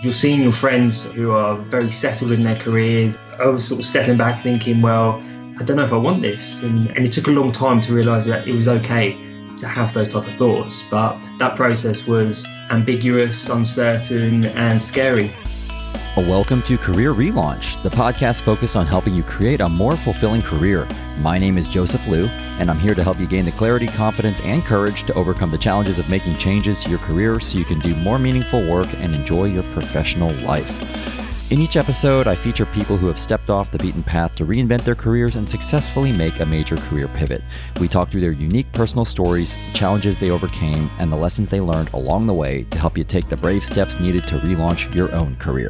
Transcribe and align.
You're 0.00 0.12
seeing 0.12 0.42
your 0.42 0.52
friends 0.52 1.02
who 1.02 1.32
are 1.32 1.56
very 1.56 1.90
settled 1.90 2.30
in 2.30 2.44
their 2.44 2.56
careers. 2.56 3.18
I 3.40 3.48
was 3.48 3.66
sort 3.66 3.80
of 3.80 3.86
stepping 3.86 4.16
back 4.16 4.42
thinking, 4.44 4.80
well, 4.80 5.20
I 5.58 5.64
don't 5.64 5.76
know 5.76 5.84
if 5.84 5.92
I 5.92 5.96
want 5.96 6.22
this. 6.22 6.62
And, 6.62 6.88
and 6.96 7.04
it 7.04 7.12
took 7.12 7.26
a 7.26 7.32
long 7.32 7.50
time 7.50 7.80
to 7.80 7.92
realize 7.92 8.24
that 8.26 8.46
it 8.46 8.54
was 8.54 8.68
okay 8.68 9.12
to 9.56 9.66
have 9.66 9.92
those 9.94 10.08
type 10.08 10.24
of 10.24 10.34
thoughts. 10.36 10.84
But 10.88 11.18
that 11.38 11.56
process 11.56 12.06
was 12.06 12.46
ambiguous, 12.70 13.48
uncertain, 13.48 14.46
and 14.46 14.80
scary. 14.80 15.32
Welcome 16.16 16.62
to 16.62 16.76
Career 16.76 17.14
Relaunch, 17.14 17.80
the 17.84 17.90
podcast 17.90 18.42
focused 18.42 18.74
on 18.74 18.86
helping 18.86 19.14
you 19.14 19.22
create 19.22 19.60
a 19.60 19.68
more 19.68 19.96
fulfilling 19.96 20.42
career. 20.42 20.88
My 21.20 21.38
name 21.38 21.56
is 21.56 21.68
Joseph 21.68 22.08
Liu, 22.08 22.26
and 22.58 22.68
I'm 22.68 22.78
here 22.78 22.94
to 22.94 23.04
help 23.04 23.20
you 23.20 23.26
gain 23.28 23.44
the 23.44 23.52
clarity, 23.52 23.86
confidence, 23.86 24.40
and 24.40 24.64
courage 24.64 25.04
to 25.04 25.14
overcome 25.14 25.52
the 25.52 25.58
challenges 25.58 26.00
of 26.00 26.08
making 26.08 26.36
changes 26.36 26.82
to 26.82 26.90
your 26.90 26.98
career 26.98 27.38
so 27.38 27.56
you 27.56 27.64
can 27.64 27.78
do 27.78 27.94
more 27.94 28.18
meaningful 28.18 28.68
work 28.68 28.88
and 28.94 29.14
enjoy 29.14 29.44
your 29.44 29.62
professional 29.74 30.32
life. 30.44 31.07
In 31.50 31.62
each 31.62 31.78
episode, 31.78 32.26
I 32.26 32.34
feature 32.34 32.66
people 32.66 32.98
who 32.98 33.06
have 33.06 33.18
stepped 33.18 33.48
off 33.48 33.70
the 33.70 33.78
beaten 33.78 34.02
path 34.02 34.34
to 34.34 34.44
reinvent 34.44 34.82
their 34.82 34.94
careers 34.94 35.36
and 35.36 35.48
successfully 35.48 36.12
make 36.12 36.40
a 36.40 36.44
major 36.44 36.76
career 36.76 37.08
pivot. 37.08 37.42
We 37.80 37.88
talk 37.88 38.10
through 38.10 38.20
their 38.20 38.32
unique 38.32 38.70
personal 38.72 39.06
stories, 39.06 39.54
the 39.54 39.72
challenges 39.72 40.18
they 40.18 40.28
overcame, 40.28 40.90
and 40.98 41.10
the 41.10 41.16
lessons 41.16 41.48
they 41.48 41.62
learned 41.62 41.88
along 41.94 42.26
the 42.26 42.34
way 42.34 42.64
to 42.64 42.78
help 42.78 42.98
you 42.98 43.04
take 43.04 43.28
the 43.28 43.36
brave 43.38 43.64
steps 43.64 43.98
needed 43.98 44.26
to 44.26 44.38
relaunch 44.40 44.94
your 44.94 45.10
own 45.14 45.36
career. 45.36 45.68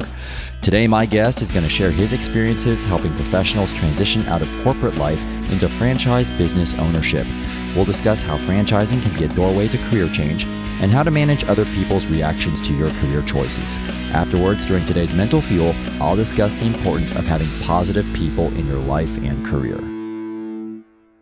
Today, 0.61 0.85
my 0.85 1.05
guest 1.05 1.41
is 1.41 1.49
going 1.49 1.63
to 1.63 1.69
share 1.69 1.91
his 1.91 2.11
experiences 2.11 2.83
helping 2.83 3.13
professionals 3.13 3.71
transition 3.71 4.25
out 4.25 4.41
of 4.41 4.63
corporate 4.63 4.95
life 4.95 5.23
into 5.49 5.69
franchise 5.69 6.29
business 6.31 6.73
ownership. 6.73 7.25
We'll 7.73 7.85
discuss 7.85 8.21
how 8.21 8.37
franchising 8.37 9.01
can 9.01 9.17
be 9.17 9.23
a 9.23 9.29
doorway 9.29 9.69
to 9.69 9.77
career 9.77 10.09
change 10.09 10.45
and 10.79 10.91
how 10.91 11.03
to 11.03 11.11
manage 11.11 11.43
other 11.45 11.65
people's 11.65 12.07
reactions 12.07 12.59
to 12.61 12.73
your 12.73 12.89
career 12.91 13.21
choices. 13.21 13.77
Afterwards, 14.11 14.65
during 14.65 14.85
today's 14.85 15.13
Mental 15.13 15.41
Fuel, 15.41 15.75
I'll 16.01 16.15
discuss 16.15 16.55
the 16.55 16.67
importance 16.67 17.11
of 17.11 17.25
having 17.25 17.47
positive 17.65 18.05
people 18.13 18.47
in 18.47 18.67
your 18.67 18.79
life 18.79 19.17
and 19.17 19.45
career. 19.45 19.79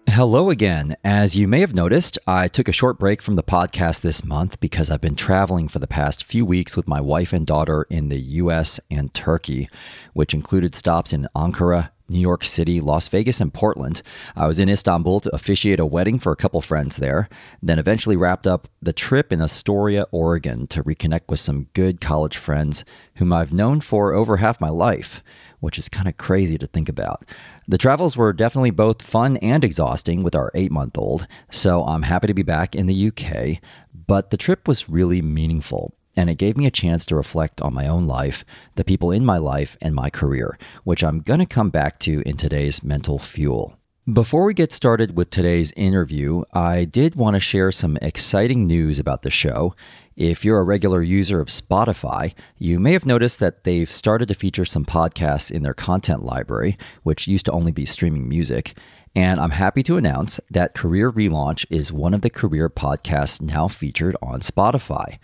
Hello 0.10 0.50
again. 0.50 0.96
As 1.04 1.36
you 1.36 1.48
may 1.48 1.60
have 1.60 1.76
noticed, 1.76 2.18
I 2.26 2.48
took 2.48 2.68
a 2.68 2.72
short 2.72 2.98
break 2.98 3.22
from 3.22 3.36
the 3.36 3.44
podcast 3.44 4.02
this 4.02 4.24
month 4.24 4.60
because 4.60 4.90
I've 4.90 5.02
been 5.02 5.16
traveling 5.16 5.68
for 5.68 5.80
the 5.80 5.86
past 5.86 6.24
few 6.24 6.46
weeks 6.46 6.76
with 6.76 6.88
my 6.88 7.02
wife 7.02 7.34
and 7.34 7.46
daughter 7.46 7.86
in 7.90 8.10
the 8.10 8.20
US 8.20 8.80
and 8.90 9.14
Turkey, 9.14 9.70
which 10.14 10.34
included 10.34 10.74
stops 10.74 11.14
in 11.14 11.28
Ankara, 11.36 11.92
New 12.10 12.20
York 12.20 12.44
City, 12.44 12.80
Las 12.80 13.08
Vegas, 13.08 13.42
and 13.42 13.54
Portland. 13.54 14.02
I 14.36 14.48
was 14.48 14.60
in 14.60 14.70
Istanbul 14.70 15.20
to 15.22 15.36
officiate 15.36 15.80
a 15.80 15.86
wedding 15.86 16.20
for 16.20 16.32
a 16.32 16.38
couple 16.38 16.62
friends 16.62 16.98
there, 16.98 17.30
then 17.62 17.80
eventually 17.80 18.16
wrapped 18.16 18.48
up 18.48 18.68
the 18.82 18.94
trip 18.94 19.32
in 19.32 19.42
Astoria, 19.42 20.06
Oregon 20.12 20.68
to 20.68 20.84
reconnect 20.84 21.30
with 21.30 21.40
some 21.40 21.68
good 21.74 22.00
college 22.00 22.38
friends 22.38 22.86
whom 23.16 23.34
I've 23.34 23.54
known 23.54 23.82
for 23.82 24.14
over 24.14 24.38
half 24.38 24.62
my 24.62 24.70
life, 24.70 25.24
which 25.60 25.78
is 25.78 25.90
kind 25.90 26.08
of 26.08 26.18
crazy 26.18 26.58
to 26.58 26.68
think 26.68 26.88
about. 26.88 27.26
The 27.68 27.78
travels 27.78 28.16
were 28.16 28.34
definitely 28.34 28.72
both 28.72 29.02
fun 29.02 29.38
and 29.38 29.64
exhausting 29.64 30.24
with 30.24 30.36
our 30.36 30.52
eight 30.54 30.72
month 30.72 30.98
old, 30.98 31.28
so 31.52 31.84
I'm 31.84 32.04
happy 32.04 32.28
to 32.28 32.34
be 32.34 32.44
back 32.44 32.76
in 32.76 32.88
the 32.88 33.08
UK, 33.08 33.60
but 34.08 34.30
the 34.30 34.38
trip 34.38 34.68
was 34.68 34.90
really 34.90 35.22
meaningful 35.22 35.94
and 36.18 36.30
it 36.30 36.36
gave 36.36 36.58
me 36.58 36.66
a 36.66 36.72
chance 36.72 37.06
to 37.06 37.16
reflect 37.16 37.62
on 37.62 37.74
my 37.74 37.88
own 37.88 38.08
life, 38.08 38.44
the 38.76 38.84
people 38.84 39.12
in 39.12 39.24
my 39.24 39.38
life, 39.38 39.78
and 39.82 39.96
my 39.96 40.10
career, 40.10 40.58
which 40.84 41.04
I'm 41.04 41.22
going 41.22 41.40
to 41.40 41.46
come 41.46 41.70
back 41.70 42.00
to 42.00 42.22
in 42.26 42.36
today's 42.36 42.84
mental 42.84 43.20
fuel. 43.20 43.78
Before 44.12 44.46
we 44.46 44.54
get 44.54 44.72
started 44.72 45.18
with 45.18 45.30
today's 45.30 45.74
interview, 45.74 46.44
I 46.54 46.86
did 46.86 47.16
want 47.16 47.36
to 47.36 47.42
share 47.42 47.74
some 47.74 47.98
exciting 48.02 48.66
news 48.66 49.00
about 49.00 49.22
the 49.22 49.30
show. 49.30 49.76
If 50.16 50.46
you're 50.46 50.60
a 50.60 50.64
regular 50.64 51.02
user 51.02 51.42
of 51.42 51.50
Spotify, 51.50 52.34
you 52.58 52.80
may 52.80 52.94
have 52.94 53.06
noticed 53.06 53.40
that 53.42 53.66
they've 53.66 53.92
started 53.92 54.30
to 54.30 54.34
feature 54.34 54.64
some 54.64 54.86
podcasts 54.86 55.52
in 55.52 55.62
their 55.62 55.74
content 55.74 56.24
library, 56.24 56.78
which 57.04 57.28
used 57.28 57.46
to 57.48 57.52
only 57.52 57.74
be 57.74 57.86
streaming 57.86 58.30
music. 58.30 58.78
And 59.18 59.40
I'm 59.40 59.50
happy 59.50 59.82
to 59.82 59.98
announce 59.98 60.40
that 60.52 60.76
Career 60.76 61.12
Relaunch 61.12 61.66
is 61.72 61.92
one 61.92 62.14
of 62.14 62.22
the 62.22 62.30
career 62.30 62.70
podcasts 62.70 63.42
now 63.42 63.68
featured 63.68 64.16
on 64.22 64.42
Spotify. 64.42 65.18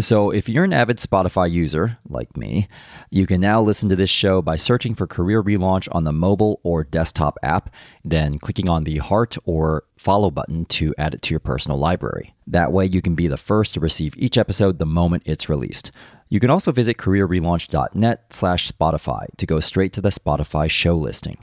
So 0.00 0.30
if 0.32 0.48
you're 0.48 0.64
an 0.64 0.72
avid 0.72 0.96
Spotify 0.96 1.48
user, 1.48 1.96
like 2.08 2.36
me, 2.36 2.66
you 3.08 3.24
can 3.24 3.40
now 3.40 3.62
listen 3.62 3.88
to 3.88 3.94
this 3.94 4.10
show 4.10 4.42
by 4.42 4.56
searching 4.56 4.96
for 4.96 5.06
Career 5.06 5.44
Relaunch 5.44 5.86
on 5.92 6.02
the 6.02 6.12
mobile 6.12 6.58
or 6.64 6.82
desktop 6.82 7.38
app, 7.44 7.72
then 8.04 8.40
clicking 8.40 8.68
on 8.68 8.82
the 8.82 8.98
heart 8.98 9.36
or 9.44 9.84
follow 9.96 10.32
button 10.32 10.64
to 10.64 10.92
add 10.98 11.14
it 11.14 11.22
to 11.22 11.30
your 11.30 11.38
personal 11.38 11.78
library. 11.78 12.34
That 12.48 12.72
way, 12.72 12.86
you 12.86 13.00
can 13.00 13.14
be 13.14 13.28
the 13.28 13.36
first 13.36 13.74
to 13.74 13.80
receive 13.80 14.16
each 14.16 14.36
episode 14.36 14.80
the 14.80 14.86
moment 14.86 15.22
it's 15.24 15.48
released. 15.48 15.92
You 16.28 16.40
can 16.40 16.50
also 16.50 16.72
visit 16.72 16.96
careerrelaunch.net 16.96 18.24
slash 18.30 18.68
Spotify 18.68 19.26
to 19.36 19.46
go 19.46 19.60
straight 19.60 19.92
to 19.92 20.00
the 20.00 20.08
Spotify 20.08 20.68
show 20.68 20.96
listing. 20.96 21.38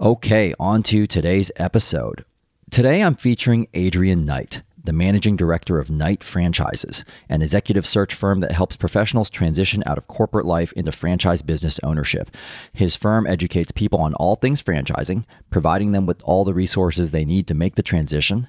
Okay, 0.00 0.54
on 0.58 0.82
to 0.84 1.06
today's 1.06 1.52
episode. 1.56 2.24
Today 2.70 3.02
I'm 3.02 3.16
featuring 3.16 3.68
Adrian 3.74 4.24
Knight, 4.24 4.62
the 4.82 4.94
managing 4.94 5.36
director 5.36 5.78
of 5.78 5.90
Knight 5.90 6.24
Franchises, 6.24 7.04
an 7.28 7.42
executive 7.42 7.86
search 7.86 8.14
firm 8.14 8.40
that 8.40 8.52
helps 8.52 8.78
professionals 8.78 9.28
transition 9.28 9.82
out 9.84 9.98
of 9.98 10.08
corporate 10.08 10.46
life 10.46 10.72
into 10.72 10.90
franchise 10.90 11.42
business 11.42 11.78
ownership. 11.82 12.30
His 12.72 12.96
firm 12.96 13.26
educates 13.26 13.72
people 13.72 14.00
on 14.00 14.14
all 14.14 14.36
things 14.36 14.62
franchising, 14.62 15.26
providing 15.50 15.92
them 15.92 16.06
with 16.06 16.22
all 16.24 16.46
the 16.46 16.54
resources 16.54 17.10
they 17.10 17.26
need 17.26 17.46
to 17.48 17.54
make 17.54 17.74
the 17.74 17.82
transition. 17.82 18.48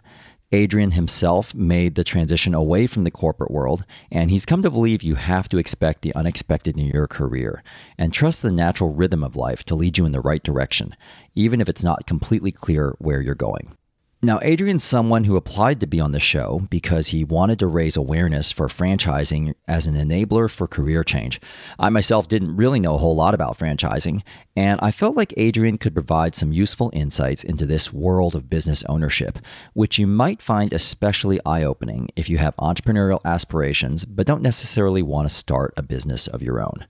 Adrian 0.54 0.92
himself 0.92 1.56
made 1.56 1.96
the 1.96 2.04
transition 2.04 2.54
away 2.54 2.86
from 2.86 3.06
the 3.06 3.12
corporate 3.12 3.52
world, 3.52 3.86
and 4.12 4.30
he's 4.30 4.46
come 4.46 4.62
to 4.62 4.70
believe 4.70 5.02
you 5.02 5.16
have 5.16 5.48
to 5.48 5.58
expect 5.58 6.02
the 6.02 6.14
unexpected 6.14 6.78
in 6.78 6.88
your 6.88 7.08
career 7.08 7.64
and 7.98 8.12
trust 8.12 8.42
the 8.42 8.52
natural 8.52 8.94
rhythm 8.94 9.24
of 9.24 9.38
life 9.38 9.64
to 9.64 9.76
lead 9.76 9.98
you 9.98 10.06
in 10.06 10.12
the 10.12 10.20
right 10.20 10.44
direction, 10.44 10.96
even 11.36 11.62
if 11.62 11.70
it's 11.70 11.84
not 11.84 12.06
completely 12.06 12.52
clear 12.52 12.96
where 13.00 13.22
you're 13.22 13.34
going. 13.34 13.78
Now, 14.24 14.38
Adrian's 14.44 14.84
someone 14.84 15.24
who 15.24 15.36
applied 15.36 15.80
to 15.80 15.88
be 15.88 16.00
on 16.00 16.12
the 16.12 16.20
show 16.20 16.68
because 16.70 17.08
he 17.08 17.24
wanted 17.24 17.58
to 17.58 17.66
raise 17.66 17.98
awareness 17.98 18.52
for 18.52 18.68
franchising 18.68 19.56
as 19.68 19.88
an 19.88 19.96
enabler 19.96 20.48
for 20.48 20.68
career 20.68 21.04
change. 21.04 21.42
I 21.80 21.90
myself 21.90 22.28
didn't 22.28 22.56
really 22.56 22.80
know 22.80 22.94
a 22.94 23.00
whole 23.00 23.16
lot 23.16 23.34
about 23.34 23.58
franchising, 23.58 24.22
and 24.56 24.80
I 24.80 24.92
felt 24.92 25.16
like 25.16 25.34
Adrian 25.38 25.80
could 25.80 25.96
provide 25.96 26.36
some 26.36 26.54
useful 26.54 26.92
insights 26.94 27.44
into 27.44 27.66
this 27.66 27.92
world 27.92 28.36
of 28.36 28.48
business 28.48 28.84
ownership, 28.84 29.40
which 29.74 29.98
you 29.98 30.06
might 30.06 30.40
find 30.40 30.72
especially 30.72 31.40
eye 31.44 31.64
opening 31.64 32.08
if 32.16 32.30
you 32.30 32.38
have 32.38 32.56
entrepreneurial 32.58 33.22
aspirations 33.26 34.06
but 34.06 34.28
don't 34.28 34.44
necessarily 34.44 35.02
want 35.02 35.28
to 35.28 35.34
start 35.34 35.74
a 35.76 35.82
business 35.82 36.28
of 36.28 36.44
your 36.44 36.62
own. 36.62 36.86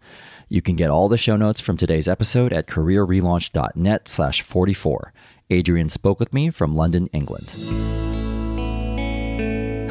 You 0.49 0.61
can 0.61 0.75
get 0.75 0.89
all 0.89 1.07
the 1.07 1.17
show 1.17 1.37
notes 1.37 1.61
from 1.61 1.77
today's 1.77 2.09
episode 2.09 2.51
at 2.51 2.67
careerrelaunch.net 2.67 4.09
slash 4.09 4.41
44. 4.41 5.13
Adrian 5.51 5.89
spoke 5.89 6.19
with 6.19 6.33
me 6.33 6.49
from 6.49 6.75
London, 6.75 7.07
England. 7.07 7.53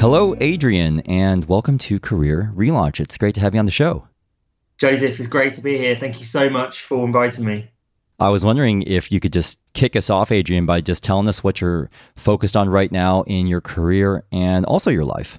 Hello, 0.00 0.34
Adrian, 0.40 1.00
and 1.00 1.46
welcome 1.46 1.76
to 1.76 2.00
Career 2.00 2.50
Relaunch. 2.56 2.98
It's 2.98 3.18
great 3.18 3.34
to 3.34 3.40
have 3.42 3.52
you 3.52 3.60
on 3.60 3.66
the 3.66 3.70
show. 3.70 4.08
Joseph, 4.78 5.18
it's 5.18 5.28
great 5.28 5.52
to 5.54 5.60
be 5.60 5.76
here. 5.76 5.94
Thank 5.94 6.18
you 6.18 6.24
so 6.24 6.48
much 6.48 6.80
for 6.80 7.04
inviting 7.04 7.44
me. 7.44 7.70
I 8.18 8.30
was 8.30 8.42
wondering 8.42 8.82
if 8.82 9.12
you 9.12 9.20
could 9.20 9.34
just 9.34 9.58
kick 9.74 9.94
us 9.96 10.08
off, 10.08 10.32
Adrian, 10.32 10.64
by 10.64 10.80
just 10.80 11.04
telling 11.04 11.28
us 11.28 11.44
what 11.44 11.60
you're 11.60 11.90
focused 12.16 12.56
on 12.56 12.70
right 12.70 12.90
now 12.90 13.22
in 13.24 13.46
your 13.46 13.60
career 13.60 14.24
and 14.32 14.64
also 14.64 14.90
your 14.90 15.04
life. 15.04 15.38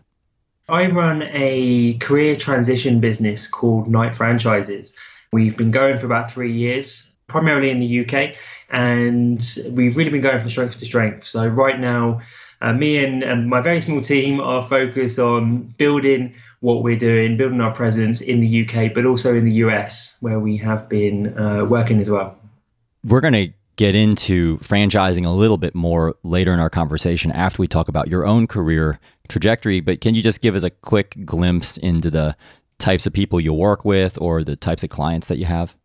I 0.69 0.85
run 0.85 1.23
a 1.31 1.95
career 1.95 2.35
transition 2.35 2.99
business 2.99 3.47
called 3.47 3.87
Knight 3.87 4.13
Franchises. 4.13 4.95
We've 5.31 5.57
been 5.57 5.71
going 5.71 5.97
for 5.97 6.05
about 6.05 6.31
three 6.31 6.53
years, 6.53 7.11
primarily 7.27 7.71
in 7.71 7.79
the 7.79 8.01
UK, 8.05 8.35
and 8.71 9.59
we've 9.69 9.97
really 9.97 10.09
been 10.09 10.21
going 10.21 10.39
from 10.39 10.49
strength 10.49 10.77
to 10.77 10.85
strength. 10.85 11.27
So 11.27 11.45
right 11.45 11.79
now, 11.79 12.21
uh, 12.61 12.73
me 12.73 13.03
and, 13.03 13.23
and 13.23 13.49
my 13.49 13.61
very 13.61 13.81
small 13.81 14.01
team 14.01 14.39
are 14.39 14.61
focused 14.67 15.19
on 15.19 15.63
building 15.77 16.33
what 16.61 16.83
we're 16.83 16.97
doing, 16.97 17.35
building 17.35 17.59
our 17.59 17.73
presence 17.73 18.21
in 18.21 18.39
the 18.39 18.65
UK, 18.65 18.93
but 18.93 19.05
also 19.05 19.35
in 19.35 19.45
the 19.45 19.53
US, 19.53 20.15
where 20.21 20.39
we 20.39 20.57
have 20.57 20.87
been 20.87 21.37
uh, 21.37 21.65
working 21.65 21.99
as 21.99 22.09
well. 22.09 22.37
We're 23.03 23.21
going 23.21 23.33
to 23.33 23.49
get 23.77 23.95
into 23.95 24.57
franchising 24.59 25.25
a 25.25 25.31
little 25.31 25.57
bit 25.57 25.73
more 25.73 26.15
later 26.23 26.53
in 26.53 26.59
our 26.59 26.69
conversation 26.69 27.31
after 27.31 27.61
we 27.61 27.67
talk 27.67 27.87
about 27.87 28.07
your 28.07 28.25
own 28.25 28.45
career 28.45 28.99
trajectory. 29.27 29.81
But 29.81 30.01
can 30.01 30.13
you 30.13 30.21
just 30.21 30.41
give 30.41 30.55
us 30.55 30.63
a 30.63 30.69
quick 30.69 31.25
glimpse 31.25 31.77
into 31.77 32.11
the 32.11 32.35
types 32.77 33.07
of 33.07 33.13
people 33.13 33.39
you 33.39 33.53
work 33.53 33.83
with 33.83 34.21
or 34.21 34.43
the 34.43 34.55
types 34.55 34.83
of 34.83 34.91
clients 34.91 35.27
that 35.27 35.39
you 35.39 35.45
have? 35.45 35.75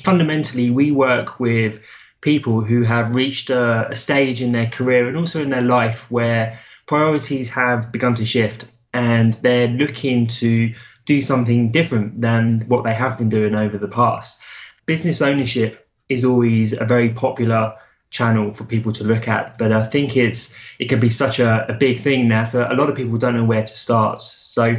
Fundamentally, 0.00 0.70
we 0.70 0.90
work 0.90 1.40
with 1.40 1.80
people 2.24 2.62
who 2.62 2.82
have 2.82 3.14
reached 3.14 3.50
a, 3.50 3.86
a 3.90 3.94
stage 3.94 4.40
in 4.40 4.50
their 4.50 4.66
career 4.66 5.06
and 5.06 5.16
also 5.16 5.42
in 5.42 5.50
their 5.50 5.62
life 5.62 6.10
where 6.10 6.58
priorities 6.86 7.50
have 7.50 7.92
begun 7.92 8.14
to 8.14 8.24
shift 8.24 8.64
and 8.94 9.34
they're 9.34 9.68
looking 9.68 10.26
to 10.26 10.72
do 11.04 11.20
something 11.20 11.70
different 11.70 12.18
than 12.22 12.62
what 12.66 12.82
they 12.82 12.94
have 12.94 13.18
been 13.18 13.28
doing 13.28 13.54
over 13.54 13.76
the 13.76 13.88
past. 13.88 14.40
Business 14.86 15.20
ownership 15.20 15.86
is 16.08 16.24
always 16.24 16.72
a 16.72 16.86
very 16.86 17.10
popular 17.10 17.76
channel 18.08 18.54
for 18.54 18.64
people 18.64 18.92
to 18.92 19.04
look 19.04 19.28
at, 19.28 19.58
but 19.58 19.70
I 19.70 19.84
think 19.84 20.16
it's 20.16 20.56
it 20.78 20.88
can 20.88 21.00
be 21.00 21.10
such 21.10 21.40
a, 21.40 21.66
a 21.68 21.74
big 21.74 22.00
thing 22.00 22.28
that 22.28 22.54
a, 22.54 22.72
a 22.72 22.74
lot 22.74 22.88
of 22.88 22.96
people 22.96 23.18
don't 23.18 23.36
know 23.36 23.44
where 23.44 23.64
to 23.64 23.76
start. 23.76 24.22
So 24.22 24.76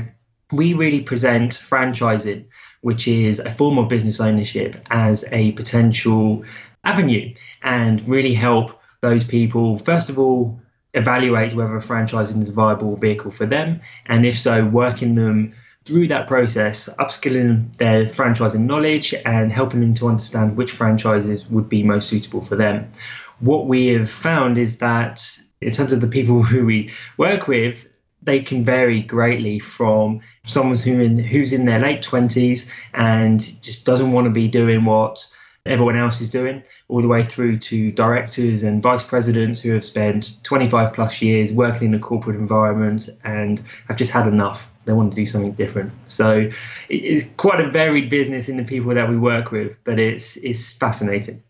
we 0.52 0.74
really 0.74 1.02
present 1.02 1.54
franchising, 1.54 2.46
which 2.82 3.08
is 3.08 3.40
a 3.40 3.52
form 3.52 3.78
of 3.78 3.90
business 3.90 4.20
ownership, 4.20 4.76
as 4.90 5.26
a 5.32 5.52
potential 5.54 6.44
avenue 6.84 7.34
and 7.64 8.08
really 8.08 8.34
help 8.34 8.80
those 9.02 9.24
people, 9.24 9.78
first 9.78 10.10
of 10.10 10.20
all, 10.20 10.60
evaluate 10.94 11.54
whether 11.54 11.80
franchising 11.82 12.42
is 12.42 12.50
a 12.50 12.54
viable 12.54 12.96
vehicle 12.96 13.32
for 13.32 13.46
them, 13.46 13.82
and 14.06 14.26
if 14.26 14.38
so, 14.38 14.66
working 14.66 15.16
them 15.16 15.54
through 15.84 16.08
that 16.08 16.28
process, 16.28 16.90
upskilling 17.00 17.78
their 17.78 18.06
franchising 18.06 18.62
knowledge 18.62 19.14
and 19.26 19.52
helping 19.52 19.82
them 19.82 19.94
to 19.94 20.08
understand 20.08 20.58
which 20.58 20.72
franchises 20.72 21.48
would 21.50 21.70
be 21.70 21.84
most 21.84 22.10
suitable 22.10 22.42
for 22.42 22.56
them. 22.56 22.92
What 23.40 23.68
we 23.68 23.88
have 23.88 24.10
found 24.10 24.58
is 24.58 24.80
that 24.80 25.22
in 25.62 25.72
terms 25.72 25.94
of 25.94 26.02
the 26.02 26.08
people 26.08 26.42
who 26.52 26.66
we 26.66 26.92
work 27.18 27.48
with, 27.48 27.86
they 28.26 28.42
can 28.42 28.66
vary 28.66 29.02
greatly 29.02 29.60
from 29.60 30.22
someone 30.46 30.78
who 30.78 31.00
in, 31.00 31.20
who's 31.20 31.54
in 31.54 31.66
their 31.66 31.80
late 31.80 32.02
20s 32.02 32.70
and 32.94 33.62
just 33.62 33.86
doesn't 33.86 34.12
want 34.12 34.26
to 34.26 34.32
be 34.32 34.48
doing 34.48 34.86
what 34.86 35.26
everyone 35.66 35.96
else 35.96 36.22
is 36.22 36.30
doing, 36.30 36.62
all 36.90 37.02
the 37.02 37.08
way 37.08 37.24
through 37.24 37.58
to 37.58 37.92
directors 37.92 38.64
and 38.64 38.84
vice 38.84 39.04
presidents 39.04 39.60
who 39.60 39.74
have 39.74 39.84
spent 39.84 40.38
25 40.44 40.94
plus 40.94 41.22
years 41.22 41.52
working 41.52 41.88
in 41.90 41.96
a 41.96 42.00
corporate 42.00 42.36
environment 42.36 43.10
and 43.24 43.64
have 43.88 43.98
just 43.98 44.12
had 44.12 44.28
enough. 44.28 44.70
They 44.86 44.94
want 44.94 45.12
to 45.12 45.16
do 45.16 45.26
something 45.26 45.54
different. 45.54 45.92
So 46.08 46.50
it's 46.90 47.26
quite 47.38 47.60
a 47.60 47.70
varied 47.70 48.10
business 48.10 48.48
in 48.48 48.58
the 48.58 48.64
people 48.64 48.94
that 48.94 49.10
we 49.10 49.18
work 49.18 49.52
with, 49.52 49.78
but 49.84 49.98
it's 49.98 50.38
it's 50.38 50.74
fascinating. 50.74 51.42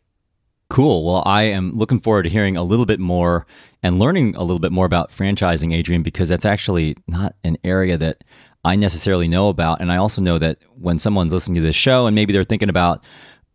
Cool. 0.70 1.06
Well, 1.06 1.22
I 1.26 1.44
am 1.44 1.74
looking 1.74 2.00
forward 2.00 2.24
to 2.24 2.30
hearing 2.30 2.58
a 2.58 2.64
little 2.64 2.86
bit 2.86 3.00
more 3.00 3.46
and 3.86 4.00
learning 4.00 4.36
a 4.36 4.42
little 4.42 4.58
bit 4.58 4.72
more 4.72 4.88
about 4.88 5.12
franchising, 5.12 5.72
Adrian, 5.72 6.02
because 6.02 6.28
that's 6.28 6.44
actually 6.44 6.98
not 7.08 7.36
an 7.44 7.56
area 7.64 7.96
that 7.96 8.24
I 8.64 8.76
necessarily 8.76 9.28
know 9.28 9.48
about. 9.50 9.80
And 9.80 9.92
I 9.92 9.98
also 9.98 10.24
know 10.24 10.40
that 10.40 10.58
when 10.74 10.98
someone's 10.98 11.32
listening 11.32 11.54
to 11.58 11.62
this 11.62 11.76
show 11.76 12.08
and 12.08 12.16
maybe 12.16 12.34
they're 12.34 12.44
thinking 12.44 12.70
about 12.70 13.04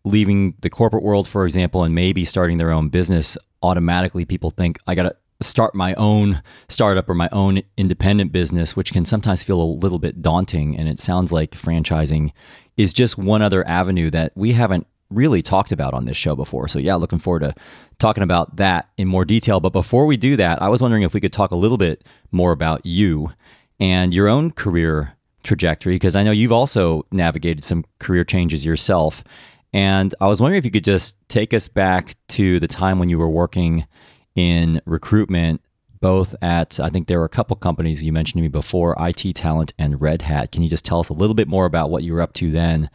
leaving 0.04 0.54
the 0.60 0.70
corporate 0.70 1.02
world, 1.02 1.26
for 1.26 1.46
example, 1.46 1.82
and 1.82 1.96
maybe 1.96 2.24
starting 2.24 2.58
their 2.58 2.70
own 2.70 2.90
business, 2.90 3.36
automatically 3.60 4.24
people 4.24 4.50
think, 4.50 4.78
I 4.86 4.94
got 4.94 5.02
to 5.02 5.16
start 5.42 5.74
my 5.74 5.94
own 5.94 6.40
startup 6.68 7.08
or 7.08 7.14
my 7.14 7.28
own 7.32 7.62
independent 7.76 8.30
business, 8.30 8.76
which 8.76 8.92
can 8.92 9.04
sometimes 9.04 9.42
feel 9.42 9.60
a 9.60 9.64
little 9.64 9.98
bit 9.98 10.22
daunting. 10.22 10.76
And 10.76 10.88
it 10.88 11.00
sounds 11.00 11.32
like 11.32 11.50
franchising 11.56 12.30
is 12.76 12.92
just 12.92 13.18
one 13.18 13.42
other 13.42 13.66
avenue 13.66 14.10
that 14.10 14.30
we 14.36 14.52
haven't 14.52 14.86
really 15.10 15.42
talked 15.42 15.72
about 15.72 15.92
on 15.92 16.04
this 16.04 16.16
show 16.16 16.34
before. 16.36 16.68
So, 16.68 16.78
yeah, 16.78 16.94
looking 16.94 17.18
forward 17.18 17.40
to 17.40 17.54
talking 17.98 18.22
about 18.22 18.56
that 18.56 18.88
in 18.96 19.08
more 19.08 19.24
detail. 19.24 19.60
But 19.60 19.72
before 19.72 20.06
we 20.06 20.16
do 20.16 20.36
that, 20.36 20.62
I 20.62 20.68
was 20.68 20.80
wondering 20.80 21.02
if 21.02 21.14
we 21.14 21.20
could 21.20 21.32
talk 21.32 21.50
a 21.50 21.56
little 21.56 21.78
bit 21.78 22.04
more 22.30 22.52
about 22.52 22.86
you 22.86 23.32
and 23.78 24.14
your 24.14 24.28
own 24.28 24.50
career 24.52 25.16
trajectory, 25.42 25.94
because 25.94 26.16
I 26.16 26.22
know 26.22 26.32
you've 26.32 26.52
also 26.52 27.06
navigated 27.10 27.64
some 27.64 27.84
career 27.98 28.24
changes 28.24 28.64
yourself. 28.64 29.24
And 29.72 30.14
I 30.20 30.26
was 30.26 30.40
wondering 30.40 30.58
if 30.58 30.64
you 30.64 30.70
could 30.70 30.84
just 30.84 31.16
take 31.28 31.54
us 31.54 31.68
back 31.68 32.16
to 32.28 32.60
the 32.60 32.68
time 32.68 32.98
when 32.98 33.08
you 33.08 33.18
were 33.18 33.30
working 33.30 33.86
in 34.34 34.80
recruitment, 34.84 35.60
both 36.00 36.34
at, 36.42 36.80
I 36.80 36.90
think 36.90 37.06
there 37.06 37.18
were 37.18 37.24
a 37.24 37.30
couple 37.30 37.56
companies 37.56 38.02
you 38.02 38.12
mentioned 38.12 38.38
to 38.38 38.42
me 38.42 38.48
before, 38.48 38.96
IT 38.98 39.34
Talent 39.34 39.72
and 39.78 40.00
Red 40.00 40.22
Hat. 40.22 40.52
Can 40.52 40.62
you 40.62 40.70
just 40.70 40.84
tell 40.84 41.00
us 41.00 41.08
a 41.08 41.14
little 41.14 41.34
bit 41.34 41.48
more 41.48 41.66
about 41.66 41.90
what 41.90 42.02
you 42.02 42.12
were 42.12 42.22
up 42.22 42.32
to 42.34 42.50
then? 42.50 42.90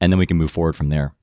And 0.00 0.12
then 0.12 0.18
we 0.18 0.26
can 0.26 0.36
move 0.36 0.50
forward 0.50 0.76
from 0.76 0.88
there. 0.88 1.14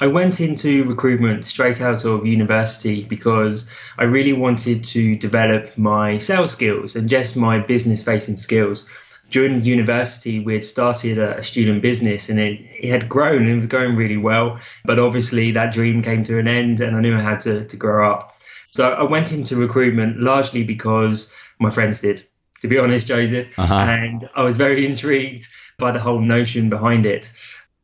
I 0.00 0.06
went 0.06 0.40
into 0.40 0.82
recruitment 0.84 1.44
straight 1.44 1.80
out 1.80 2.04
of 2.04 2.26
university 2.26 3.04
because 3.04 3.70
I 3.98 4.04
really 4.04 4.32
wanted 4.32 4.82
to 4.84 5.14
develop 5.16 5.76
my 5.76 6.18
sales 6.18 6.52
skills 6.52 6.96
and 6.96 7.08
just 7.08 7.36
my 7.36 7.58
business 7.58 8.02
facing 8.02 8.38
skills 8.38 8.86
during 9.30 9.64
university, 9.64 10.40
we 10.40 10.54
had 10.54 10.64
started 10.64 11.18
a, 11.18 11.42
student 11.42 11.82
business 11.82 12.28
and 12.28 12.38
it, 12.38 12.60
it 12.78 12.90
had 12.90 13.08
grown 13.08 13.42
and 13.42 13.50
it 13.50 13.58
was 13.58 13.66
going 13.66 13.96
really 13.96 14.16
well. 14.16 14.60
But 14.84 14.98
obviously, 14.98 15.52
that 15.52 15.72
dream 15.72 16.02
came 16.02 16.24
to 16.24 16.38
an 16.38 16.48
end 16.48 16.80
and 16.80 16.96
I 16.96 17.00
knew 17.00 17.16
I 17.16 17.20
had 17.20 17.40
to, 17.40 17.64
to 17.64 17.76
grow 17.76 18.10
up. 18.10 18.36
So 18.70 18.92
I 18.92 19.04
went 19.04 19.32
into 19.32 19.56
recruitment 19.56 20.20
largely 20.20 20.64
because 20.64 21.32
my 21.58 21.70
friends 21.70 22.00
did, 22.00 22.22
to 22.60 22.68
be 22.68 22.78
honest, 22.80 23.06
Joseph. 23.06 23.46
Uh-huh. 23.56 23.74
And 23.74 24.28
I 24.34 24.42
was 24.42 24.56
very 24.56 24.84
intrigued 24.84 25.46
by 25.78 25.92
the 25.92 26.00
whole 26.00 26.20
notion 26.20 26.68
behind 26.68 27.06
it. 27.06 27.32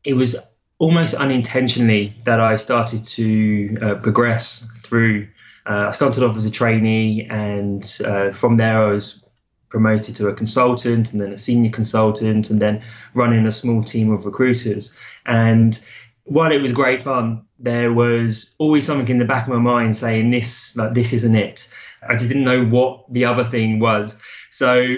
It 0.05 0.15
was 0.15 0.37
almost 0.79 1.15
unintentionally 1.15 2.15
that 2.25 2.41
I 2.41 2.57
started 2.57 3.05
to 3.07 3.79
uh, 3.83 3.95
progress 3.97 4.67
through. 4.83 5.29
Uh, 5.65 5.87
I 5.89 5.91
started 5.91 6.23
off 6.23 6.37
as 6.37 6.45
a 6.45 6.51
trainee, 6.51 7.27
and 7.29 7.99
uh, 8.05 8.31
from 8.33 8.57
there 8.57 8.85
I 8.85 8.93
was 8.93 9.25
promoted 9.69 10.15
to 10.17 10.29
a 10.29 10.35
consultant 10.35 11.13
and 11.13 11.21
then 11.21 11.33
a 11.33 11.39
senior 11.39 11.71
consultant 11.71 12.51
and 12.51 12.61
then 12.61 12.85
running 13.15 13.47
a 13.47 13.53
small 13.53 13.83
team 13.83 14.13
of 14.13 14.25
recruiters. 14.25 14.97
And 15.27 15.79
while 16.25 16.53
it 16.53 16.63
was 16.63 16.73
great 16.73 17.03
fun, 17.03 17.45
there 17.59 17.93
was 17.93 18.55
always 18.59 18.87
something 18.87 19.09
in 19.09 19.19
the 19.19 19.25
back 19.25 19.47
of 19.47 19.53
my 19.53 19.59
mind 19.59 19.97
saying 19.97 20.29
this, 20.29 20.77
like 20.77 20.95
this 20.95 21.13
isn't 21.13 21.35
it. 21.35 21.69
I 22.09 22.15
just 22.15 22.29
didn't 22.29 22.45
know 22.45 22.65
what 22.65 23.13
the 23.13 23.25
other 23.25 23.45
thing 23.45 23.81
was. 23.81 24.19
So 24.51 24.97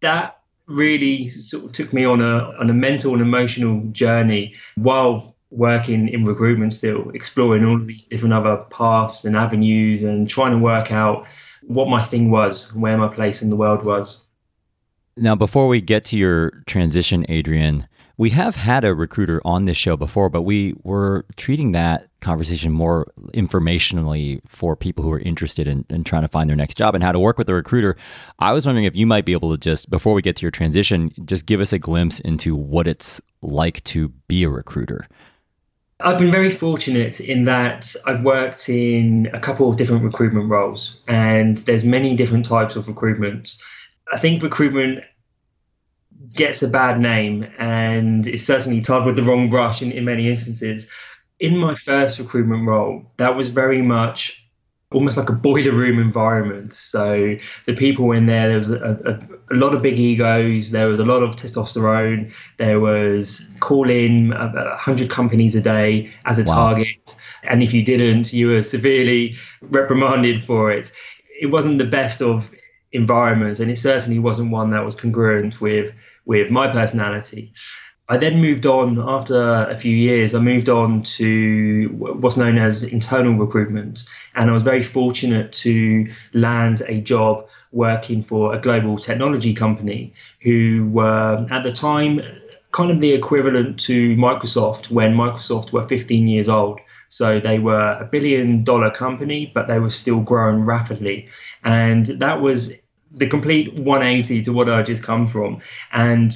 that 0.00 0.39
really 0.70 1.28
sort 1.28 1.64
of 1.64 1.72
took 1.72 1.92
me 1.92 2.04
on 2.04 2.20
a 2.20 2.52
on 2.58 2.70
a 2.70 2.74
mental 2.74 3.12
and 3.12 3.20
emotional 3.20 3.82
journey 3.92 4.54
while 4.76 5.36
working 5.50 6.08
in 6.08 6.24
recruitment 6.24 6.72
still, 6.72 7.10
exploring 7.10 7.64
all 7.64 7.76
of 7.76 7.86
these 7.86 8.06
different 8.06 8.34
other 8.34 8.56
paths 8.70 9.24
and 9.24 9.36
avenues 9.36 10.02
and 10.02 10.30
trying 10.30 10.52
to 10.52 10.58
work 10.58 10.92
out 10.92 11.26
what 11.62 11.88
my 11.88 12.02
thing 12.02 12.30
was, 12.30 12.72
where 12.74 12.96
my 12.96 13.08
place 13.08 13.42
in 13.42 13.50
the 13.50 13.56
world 13.56 13.84
was. 13.84 14.28
Now, 15.16 15.34
before 15.34 15.68
we 15.68 15.80
get 15.80 16.04
to 16.06 16.16
your 16.16 16.62
transition, 16.66 17.26
Adrian, 17.28 17.86
we 18.20 18.28
have 18.28 18.54
had 18.54 18.84
a 18.84 18.94
recruiter 18.94 19.40
on 19.46 19.64
this 19.64 19.78
show 19.78 19.96
before, 19.96 20.28
but 20.28 20.42
we 20.42 20.74
were 20.82 21.24
treating 21.36 21.72
that 21.72 22.06
conversation 22.20 22.70
more 22.70 23.10
informationally 23.32 24.42
for 24.46 24.76
people 24.76 25.02
who 25.02 25.10
are 25.10 25.20
interested 25.20 25.66
in, 25.66 25.86
in, 25.88 26.04
trying 26.04 26.20
to 26.20 26.28
find 26.28 26.50
their 26.50 26.56
next 26.56 26.76
job 26.76 26.94
and 26.94 27.02
how 27.02 27.12
to 27.12 27.18
work 27.18 27.38
with 27.38 27.48
a 27.48 27.54
recruiter. 27.54 27.96
I 28.38 28.52
was 28.52 28.66
wondering 28.66 28.84
if 28.84 28.94
you 28.94 29.06
might 29.06 29.24
be 29.24 29.32
able 29.32 29.50
to 29.52 29.56
just, 29.56 29.88
before 29.88 30.12
we 30.12 30.20
get 30.20 30.36
to 30.36 30.42
your 30.42 30.50
transition, 30.50 31.10
just 31.24 31.46
give 31.46 31.62
us 31.62 31.72
a 31.72 31.78
glimpse 31.78 32.20
into 32.20 32.54
what 32.54 32.86
it's 32.86 33.22
like 33.40 33.82
to 33.84 34.10
be 34.28 34.44
a 34.44 34.50
recruiter. 34.50 35.08
I've 36.00 36.18
been 36.18 36.30
very 36.30 36.50
fortunate 36.50 37.20
in 37.20 37.44
that 37.44 37.94
I've 38.06 38.22
worked 38.22 38.68
in 38.68 39.30
a 39.32 39.40
couple 39.40 39.70
of 39.70 39.78
different 39.78 40.04
recruitment 40.04 40.50
roles, 40.50 41.00
and 41.08 41.56
there's 41.56 41.84
many 41.84 42.14
different 42.16 42.44
types 42.44 42.76
of 42.76 42.86
recruitment. 42.86 43.56
I 44.12 44.18
think 44.18 44.42
recruitment 44.42 45.04
gets 46.32 46.62
a 46.62 46.68
bad 46.68 47.00
name 47.00 47.46
and 47.58 48.26
is 48.26 48.46
certainly 48.46 48.80
tied 48.80 49.06
with 49.06 49.16
the 49.16 49.22
wrong 49.22 49.48
brush 49.48 49.82
in, 49.82 49.92
in 49.92 50.04
many 50.04 50.28
instances. 50.28 50.86
In 51.38 51.56
my 51.56 51.74
first 51.74 52.18
recruitment 52.18 52.66
role, 52.66 53.10
that 53.16 53.36
was 53.36 53.48
very 53.48 53.80
much 53.82 54.40
almost 54.92 55.16
like 55.16 55.28
a 55.28 55.32
boiler 55.32 55.72
room 55.72 55.98
environment. 56.00 56.72
So 56.72 57.36
the 57.66 57.74
people 57.74 58.10
in 58.12 58.26
there, 58.26 58.48
there 58.48 58.58
was 58.58 58.70
a, 58.70 58.76
a, 59.06 59.54
a, 59.54 59.56
lot 59.56 59.74
of 59.74 59.82
big 59.82 59.98
egos. 59.98 60.72
There 60.72 60.88
was 60.88 60.98
a 60.98 61.04
lot 61.04 61.22
of 61.22 61.36
testosterone. 61.36 62.32
There 62.58 62.80
was 62.80 63.48
calling 63.60 64.32
a 64.32 64.76
hundred 64.76 65.08
companies 65.08 65.54
a 65.54 65.60
day 65.60 66.12
as 66.24 66.38
a 66.38 66.44
wow. 66.44 66.54
target, 66.54 67.16
and 67.44 67.62
if 67.62 67.72
you 67.72 67.84
didn't, 67.84 68.32
you 68.32 68.48
were 68.48 68.62
severely 68.62 69.36
reprimanded 69.62 70.44
for 70.44 70.72
it. 70.72 70.90
It 71.40 71.46
wasn't 71.46 71.78
the 71.78 71.86
best 71.86 72.20
of 72.20 72.50
environments, 72.92 73.60
and 73.60 73.70
it 73.70 73.78
certainly 73.78 74.18
wasn't 74.18 74.50
one 74.50 74.70
that 74.70 74.84
was 74.84 74.96
congruent 74.96 75.60
with 75.60 75.94
with 76.26 76.50
my 76.50 76.68
personality. 76.68 77.52
I 78.08 78.16
then 78.16 78.40
moved 78.40 78.66
on 78.66 78.98
after 78.98 79.40
a 79.40 79.76
few 79.76 79.94
years. 79.94 80.34
I 80.34 80.40
moved 80.40 80.68
on 80.68 81.04
to 81.04 81.88
what's 81.96 82.36
known 82.36 82.58
as 82.58 82.82
internal 82.82 83.34
recruitment, 83.34 84.04
and 84.34 84.50
I 84.50 84.52
was 84.52 84.64
very 84.64 84.82
fortunate 84.82 85.52
to 85.64 86.08
land 86.34 86.82
a 86.88 87.00
job 87.00 87.46
working 87.70 88.24
for 88.24 88.52
a 88.52 88.60
global 88.60 88.98
technology 88.98 89.54
company 89.54 90.12
who 90.42 90.88
were 90.90 91.46
at 91.50 91.62
the 91.62 91.72
time 91.72 92.20
kind 92.72 92.90
of 92.90 93.00
the 93.00 93.12
equivalent 93.12 93.78
to 93.80 94.16
Microsoft 94.16 94.90
when 94.90 95.14
Microsoft 95.14 95.72
were 95.72 95.86
15 95.86 96.28
years 96.28 96.48
old. 96.48 96.80
So 97.08 97.40
they 97.40 97.58
were 97.58 97.98
a 98.00 98.04
billion 98.04 98.62
dollar 98.62 98.90
company, 98.90 99.50
but 99.52 99.66
they 99.66 99.78
were 99.80 99.90
still 99.90 100.20
growing 100.20 100.62
rapidly. 100.62 101.28
And 101.64 102.06
that 102.06 102.40
was 102.40 102.74
the 103.10 103.26
complete 103.26 103.74
180 103.74 104.42
to 104.42 104.52
what 104.52 104.68
I 104.68 104.82
just 104.82 105.02
come 105.02 105.26
from. 105.26 105.60
And 105.92 106.32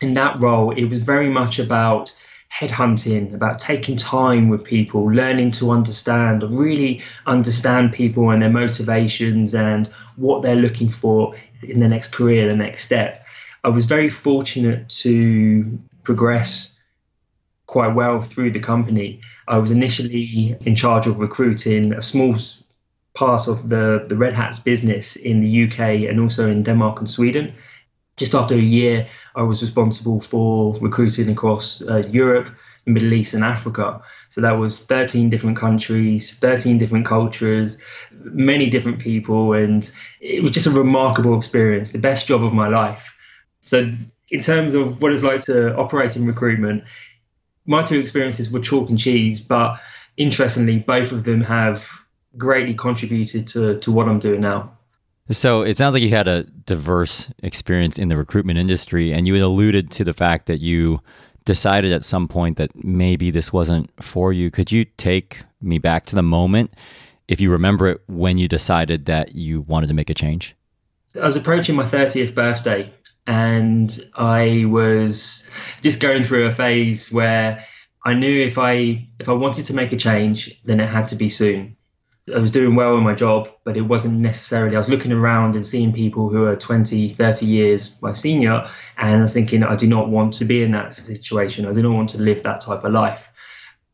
in 0.00 0.14
that 0.14 0.40
role, 0.40 0.70
it 0.70 0.84
was 0.84 1.00
very 1.00 1.28
much 1.28 1.58
about 1.58 2.14
headhunting, 2.52 3.32
about 3.32 3.58
taking 3.58 3.96
time 3.96 4.48
with 4.48 4.64
people, 4.64 5.06
learning 5.06 5.52
to 5.52 5.70
understand, 5.70 6.42
really 6.42 7.02
understand 7.26 7.92
people 7.92 8.30
and 8.30 8.42
their 8.42 8.50
motivations 8.50 9.54
and 9.54 9.88
what 10.16 10.42
they're 10.42 10.56
looking 10.56 10.88
for 10.88 11.34
in 11.62 11.80
the 11.80 11.88
next 11.88 12.12
career, 12.12 12.48
the 12.48 12.56
next 12.56 12.84
step. 12.84 13.24
I 13.62 13.68
was 13.68 13.84
very 13.84 14.08
fortunate 14.08 14.88
to 14.88 15.78
progress 16.02 16.76
quite 17.66 17.94
well 17.94 18.20
through 18.20 18.50
the 18.50 18.60
company. 18.60 19.20
I 19.46 19.58
was 19.58 19.70
initially 19.70 20.56
in 20.66 20.74
charge 20.74 21.06
of 21.06 21.20
recruiting 21.20 21.92
a 21.92 22.02
small 22.02 22.36
part 23.14 23.48
of 23.48 23.68
the, 23.68 24.04
the 24.08 24.16
Red 24.16 24.32
Hats 24.32 24.58
business 24.58 25.16
in 25.16 25.40
the 25.40 25.64
UK 25.64 26.08
and 26.08 26.20
also 26.20 26.48
in 26.48 26.62
Denmark 26.62 26.98
and 26.98 27.10
Sweden. 27.10 27.54
Just 28.16 28.34
after 28.34 28.54
a 28.54 28.58
year, 28.58 29.08
I 29.34 29.42
was 29.42 29.62
responsible 29.62 30.20
for 30.20 30.74
recruiting 30.80 31.30
across 31.30 31.82
uh, 31.82 32.02
Europe, 32.10 32.48
the 32.84 32.92
Middle 32.92 33.12
East, 33.12 33.34
and 33.34 33.42
Africa. 33.42 34.02
So 34.28 34.40
that 34.40 34.52
was 34.52 34.84
13 34.84 35.30
different 35.30 35.56
countries, 35.56 36.34
13 36.34 36.78
different 36.78 37.06
cultures, 37.06 37.78
many 38.12 38.70
different 38.70 39.00
people, 39.00 39.54
and 39.54 39.90
it 40.20 40.42
was 40.42 40.52
just 40.52 40.66
a 40.66 40.70
remarkable 40.70 41.36
experience, 41.36 41.90
the 41.90 41.98
best 41.98 42.26
job 42.26 42.44
of 42.44 42.52
my 42.52 42.68
life. 42.68 43.14
So, 43.62 43.90
in 44.30 44.40
terms 44.40 44.74
of 44.74 45.02
what 45.02 45.12
it's 45.12 45.24
like 45.24 45.40
to 45.42 45.74
operate 45.76 46.14
in 46.16 46.24
recruitment, 46.26 46.84
my 47.66 47.82
two 47.82 47.98
experiences 47.98 48.50
were 48.50 48.60
chalk 48.60 48.88
and 48.88 48.98
cheese, 48.98 49.40
but 49.40 49.80
interestingly, 50.16 50.78
both 50.78 51.10
of 51.10 51.24
them 51.24 51.40
have 51.40 51.90
greatly 52.36 52.74
contributed 52.74 53.48
to, 53.48 53.78
to 53.80 53.92
what 53.92 54.08
I'm 54.08 54.18
doing 54.18 54.40
now. 54.40 54.72
So 55.30 55.62
it 55.62 55.76
sounds 55.76 55.94
like 55.94 56.02
you 56.02 56.10
had 56.10 56.26
a 56.26 56.42
diverse 56.42 57.32
experience 57.42 57.98
in 57.98 58.08
the 58.08 58.16
recruitment 58.16 58.58
industry, 58.58 59.12
and 59.12 59.28
you 59.28 59.44
alluded 59.44 59.90
to 59.92 60.04
the 60.04 60.12
fact 60.12 60.46
that 60.46 60.60
you 60.60 61.00
decided 61.44 61.92
at 61.92 62.04
some 62.04 62.26
point 62.26 62.56
that 62.56 62.84
maybe 62.84 63.30
this 63.30 63.52
wasn't 63.52 63.90
for 64.02 64.32
you. 64.32 64.50
Could 64.50 64.72
you 64.72 64.84
take 64.84 65.38
me 65.60 65.78
back 65.78 66.06
to 66.06 66.16
the 66.16 66.22
moment, 66.22 66.74
if 67.28 67.40
you 67.40 67.50
remember 67.50 67.86
it, 67.86 68.00
when 68.08 68.38
you 68.38 68.48
decided 68.48 69.06
that 69.06 69.34
you 69.34 69.60
wanted 69.62 69.86
to 69.86 69.94
make 69.94 70.10
a 70.10 70.14
change? 70.14 70.56
I 71.20 71.26
was 71.26 71.36
approaching 71.36 71.76
my 71.76 71.84
30th 71.84 72.34
birthday, 72.34 72.92
and 73.26 73.96
I 74.16 74.64
was 74.66 75.46
just 75.82 76.00
going 76.00 76.24
through 76.24 76.46
a 76.46 76.52
phase 76.52 77.12
where 77.12 77.64
I 78.04 78.14
knew 78.14 78.44
if 78.44 78.58
I 78.58 79.06
if 79.18 79.28
I 79.28 79.32
wanted 79.32 79.66
to 79.66 79.74
make 79.74 79.92
a 79.92 79.96
change, 79.96 80.60
then 80.64 80.80
it 80.80 80.88
had 80.88 81.08
to 81.08 81.16
be 81.16 81.28
soon. 81.28 81.76
I 82.32 82.38
was 82.38 82.50
doing 82.50 82.74
well 82.74 82.96
in 82.96 83.02
my 83.02 83.14
job, 83.14 83.48
but 83.64 83.76
it 83.76 83.82
wasn't 83.82 84.20
necessarily. 84.20 84.76
I 84.76 84.78
was 84.78 84.88
looking 84.88 85.12
around 85.12 85.56
and 85.56 85.66
seeing 85.66 85.92
people 85.92 86.28
who 86.28 86.44
are 86.44 86.56
20, 86.56 87.14
30 87.14 87.46
years 87.46 88.00
my 88.02 88.12
senior, 88.12 88.68
and 88.98 89.18
I 89.18 89.22
was 89.22 89.32
thinking, 89.32 89.62
I 89.62 89.76
do 89.76 89.86
not 89.86 90.08
want 90.08 90.34
to 90.34 90.44
be 90.44 90.62
in 90.62 90.70
that 90.72 90.94
situation. 90.94 91.66
I 91.66 91.72
do 91.72 91.82
not 91.82 91.92
want 91.92 92.10
to 92.10 92.18
live 92.18 92.42
that 92.42 92.60
type 92.60 92.84
of 92.84 92.92
life. 92.92 93.30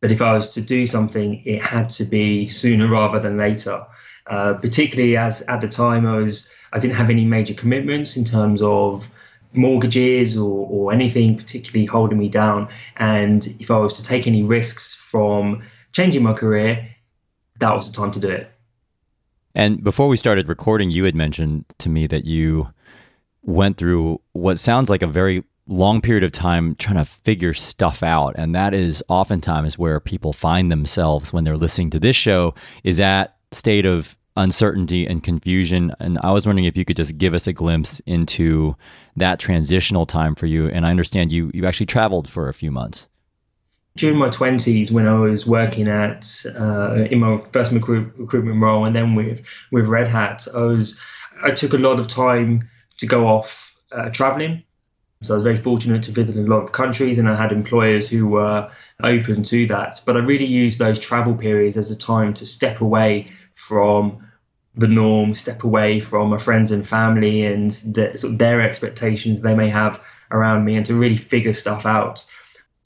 But 0.01 0.11
if 0.11 0.21
I 0.21 0.33
was 0.33 0.49
to 0.49 0.61
do 0.61 0.85
something, 0.85 1.41
it 1.45 1.61
had 1.61 1.89
to 1.91 2.05
be 2.05 2.47
sooner 2.47 2.87
rather 2.87 3.19
than 3.19 3.37
later. 3.37 3.85
Uh, 4.27 4.53
particularly 4.55 5.15
as 5.15 5.41
at 5.43 5.61
the 5.61 5.67
time 5.67 6.05
I 6.05 6.17
was, 6.17 6.49
I 6.73 6.79
didn't 6.79 6.95
have 6.95 7.09
any 7.09 7.23
major 7.23 7.53
commitments 7.53 8.17
in 8.17 8.25
terms 8.25 8.61
of 8.61 9.09
mortgages 9.53 10.37
or, 10.37 10.67
or 10.69 10.91
anything 10.91 11.37
particularly 11.37 11.85
holding 11.85 12.17
me 12.17 12.27
down. 12.27 12.67
And 12.97 13.47
if 13.59 13.71
I 13.71 13.77
was 13.77 13.93
to 13.93 14.03
take 14.03 14.27
any 14.27 14.43
risks 14.43 14.93
from 14.93 15.63
changing 15.93 16.23
my 16.23 16.33
career, 16.33 16.89
that 17.59 17.73
was 17.73 17.89
the 17.89 17.95
time 17.95 18.11
to 18.11 18.19
do 18.19 18.29
it. 18.29 18.51
And 19.55 19.83
before 19.83 20.07
we 20.07 20.17
started 20.17 20.47
recording, 20.47 20.91
you 20.91 21.03
had 21.05 21.15
mentioned 21.15 21.65
to 21.79 21.89
me 21.89 22.07
that 22.07 22.25
you 22.25 22.69
went 23.41 23.77
through 23.77 24.21
what 24.33 24.59
sounds 24.59 24.89
like 24.89 25.01
a 25.01 25.07
very 25.07 25.43
long 25.67 25.99
period 26.01 26.23
of 26.23 26.31
time 26.31 26.75
trying 26.75 26.97
to 26.97 27.05
figure 27.05 27.53
stuff 27.53 28.03
out. 28.03 28.35
And 28.37 28.53
that 28.55 28.73
is 28.73 29.03
oftentimes 29.09 29.77
where 29.77 29.99
people 29.99 30.33
find 30.33 30.71
themselves 30.71 31.33
when 31.33 31.43
they're 31.43 31.57
listening 31.57 31.89
to 31.91 31.99
this 31.99 32.15
show 32.15 32.53
is 32.83 32.97
that 32.97 33.37
state 33.51 33.85
of 33.85 34.15
uncertainty 34.37 35.05
and 35.07 35.23
confusion. 35.23 35.91
And 35.99 36.19
I 36.21 36.31
was 36.31 36.45
wondering 36.45 36.65
if 36.65 36.77
you 36.77 36.85
could 36.85 36.95
just 36.95 37.17
give 37.17 37.33
us 37.33 37.47
a 37.47 37.53
glimpse 37.53 37.99
into 38.01 38.75
that 39.15 39.39
transitional 39.39 40.05
time 40.05 40.35
for 40.35 40.45
you. 40.45 40.69
And 40.69 40.85
I 40.85 40.91
understand 40.91 41.31
you 41.31 41.51
you 41.53 41.65
actually 41.65 41.87
traveled 41.87 42.29
for 42.29 42.47
a 42.47 42.53
few 42.53 42.71
months. 42.71 43.09
During 43.97 44.17
my 44.17 44.29
twenties, 44.29 44.91
when 44.91 45.07
I 45.07 45.19
was 45.19 45.45
working 45.45 45.87
at 45.87 46.45
uh, 46.55 47.07
in 47.11 47.19
my 47.19 47.41
first 47.51 47.71
recruit, 47.71 48.13
recruitment 48.17 48.61
role, 48.61 48.85
and 48.85 48.95
then 48.95 49.15
with 49.15 49.41
with 49.71 49.87
Red 49.87 50.07
Hat, 50.07 50.47
I 50.55 50.61
was 50.61 50.97
I 51.43 51.51
took 51.51 51.73
a 51.73 51.77
lot 51.77 51.99
of 51.99 52.07
time 52.07 52.69
to 52.99 53.05
go 53.07 53.27
off 53.27 53.75
uh, 53.91 54.09
traveling. 54.09 54.63
So 55.23 55.33
I 55.33 55.37
was 55.37 55.43
very 55.43 55.57
fortunate 55.57 56.03
to 56.03 56.11
visit 56.11 56.35
a 56.35 56.41
lot 56.41 56.63
of 56.63 56.71
countries, 56.71 57.17
and 57.17 57.27
I 57.27 57.35
had 57.35 57.51
employers 57.51 58.07
who 58.07 58.27
were 58.27 58.69
open 59.03 59.43
to 59.43 59.65
that. 59.67 60.01
But 60.05 60.15
I 60.15 60.19
really 60.19 60.45
used 60.45 60.77
those 60.77 60.99
travel 60.99 61.33
periods 61.33 61.75
as 61.75 61.89
a 61.91 61.97
time 61.97 62.33
to 62.35 62.45
step 62.45 62.81
away 62.81 63.31
from 63.55 64.27
the 64.75 64.87
norm, 64.87 65.33
step 65.33 65.63
away 65.63 65.99
from 65.99 66.29
my 66.29 66.37
friends 66.37 66.71
and 66.71 66.87
family 66.87 67.45
and 67.45 67.71
the, 67.71 68.11
sort 68.15 68.33
of 68.33 68.39
their 68.39 68.61
expectations 68.61 69.41
they 69.41 69.55
may 69.55 69.69
have 69.69 69.99
around 70.29 70.65
me, 70.65 70.77
and 70.77 70.85
to 70.85 70.93
really 70.93 71.17
figure 71.17 71.53
stuff 71.53 71.85
out. 71.85 72.23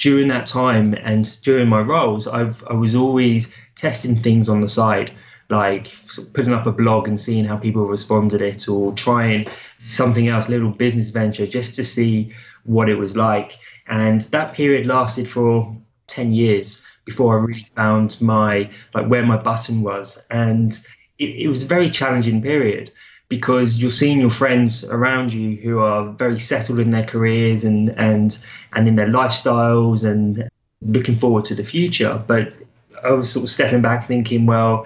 During 0.01 0.29
that 0.29 0.48
time 0.48 0.96
and 0.96 1.24
during 1.43 1.70
my 1.70 1.79
roles, 1.79 2.27
I've 2.27 2.63
I 2.67 2.74
was 2.74 2.96
always 2.96 3.53
testing 3.75 4.15
things 4.15 4.50
on 4.50 4.62
the 4.62 4.67
side, 4.67 5.12
like 5.50 5.91
putting 6.34 6.53
up 6.53 6.65
a 6.65 6.72
blog 6.72 7.08
and 7.08 7.20
seeing 7.20 7.46
how 7.46 7.58
people 7.58 7.86
responded 7.86 8.41
it, 8.41 8.67
or 8.67 8.93
trying 8.93 9.46
something 9.81 10.27
else, 10.27 10.50
little 10.50 10.72
business 10.72 11.12
venture, 11.12 11.46
just 11.46 11.75
to 11.75 11.84
see 11.84 12.34
what 12.63 12.89
it 12.89 12.96
was 12.96 13.15
like. 13.15 13.58
And 13.88 14.22
that 14.36 14.53
period 14.53 14.88
lasted 14.88 15.29
for 15.29 15.77
ten 16.08 16.34
years 16.34 16.84
before 17.05 17.38
I 17.38 17.43
really 17.43 17.65
found 17.65 18.20
my 18.22 18.72
like 18.96 19.08
where 19.08 19.25
my 19.25 19.38
button 19.38 19.84
was. 19.84 20.20
And 20.31 20.74
it, 21.20 21.29
it 21.43 21.48
was 21.48 21.63
a 21.63 21.67
very 21.67 21.89
challenging 21.89 22.41
period 22.41 22.91
because 23.32 23.78
you're 23.78 23.90
seeing 23.90 24.20
your 24.20 24.30
friends 24.30 24.84
around 24.84 25.32
you 25.32 25.56
who 25.56 25.80
are 25.80 26.12
very 26.12 26.38
settled 26.38 26.80
in 26.80 26.90
their 26.90 27.06
careers 27.06 27.64
and 27.64 27.88
and 27.98 28.38
and 28.74 28.90
in 28.90 28.96
their 28.96 29.08
lifestyles 29.08 30.04
and 30.04 30.50
looking 30.82 31.18
forward 31.18 31.46
to 31.46 31.56
the 31.56 31.64
future. 31.64 32.22
But 32.28 32.54
I 33.02 33.14
was 33.14 33.32
sort 33.32 33.46
of 33.46 33.50
stepping 33.50 33.82
back 33.82 34.06
thinking, 34.06 34.46
well, 34.46 34.86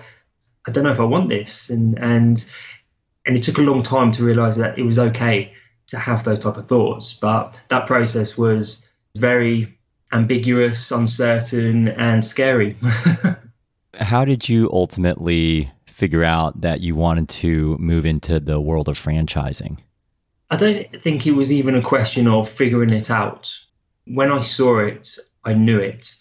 I 0.68 0.72
don't 0.72 0.84
know 0.84 0.92
if 0.92 1.00
I 1.00 1.06
want 1.06 1.28
this 1.28 1.72
and 1.72 1.98
and 1.98 2.46
and 3.26 3.36
it 3.36 3.42
took 3.42 3.58
a 3.58 3.64
long 3.64 3.82
time 3.82 4.12
to 4.12 4.24
realize 4.24 4.58
that 4.58 4.78
it 4.78 4.84
was 4.84 5.00
okay 5.00 5.52
to 5.88 5.98
have 5.98 6.24
those 6.24 6.38
type 6.38 6.58
of 6.58 6.68
thoughts. 6.68 7.16
But 7.16 7.56
that 7.70 7.88
process 7.88 8.38
was 8.38 8.88
very 9.18 9.76
ambiguous, 10.14 10.92
uncertain, 10.92 11.88
and 11.88 12.24
scary. 12.24 12.78
How 14.00 14.24
did 14.24 14.48
you 14.48 14.70
ultimately 14.72 15.72
figure 15.96 16.26
out 16.26 16.60
that 16.60 16.82
you 16.82 16.94
wanted 16.94 17.30
to 17.30 17.78
move 17.78 18.06
into 18.06 18.38
the 18.38 18.60
world 18.60 18.90
of 18.90 19.00
franchising? 19.00 19.78
I 20.52 20.58
don't 20.58 21.02
think 21.02 21.26
it 21.26 21.32
was 21.32 21.54
even 21.54 21.74
a 21.74 21.82
question 21.82 22.28
of 22.28 22.50
figuring 22.50 22.90
it 22.90 23.10
out. 23.10 23.50
When 24.06 24.30
I 24.30 24.42
saw 24.42 24.80
it, 24.80 25.18
I 25.46 25.54
knew 25.54 25.80
it. 25.80 26.14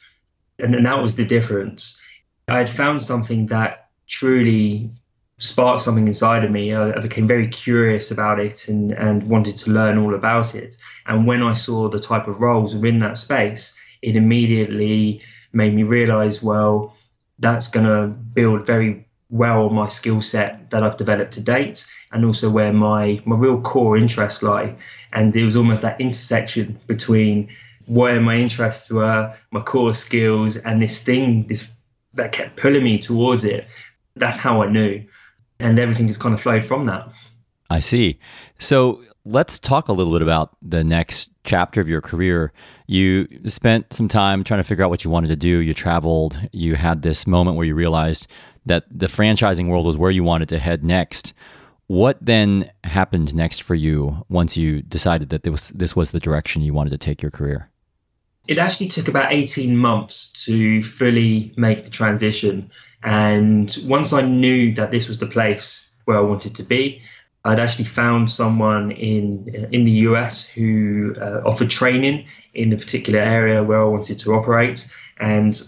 And, 0.61 0.77
and 0.77 0.87
that 0.87 1.03
was 1.03 1.17
the 1.17 1.25
difference. 1.25 2.01
I 2.47 2.59
had 2.59 2.71
found 2.71 3.03
something 3.03 3.47
that 3.47 3.89
truly 4.07 4.93
sparked 5.39 5.83
something 5.83 6.07
inside 6.07 6.45
of 6.45 6.53
me. 6.53 6.73
I, 6.73 6.93
I, 6.93 7.01
became 7.01 7.27
very 7.27 7.49
curious 7.49 8.13
about 8.13 8.39
it 8.39 8.69
and, 8.69 8.93
and 8.93 9.29
wanted 9.29 9.57
to 9.57 9.73
learn 9.73 9.99
all 9.99 10.15
about 10.15 10.55
it. 10.55 10.77
And 11.07 11.27
when 11.27 11.43
I 11.43 11.53
saw 11.53 11.89
the 11.89 11.99
type 11.99 12.29
of 12.29 12.41
roles 12.41 12.77
within 12.77 13.01
that 13.01 13.19
space, 13.19 13.77
it 14.03 14.15
immediately 14.15 15.21
made 15.53 15.75
me 15.75 15.83
realize, 15.83 16.41
well, 16.45 16.97
that's 17.41 17.67
going 17.67 17.87
to 17.87 18.07
build 18.07 18.67
very 18.67 19.04
well 19.35 19.69
my 19.69 19.89
skill 19.89 20.21
set 20.21 20.71
that 20.71 20.85
I've 20.85 20.97
developed 20.97 21.33
to 21.33 21.41
date, 21.41 21.87
and 22.13 22.25
also 22.25 22.49
where 22.49 22.73
my 22.73 23.21
my 23.27 23.37
real 23.37 23.61
core 23.61 23.97
interests 23.97 24.43
lie. 24.43 24.75
And 25.13 25.35
it 25.37 25.45
was 25.45 25.57
almost 25.57 25.83
that 25.83 26.01
intersection 26.01 26.79
between 26.87 27.49
where 27.87 28.21
my 28.21 28.37
interests 28.37 28.91
were, 28.91 29.35
my 29.51 29.61
core 29.61 29.95
skills, 29.95 30.57
and 30.57 30.81
this 30.81 31.03
thing, 31.03 31.47
this 31.49 31.69
that 32.15 32.33
kept 32.33 32.57
pulling 32.57 32.85
me 32.85 32.99
towards 32.99 33.45
it. 33.45 33.67
That's 34.17 34.39
how 34.39 34.63
I 34.63 34.71
knew, 34.71 35.05
and 35.59 35.79
everything 35.79 36.07
just 36.07 36.21
kind 36.21 36.35
of 36.35 36.41
flowed 36.41 36.65
from 36.65 36.87
that. 36.87 37.09
I 37.71 37.81
see. 37.81 38.21
So 38.59 39.03
let's 39.25 39.59
talk 39.59 39.89
a 39.89 39.93
little 39.93 40.13
bit 40.13 40.23
about 40.23 40.57
the 40.63 40.85
next 40.85 41.31
chapter 41.45 41.81
of 41.81 41.89
your 41.89 42.01
career. 42.01 42.53
You 42.87 43.27
spent 43.47 43.93
some 43.93 44.07
time 44.07 44.45
trying 44.45 44.61
to 44.61 44.65
figure 44.65 44.85
out 44.85 44.91
what 44.91 45.03
you 45.03 45.11
wanted 45.11 45.29
to 45.29 45.37
do. 45.37 45.59
You 45.59 45.75
traveled. 45.75 46.39
You 46.53 46.77
had 46.77 47.03
this 47.03 47.27
moment 47.27 47.57
where 47.57 47.67
you 47.67 47.75
realized 47.75 48.29
that 48.67 48.85
the 48.91 49.07
franchising 49.07 49.69
world 49.69 49.87
was 49.87 49.97
where 49.97 50.11
you 50.11 50.25
wanted 50.25 50.49
to 50.51 50.59
head 50.59 50.85
next. 50.85 51.33
What 51.87 52.19
then 52.21 52.71
happened 52.85 53.35
next 53.35 53.63
for 53.63 53.75
you 53.75 54.25
once 54.29 54.57
you 54.57 54.83
decided 54.83 55.29
that 55.29 55.43
this 55.43 55.53
was, 55.53 55.69
this 55.71 55.97
was 55.97 56.11
the 56.11 56.21
direction 56.21 56.63
you 56.63 56.73
wanted 56.73 56.91
to 56.91 56.99
take 56.99 57.21
your 57.21 57.31
career? 57.31 57.71
It 58.47 58.59
actually 58.59 58.89
took 58.89 59.09
about 59.09 59.33
18 59.33 59.77
months 59.77 60.31
to 60.45 60.83
fully 60.83 61.53
make 61.57 61.85
the 61.85 61.91
transition. 61.91 62.71
And 63.03 63.77
once 63.85 64.13
I 64.13 64.23
knew 64.23 64.75
that 64.75 64.91
this 64.91 65.09
was 65.09 65.19
the 65.19 65.27
place 65.27 65.91
where 66.05 66.19
I 66.19 66.23
wanted 66.23 66.55
to 66.57 66.63
be, 66.63 67.03
I'd 67.45 67.61
actually 67.61 67.85
found 67.85 68.31
someone 68.31 68.91
in 68.93 69.69
in 69.71 69.85
the 69.85 69.91
US 70.09 70.47
who 70.47 71.15
uh, 71.21 71.43
offered 71.45 71.69
training 71.69 72.27
in 72.55 72.71
the 72.71 72.77
particular 72.77 73.21
area 73.21 73.63
where 73.63 73.81
I 73.83 73.85
wanted 73.85 74.19
to 74.21 74.33
operate, 74.35 74.89
and 75.21 75.61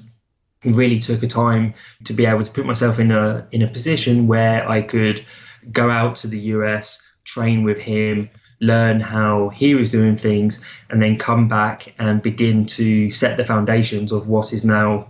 really 0.73 0.99
took 0.99 1.23
a 1.23 1.27
time 1.27 1.75
to 2.05 2.13
be 2.13 2.27
able 2.27 2.45
to 2.45 2.51
put 2.51 2.67
myself 2.67 2.99
in 2.99 3.11
a 3.11 3.47
in 3.53 3.63
a 3.63 3.69
position 3.69 4.27
where 4.27 4.69
I 4.69 4.83
could 4.83 5.25
go 5.71 5.91
out 5.91 6.17
to 6.17 6.27
the 6.27 6.39
US, 6.55 7.03
train 7.25 7.65
with 7.65 7.79
him, 7.79 8.31
learn 8.61 9.01
how 9.01 9.49
he 9.51 9.75
was 9.75 9.91
doing 9.91 10.17
things, 10.17 10.63
and 10.91 11.03
then 11.03 11.19
come 11.19 11.49
back 11.49 11.95
and 11.99 12.23
begin 12.23 12.67
to 12.67 13.11
set 13.11 13.37
the 13.37 13.45
foundations 13.45 14.13
of 14.13 14.29
what 14.29 14.53
is 14.53 14.65
now 14.65 15.09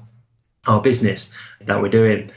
our 0.66 0.80
business 0.80 1.34
that 1.60 1.80
we're 1.80 1.88
doing. 1.88 2.30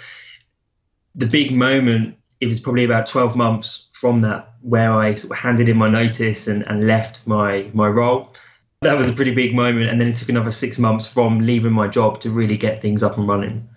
The 1.15 1.27
big 1.27 1.51
moment 1.51 2.15
it 2.39 2.47
was 2.47 2.59
probably 2.59 2.85
about 2.85 3.05
12 3.05 3.35
months 3.35 3.89
from 3.91 4.21
that 4.21 4.53
where 4.61 4.93
I 4.93 5.13
sort 5.13 5.31
of 5.31 5.37
handed 5.37 5.69
in 5.69 5.77
my 5.77 5.89
notice 5.89 6.47
and, 6.47 6.65
and 6.67 6.87
left 6.87 7.27
my, 7.27 7.69
my 7.73 7.87
role. 7.87 8.33
That 8.81 8.97
was 8.97 9.09
a 9.09 9.13
pretty 9.13 9.33
big 9.33 9.53
moment. 9.53 9.89
And 9.89 9.99
then 9.99 10.07
it 10.07 10.15
took 10.15 10.29
another 10.29 10.51
six 10.51 10.79
months 10.79 11.05
from 11.05 11.39
leaving 11.39 11.73
my 11.73 11.87
job 11.87 12.21
to 12.21 12.29
really 12.29 12.57
get 12.57 12.81
things 12.81 13.03
up 13.03 13.17
and 13.17 13.27
running. 13.27 13.67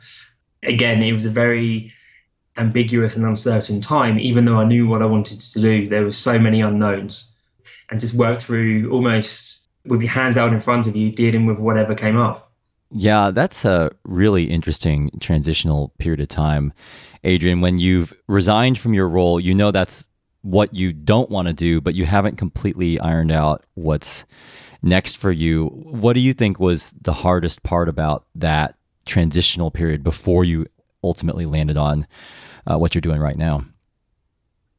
Again, 0.62 1.02
it 1.02 1.12
was 1.12 1.26
a 1.26 1.30
very 1.30 1.92
ambiguous 2.56 3.16
and 3.16 3.26
uncertain 3.26 3.80
time, 3.80 4.18
even 4.20 4.44
though 4.44 4.58
I 4.58 4.64
knew 4.64 4.86
what 4.86 5.02
I 5.02 5.06
wanted 5.06 5.40
to 5.40 5.60
do. 5.60 5.88
There 5.88 6.04
were 6.04 6.12
so 6.12 6.38
many 6.38 6.60
unknowns 6.60 7.32
and 7.90 8.00
just 8.00 8.14
worked 8.14 8.42
through 8.42 8.90
almost 8.92 9.66
with 9.86 10.00
your 10.00 10.10
hands 10.10 10.36
out 10.36 10.52
in 10.52 10.60
front 10.60 10.86
of 10.86 10.94
you, 10.94 11.10
dealing 11.10 11.46
with 11.46 11.58
whatever 11.58 11.94
came 11.96 12.16
up. 12.16 12.52
Yeah, 12.92 13.30
that's 13.30 13.64
a 13.64 13.90
really 14.04 14.44
interesting 14.44 15.10
transitional 15.18 15.88
period 15.98 16.20
of 16.20 16.28
time. 16.28 16.72
Adrian, 17.24 17.60
when 17.60 17.80
you've 17.80 18.12
resigned 18.28 18.78
from 18.78 18.94
your 18.94 19.08
role, 19.08 19.40
you 19.40 19.54
know 19.54 19.72
that's 19.72 20.06
what 20.42 20.74
you 20.74 20.92
don't 20.92 21.30
want 21.30 21.48
to 21.48 21.54
do, 21.54 21.80
but 21.80 21.94
you 21.94 22.04
haven't 22.04 22.36
completely 22.36 23.00
ironed 23.00 23.32
out 23.32 23.64
what's 23.74 24.24
next 24.82 25.16
for 25.16 25.30
you. 25.30 25.66
What 25.68 26.14
do 26.14 26.20
you 26.20 26.32
think 26.32 26.58
was 26.58 26.92
the 27.00 27.12
hardest 27.12 27.62
part 27.62 27.88
about 27.88 28.24
that 28.34 28.74
transitional 29.06 29.70
period 29.70 30.02
before 30.02 30.44
you 30.44 30.66
ultimately 31.02 31.46
landed 31.46 31.76
on 31.76 32.06
uh, 32.70 32.78
what 32.78 32.94
you're 32.94 33.00
doing 33.00 33.20
right 33.20 33.36
now? 33.36 33.64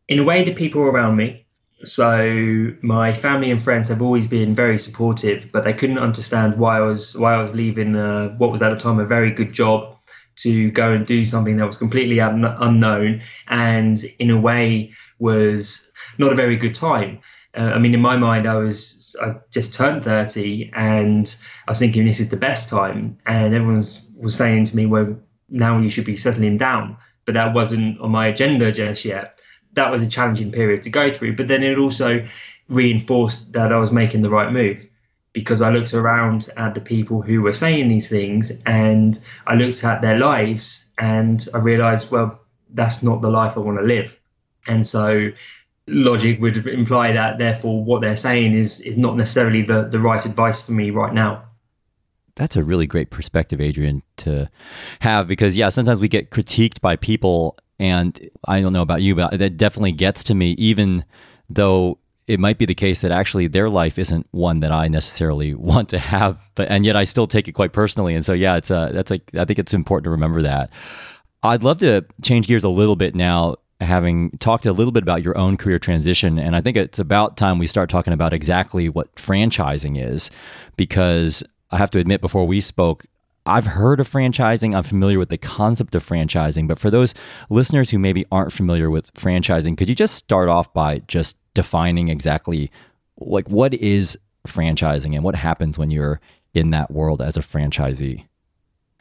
In 0.07 0.19
a 0.19 0.23
way, 0.23 0.43
the 0.43 0.53
people 0.53 0.81
around 0.81 1.15
me. 1.15 1.45
So 1.83 2.71
my 2.81 3.13
family 3.13 3.51
and 3.51 3.61
friends 3.61 3.89
have 3.89 4.01
always 4.01 4.27
been 4.27 4.55
very 4.55 4.79
supportive, 4.79 5.51
but 5.51 5.65
they 5.65 5.73
couldn't 5.73 5.97
understand 5.97 6.57
why 6.57 6.77
I 6.77 6.81
was 6.81 7.15
why 7.17 7.33
I 7.33 7.41
was 7.41 7.53
leaving 7.53 7.95
uh, 7.95 8.29
what 8.37 8.51
was 8.51 8.61
at 8.61 8.69
the 8.69 8.77
time 8.77 8.99
a 8.99 9.05
very 9.05 9.31
good 9.31 9.51
job 9.51 9.97
to 10.35 10.71
go 10.71 10.91
and 10.91 11.05
do 11.05 11.25
something 11.25 11.57
that 11.57 11.67
was 11.67 11.77
completely 11.77 12.19
un- 12.19 12.45
unknown 12.45 13.21
and 13.49 14.03
in 14.17 14.29
a 14.29 14.39
way 14.39 14.91
was 15.19 15.91
not 16.17 16.31
a 16.31 16.35
very 16.35 16.55
good 16.55 16.73
time. 16.73 17.19
Uh, 17.55 17.71
I 17.75 17.79
mean, 17.79 17.93
in 17.93 18.01
my 18.01 18.17
mind, 18.17 18.47
I 18.47 18.55
was 18.55 19.15
I 19.21 19.35
just 19.51 19.73
turned 19.73 20.03
thirty, 20.03 20.71
and 20.73 21.35
I 21.67 21.71
was 21.71 21.79
thinking 21.79 22.05
this 22.05 22.19
is 22.19 22.29
the 22.29 22.37
best 22.37 22.69
time, 22.69 23.17
and 23.25 23.53
everyone 23.53 23.85
was 24.17 24.35
saying 24.35 24.65
to 24.65 24.75
me, 24.75 24.85
"Well, 24.85 25.17
now 25.49 25.79
you 25.79 25.89
should 25.89 26.05
be 26.05 26.15
settling 26.15 26.57
down." 26.57 26.97
But 27.25 27.35
that 27.35 27.53
wasn't 27.53 27.99
on 28.01 28.11
my 28.11 28.27
agenda 28.27 28.71
just 28.71 29.05
yet. 29.05 29.39
That 29.73 29.91
was 29.91 30.03
a 30.03 30.09
challenging 30.09 30.51
period 30.51 30.83
to 30.83 30.89
go 30.89 31.13
through, 31.13 31.35
but 31.35 31.47
then 31.47 31.63
it 31.63 31.77
also 31.77 32.27
reinforced 32.69 33.53
that 33.53 33.71
I 33.71 33.77
was 33.77 33.91
making 33.91 34.21
the 34.21 34.29
right 34.29 34.51
move 34.51 34.85
because 35.33 35.61
I 35.61 35.71
looked 35.71 35.93
around 35.93 36.49
at 36.57 36.73
the 36.73 36.81
people 36.81 37.21
who 37.21 37.41
were 37.41 37.53
saying 37.53 37.87
these 37.87 38.07
things 38.07 38.51
and 38.65 39.19
I 39.47 39.55
looked 39.55 39.83
at 39.83 40.01
their 40.01 40.19
lives 40.19 40.85
and 40.99 41.45
I 41.53 41.57
realized, 41.57 42.11
well, 42.11 42.39
that's 42.69 43.01
not 43.01 43.21
the 43.21 43.29
life 43.29 43.57
I 43.57 43.61
want 43.61 43.79
to 43.79 43.83
live. 43.83 44.17
And 44.67 44.85
so 44.85 45.31
logic 45.87 46.39
would 46.41 46.65
imply 46.67 47.11
that 47.11 47.37
therefore 47.37 47.83
what 47.83 48.01
they're 48.01 48.15
saying 48.15 48.53
is 48.53 48.79
is 48.81 48.97
not 48.97 49.17
necessarily 49.17 49.61
the, 49.61 49.83
the 49.83 49.99
right 49.99 50.25
advice 50.25 50.63
for 50.63 50.71
me 50.71 50.89
right 50.91 51.13
now. 51.13 51.43
That's 52.35 52.55
a 52.55 52.63
really 52.63 52.87
great 52.87 53.11
perspective, 53.11 53.61
Adrian, 53.61 54.01
to 54.17 54.49
have 55.01 55.27
because 55.27 55.55
yeah, 55.55 55.69
sometimes 55.69 55.99
we 55.99 56.07
get 56.07 56.31
critiqued 56.31 56.81
by 56.81 56.95
people 56.95 57.57
and 57.79 58.29
I 58.45 58.61
don't 58.61 58.73
know 58.73 58.81
about 58.81 59.01
you, 59.01 59.15
but 59.15 59.37
that 59.37 59.57
definitely 59.57 59.91
gets 59.91 60.23
to 60.25 60.35
me, 60.35 60.51
even 60.53 61.05
though 61.49 61.99
it 62.27 62.39
might 62.39 62.57
be 62.57 62.65
the 62.65 62.73
case 62.73 63.01
that 63.01 63.11
actually 63.11 63.47
their 63.47 63.69
life 63.69 63.99
isn't 63.99 64.25
one 64.31 64.61
that 64.61 64.71
I 64.71 64.87
necessarily 64.87 65.53
want 65.53 65.89
to 65.89 65.99
have, 65.99 66.39
but 66.55 66.69
and 66.69 66.85
yet 66.85 66.95
I 66.95 67.03
still 67.03 67.27
take 67.27 67.47
it 67.47 67.51
quite 67.51 67.73
personally. 67.73 68.15
And 68.15 68.25
so 68.25 68.33
yeah, 68.33 68.55
it's 68.55 68.71
uh 68.71 68.89
that's 68.93 69.11
like 69.11 69.29
I 69.35 69.45
think 69.45 69.59
it's 69.59 69.73
important 69.73 70.05
to 70.05 70.11
remember 70.11 70.41
that. 70.43 70.69
I'd 71.43 71.61
love 71.61 71.79
to 71.79 72.05
change 72.21 72.47
gears 72.47 72.63
a 72.63 72.69
little 72.69 72.95
bit 72.95 73.15
now 73.15 73.57
having 73.83 74.31
talked 74.39 74.65
a 74.65 74.73
little 74.73 74.91
bit 74.91 75.03
about 75.03 75.23
your 75.23 75.37
own 75.37 75.57
career 75.57 75.79
transition. 75.79 76.39
And 76.39 76.55
I 76.55 76.61
think 76.61 76.77
it's 76.77 76.99
about 76.99 77.37
time 77.37 77.59
we 77.59 77.67
start 77.67 77.89
talking 77.89 78.13
about 78.13 78.33
exactly 78.33 78.89
what 78.89 79.15
franchising 79.15 80.03
is, 80.03 80.31
because 80.77 81.43
I 81.71 81.77
have 81.77 81.91
to 81.91 81.99
admit, 81.99 82.21
before 82.21 82.45
we 82.45 82.61
spoke, 82.61 83.05
I've 83.45 83.65
heard 83.65 83.99
of 83.99 84.09
franchising. 84.09 84.75
I'm 84.75 84.83
familiar 84.83 85.19
with 85.19 85.29
the 85.29 85.37
concept 85.37 85.95
of 85.95 86.05
franchising. 86.05 86.67
But 86.67 86.79
for 86.79 86.89
those 86.89 87.13
listeners 87.49 87.89
who 87.89 87.99
maybe 87.99 88.25
aren't 88.31 88.53
familiar 88.53 88.89
with 88.89 89.13
franchising, 89.13 89.77
could 89.77 89.89
you 89.89 89.95
just 89.95 90.15
start 90.15 90.49
off 90.49 90.73
by 90.73 90.99
just 91.07 91.37
defining 91.53 92.09
exactly 92.09 92.71
like 93.19 93.49
what 93.49 93.73
is 93.73 94.17
franchising 94.47 95.13
and 95.13 95.23
what 95.23 95.35
happens 95.35 95.77
when 95.77 95.91
you're 95.91 96.21
in 96.53 96.69
that 96.69 96.91
world 96.91 97.21
as 97.21 97.35
a 97.35 97.41
franchisee? 97.41 98.25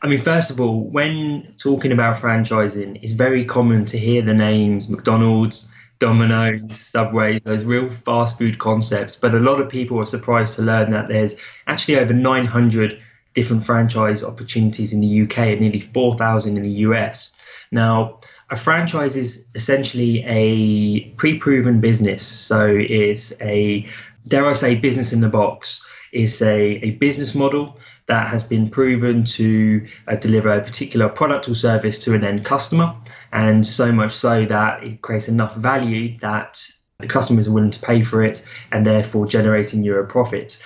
I 0.03 0.09
mean, 0.09 0.21
first 0.21 0.51
of 0.51 0.61
all, 0.61 0.83
when 0.83 1.55
talking 1.59 1.93
about 1.93 2.17
franchising, 2.17 2.99
it's 3.03 3.13
very 3.13 3.45
common 3.45 3.85
to 3.87 3.99
hear 3.99 4.21
the 4.21 4.35
names 4.35 4.89
McDonald's, 4.89 5.71
Domino's, 6.01 6.77
Subways, 6.77 7.45
those 7.45 7.65
real 7.65 7.89
fast 7.89 8.37
food 8.37 8.59
concepts. 8.59 9.15
But 9.15 9.33
a 9.33 9.39
lot 9.39 9.61
of 9.61 9.69
people 9.69 10.01
are 10.01 10.07
surprised 10.07 10.55
to 10.55 10.63
learn 10.63 10.91
that 10.91 11.07
there's 11.07 11.37
actually 11.69 12.01
over 12.01 12.13
900 12.13 13.01
different 13.35 13.65
franchise 13.65 14.25
opportunities 14.25 14.93
in 14.93 15.01
the 15.01 15.23
UK 15.23 15.39
and 15.39 15.61
nearly 15.61 15.79
4,000 15.79 16.57
in 16.57 16.63
the 16.65 16.71
US. 16.87 17.33
Now, 17.71 18.19
a 18.51 18.57
franchise 18.57 19.17
is 19.17 19.47
essentially 19.55 20.25
a 20.25 21.11
pre 21.17 21.39
proven 21.39 21.81
business. 21.81 22.27
So 22.27 22.67
it's 22.67 23.33
a, 23.41 23.87
dare 24.27 24.47
I 24.47 24.55
say, 24.55 24.75
business 24.75 25.13
in 25.13 25.21
the 25.21 25.29
box. 25.29 25.81
It's 26.11 26.43
a, 26.43 26.61
a 26.61 26.91
business 26.91 27.37
model 27.37 27.79
that 28.07 28.29
has 28.29 28.43
been 28.43 28.69
proven 28.69 29.25
to 29.25 29.87
uh, 30.09 30.17
deliver 30.17 30.51
a 30.51 30.61
particular 30.61 31.09
product 31.09 31.49
or 31.49 31.55
service 31.55 31.99
to 32.05 32.15
an 32.15 32.25
end 32.25 32.45
customer, 32.45 32.95
and 33.33 33.67
so 33.67 33.93
much 33.93 34.13
so 34.13 34.45
that 34.47 34.83
it 34.83 35.03
creates 35.03 35.29
enough 35.29 35.55
value 35.55 36.19
that 36.19 36.61
the 36.99 37.09
customers 37.09 37.49
are 37.49 37.53
willing 37.53 37.71
to 37.71 37.81
pay 37.81 38.03
for 38.03 38.23
it 38.23 38.47
and 38.71 38.87
therefore 38.87 39.27
generating 39.27 39.83
you 39.83 39.97
a 39.97 40.05
profit. 40.05 40.63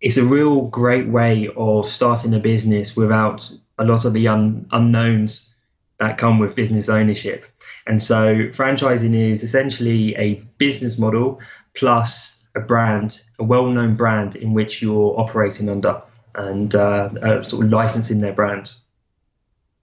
It's 0.00 0.16
a 0.16 0.24
real 0.24 0.62
great 0.62 1.08
way 1.08 1.48
of 1.56 1.86
starting 1.86 2.34
a 2.34 2.40
business 2.40 2.96
without 2.96 3.50
a 3.78 3.84
lot 3.84 4.04
of 4.04 4.12
the 4.12 4.28
un- 4.28 4.66
unknowns 4.72 5.52
that 5.98 6.18
come 6.18 6.38
with 6.38 6.54
business 6.54 6.88
ownership. 6.88 7.46
And 7.86 8.02
so 8.02 8.34
franchising 8.48 9.14
is 9.14 9.42
essentially 9.42 10.14
a 10.16 10.34
business 10.58 10.98
model 10.98 11.40
plus 11.74 12.44
a 12.54 12.60
brand, 12.60 13.22
a 13.38 13.44
well 13.44 13.66
known 13.66 13.94
brand 13.94 14.36
in 14.36 14.52
which 14.52 14.82
you're 14.82 15.18
operating 15.18 15.68
under 15.68 16.02
and 16.34 16.74
uh, 16.74 17.10
uh, 17.22 17.42
sort 17.42 17.64
of 17.64 17.72
licensing 17.72 18.20
their 18.20 18.32
brand. 18.32 18.74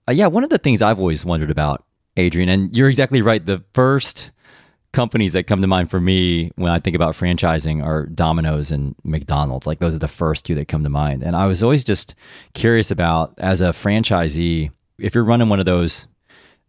Uh, 0.08 0.12
yeah, 0.12 0.26
one 0.26 0.44
of 0.44 0.50
the 0.50 0.58
things 0.58 0.82
I've 0.82 0.98
always 0.98 1.24
wondered 1.24 1.50
about, 1.50 1.84
Adrian, 2.16 2.48
and 2.48 2.76
you're 2.76 2.88
exactly 2.88 3.22
right. 3.22 3.44
The 3.44 3.62
first 3.74 4.32
companies 4.92 5.32
that 5.34 5.46
come 5.46 5.62
to 5.62 5.68
mind 5.68 5.90
for 5.90 6.00
me 6.00 6.50
when 6.56 6.72
I 6.72 6.80
think 6.80 6.96
about 6.96 7.14
franchising 7.14 7.84
are 7.84 8.06
Domino's 8.06 8.72
and 8.72 8.94
McDonald's. 9.04 9.66
Like 9.66 9.78
those 9.78 9.94
are 9.94 9.98
the 9.98 10.08
first 10.08 10.44
two 10.44 10.54
that 10.56 10.68
come 10.68 10.82
to 10.82 10.90
mind. 10.90 11.22
And 11.22 11.36
I 11.36 11.46
was 11.46 11.62
always 11.62 11.84
just 11.84 12.14
curious 12.54 12.90
about, 12.90 13.34
as 13.38 13.60
a 13.60 13.68
franchisee, 13.68 14.70
if 14.98 15.14
you're 15.14 15.24
running 15.24 15.48
one 15.48 15.60
of 15.60 15.66
those 15.66 16.06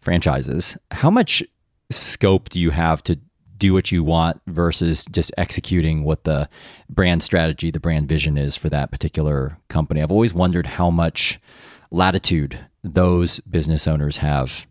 franchises, 0.02 0.78
how 0.92 1.10
much 1.10 1.44
scope 1.90 2.50
do 2.50 2.60
you 2.60 2.70
have 2.70 3.02
to 3.04 3.20
do 3.62 3.74
what 3.74 3.92
you 3.92 4.04
want 4.04 4.42
versus 4.48 5.06
just 5.12 5.32
executing 5.38 6.04
what 6.04 6.24
the 6.24 6.50
brand 6.90 7.22
strategy, 7.22 7.70
the 7.70 7.80
brand 7.80 8.10
vision 8.10 8.36
is 8.36 8.58
for 8.58 8.70
that 8.70 8.92
particular 8.92 9.56
company. 9.70 10.02
I've 10.02 10.12
always 10.12 10.34
wondered 10.34 10.66
how 10.66 10.90
much 10.90 11.40
latitude 11.92 12.60
those 12.84 13.40
business 13.42 13.88
owners 13.88 14.18
have. 14.18 14.66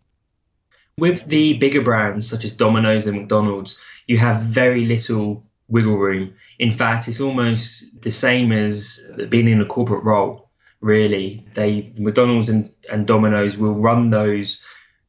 With 0.97 1.25
the 1.27 1.53
bigger 1.53 1.81
brands 1.81 2.29
such 2.29 2.43
as 2.43 2.51
Domino's 2.51 3.07
and 3.07 3.17
McDonald's, 3.17 3.79
you 4.07 4.17
have 4.17 4.41
very 4.41 4.85
little 4.85 5.41
wiggle 5.69 5.97
room. 5.97 6.33
In 6.59 6.73
fact, 6.73 7.07
it's 7.07 7.21
almost 7.21 7.85
the 8.01 8.11
same 8.11 8.51
as 8.51 8.99
being 9.29 9.47
in 9.47 9.61
a 9.61 9.65
corporate 9.65 10.03
role, 10.03 10.49
really. 10.81 11.47
They 11.55 11.93
McDonald's 11.97 12.49
and, 12.49 12.69
and 12.91 13.07
Domino's 13.07 13.55
will 13.55 13.75
run 13.75 14.09
those 14.09 14.61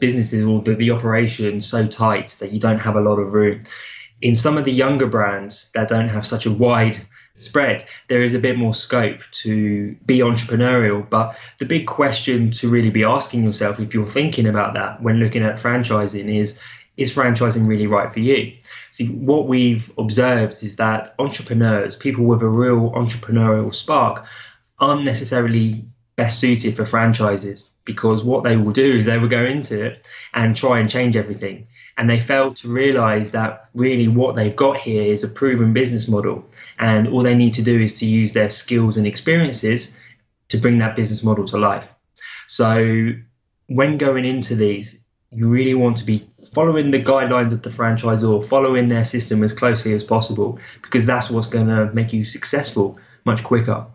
businesses 0.03 0.45
or 0.45 0.61
the, 0.61 0.75
the 0.75 0.91
operation 0.91 1.61
so 1.61 1.87
tight 1.87 2.37
that 2.41 2.51
you 2.53 2.59
don't 2.59 2.81
have 2.81 2.97
a 2.97 3.01
lot 3.01 3.21
of 3.21 3.33
room. 3.33 3.63
In 4.21 4.35
some 4.35 4.59
of 4.59 4.65
the 4.65 4.73
younger 4.73 5.07
brands 5.07 5.71
that 5.75 5.87
don't 5.87 6.09
have 6.09 6.27
such 6.27 6.45
a 6.45 6.51
wide 6.51 7.01
spread, 7.37 7.85
there 8.09 8.21
is 8.21 8.35
a 8.35 8.41
bit 8.41 8.59
more 8.59 8.75
scope 8.75 9.21
to 9.43 9.95
be 10.05 10.19
entrepreneurial. 10.19 11.09
But 11.09 11.39
the 11.61 11.67
big 11.67 11.87
question 11.87 12.51
to 12.51 12.69
really 12.69 12.91
be 12.91 13.05
asking 13.05 13.45
yourself, 13.45 13.79
if 13.79 13.95
you're 13.95 14.15
thinking 14.21 14.49
about 14.49 14.75
that 14.75 15.01
when 15.01 15.21
looking 15.21 15.45
at 15.45 15.55
franchising, 15.55 16.37
is 16.37 16.59
is 16.97 17.15
franchising 17.15 17.69
really 17.69 17.87
right 17.87 18.13
for 18.13 18.21
you? 18.21 18.53
See, 18.91 19.07
what 19.07 19.47
we've 19.47 19.91
observed 19.97 20.63
is 20.65 20.77
that 20.77 21.15
entrepreneurs, 21.19 21.95
people 21.95 22.25
with 22.25 22.43
a 22.43 22.49
real 22.49 22.91
entrepreneurial 22.91 23.73
spark, 23.73 24.27
aren't 24.81 25.05
necessarily 25.05 25.87
best 26.17 26.39
suited 26.41 26.77
for 26.77 26.85
franchises 26.85 27.71
because 27.85 28.23
what 28.23 28.45
they 28.45 28.57
will 28.57 28.73
do 28.73 28.97
is 28.97 29.07
they 29.07 29.19
will 29.19 29.29
go 29.29 29.45
into 29.45 29.85
it 29.85 30.07
and 30.35 30.55
try 30.55 30.79
and 30.79 30.91
change 30.91 31.17
everything. 31.17 31.67
And 31.99 32.09
they 32.09 32.21
fail 32.21 32.55
to 32.55 32.69
realize 32.69 33.33
that 33.33 33.69
really 33.75 34.09
what 34.09 34.35
they've 34.35 34.55
got 34.55 34.79
here 34.79 35.03
is 35.03 35.25
a 35.25 35.29
proven 35.29 35.73
business 35.73 36.09
model. 36.09 36.45
And 36.79 37.09
all 37.09 37.23
they 37.23 37.35
need 37.35 37.55
to 37.55 37.63
do 37.63 37.81
is 37.81 37.95
to 38.01 38.07
use 38.07 38.33
their 38.33 38.49
skills 38.49 38.97
and 38.97 39.07
experiences 39.07 39.99
to 40.49 40.59
bring 40.59 40.79
that 40.79 40.97
business 40.97 41.23
model 41.23 41.45
to 41.47 41.59
life. 41.59 41.93
So 42.47 43.13
when 43.67 43.99
going 43.99 44.25
into 44.25 44.55
these, 44.55 45.03
you 45.31 45.49
really 45.49 45.75
want 45.75 45.97
to 45.99 46.05
be 46.05 46.29
following 46.53 46.91
the 46.91 47.03
guidelines 47.03 47.53
of 47.53 47.63
the 47.63 47.71
franchisor, 47.71 48.45
following 48.45 48.89
their 48.89 49.05
system 49.05 49.43
as 49.43 49.53
closely 49.53 49.95
as 49.95 50.05
possible, 50.05 50.59
because 50.83 51.07
that's 51.07 51.31
what's 51.31 51.47
going 51.49 51.69
to 51.69 51.91
make 51.95 52.13
you 52.13 52.25
successful 52.25 52.99
much 53.25 53.43
quicker. 53.43 53.87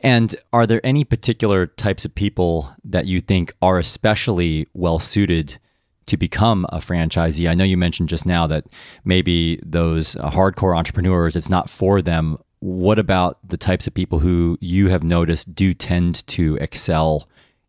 And 0.00 0.34
are 0.52 0.66
there 0.66 0.84
any 0.84 1.04
particular 1.04 1.66
types 1.66 2.04
of 2.04 2.14
people 2.14 2.70
that 2.84 3.06
you 3.06 3.20
think 3.20 3.54
are 3.62 3.78
especially 3.78 4.68
well 4.74 4.98
suited 4.98 5.58
to 6.06 6.16
become 6.16 6.66
a 6.68 6.78
franchisee? 6.78 7.48
I 7.48 7.54
know 7.54 7.64
you 7.64 7.76
mentioned 7.76 8.08
just 8.08 8.26
now 8.26 8.46
that 8.46 8.66
maybe 9.04 9.60
those 9.64 10.16
uh, 10.16 10.30
hardcore 10.30 10.76
entrepreneurs, 10.76 11.34
it's 11.34 11.48
not 11.48 11.70
for 11.70 12.02
them. 12.02 12.38
What 12.60 12.98
about 12.98 13.38
the 13.46 13.56
types 13.56 13.86
of 13.86 13.94
people 13.94 14.18
who 14.18 14.58
you 14.60 14.88
have 14.88 15.02
noticed 15.02 15.54
do 15.54 15.74
tend 15.74 16.26
to 16.28 16.56
excel 16.56 17.28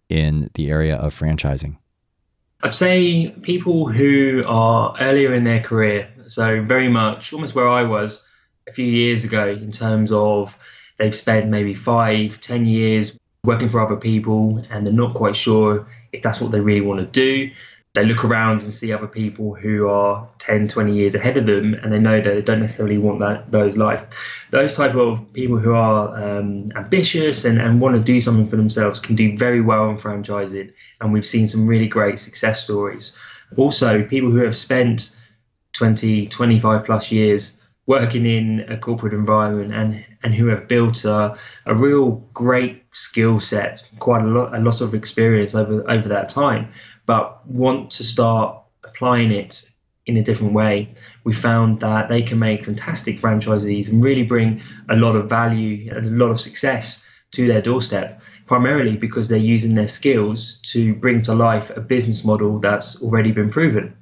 in 0.10 0.50
the 0.54 0.70
area 0.70 0.96
of 0.96 1.18
franchising? 1.18 1.78
I'd 2.64 2.74
say 2.74 3.30
people 3.42 3.88
who 3.88 4.44
are 4.48 4.96
earlier 5.00 5.34
in 5.34 5.44
their 5.44 5.62
career, 5.62 6.10
so 6.28 6.64
very 6.64 6.90
much 6.90 7.32
almost 7.32 7.54
where 7.54 7.68
I 7.68 7.84
was 7.84 8.28
a 8.68 8.74
few 8.74 8.86
years 8.86 9.24
ago 9.24 9.48
in 9.48 9.72
terms 9.72 10.12
of 10.12 10.58
they've 10.98 11.16
spent 11.16 11.50
maybe 11.50 11.74
five, 11.74 12.42
ten 12.42 12.66
years 12.66 13.18
working 13.44 13.70
for 13.70 13.80
other 13.80 13.96
people 13.96 14.64
and 14.70 14.86
they're 14.86 14.94
not 14.94 15.14
quite 15.14 15.36
sure 15.36 15.88
if 16.12 16.22
that's 16.22 16.42
what 16.42 16.52
they 16.52 16.60
really 16.60 16.82
want 16.82 17.00
to 17.00 17.06
do. 17.06 17.52
They 17.94 18.06
look 18.06 18.24
around 18.26 18.62
and 18.62 18.72
see 18.72 18.94
other 18.94 19.08
people 19.08 19.56
who 19.56 19.88
are 19.88 20.28
10, 20.40 20.68
20 20.68 20.94
years 20.94 21.16
ahead 21.16 21.38
of 21.38 21.48
them 21.48 21.74
and 21.74 21.92
they 21.92 22.00
know 22.00 22.22
that 22.22 22.30
they 22.36 22.42
don't 22.42 22.60
necessarily 22.60 22.98
want 22.98 23.22
that 23.22 23.50
those 23.52 23.76
life. 23.76 24.06
Those 24.52 24.76
type 24.76 24.94
of 24.94 25.34
people 25.34 25.58
who 25.58 25.74
are 25.74 26.16
um, 26.16 26.68
ambitious 26.76 27.46
and, 27.46 27.60
and 27.60 27.82
want 27.82 27.96
to 27.96 28.02
do 28.02 28.22
something 28.22 28.48
for 28.48 28.58
themselves 28.58 29.00
can 29.00 29.16
do 29.16 29.36
very 29.36 29.62
well 29.62 29.90
in 29.90 29.98
franchising 29.98 30.72
and 31.02 31.14
we've 31.14 31.26
seen 31.26 31.48
some 31.48 31.66
really 31.66 31.88
great 31.88 32.20
success 32.20 32.64
stories. 32.64 33.16
Also, 33.56 34.04
people 34.04 34.30
who 34.30 34.44
have 34.44 34.56
spent 34.56 35.16
20, 35.74 36.28
25 36.28 36.86
plus 36.86 37.12
years 37.12 37.57
working 37.88 38.26
in 38.26 38.60
a 38.70 38.78
corporate 38.78 39.14
environment 39.14 39.74
and 39.74 40.06
and 40.22 40.36
who 40.36 40.48
have 40.48 40.68
built 40.68 41.06
a, 41.06 41.38
a 41.66 41.74
real 41.74 42.12
great 42.34 42.84
skill 42.92 43.40
set, 43.40 43.90
quite 44.00 44.22
a 44.22 44.28
lot 44.28 44.54
a 44.54 44.60
lot 44.60 44.82
of 44.82 44.94
experience 44.94 45.56
over 45.56 45.90
over 45.90 46.08
that 46.10 46.30
time, 46.30 46.72
but 47.06 47.46
want 47.48 47.90
to 47.90 48.04
start 48.04 48.62
applying 48.84 49.32
it 49.32 49.70
in 50.06 50.18
a 50.18 50.24
different 50.24 50.54
way. 50.54 50.94
We 51.24 51.34
found 51.34 51.80
that 51.80 52.08
they 52.08 52.22
can 52.22 52.40
make 52.40 52.66
fantastic 52.66 53.20
franchisees 53.20 53.90
and 53.90 54.04
really 54.04 54.24
bring 54.24 54.62
a 54.90 54.96
lot 54.96 55.16
of 55.16 55.30
value 55.30 55.92
and 55.94 56.06
a 56.06 56.26
lot 56.26 56.32
of 56.32 56.40
success 56.40 57.06
to 57.32 57.48
their 57.48 57.62
doorstep, 57.62 58.22
primarily 58.46 58.96
because 58.96 59.28
they're 59.28 59.38
using 59.38 59.76
their 59.76 59.90
skills 59.90 60.60
to 60.72 60.96
bring 60.96 61.22
to 61.24 61.36
life 61.36 61.76
a 61.76 61.82
business 61.82 62.24
model 62.24 62.60
that's 62.60 63.02
already 63.02 63.32
been 63.32 63.50
proven. 63.50 63.96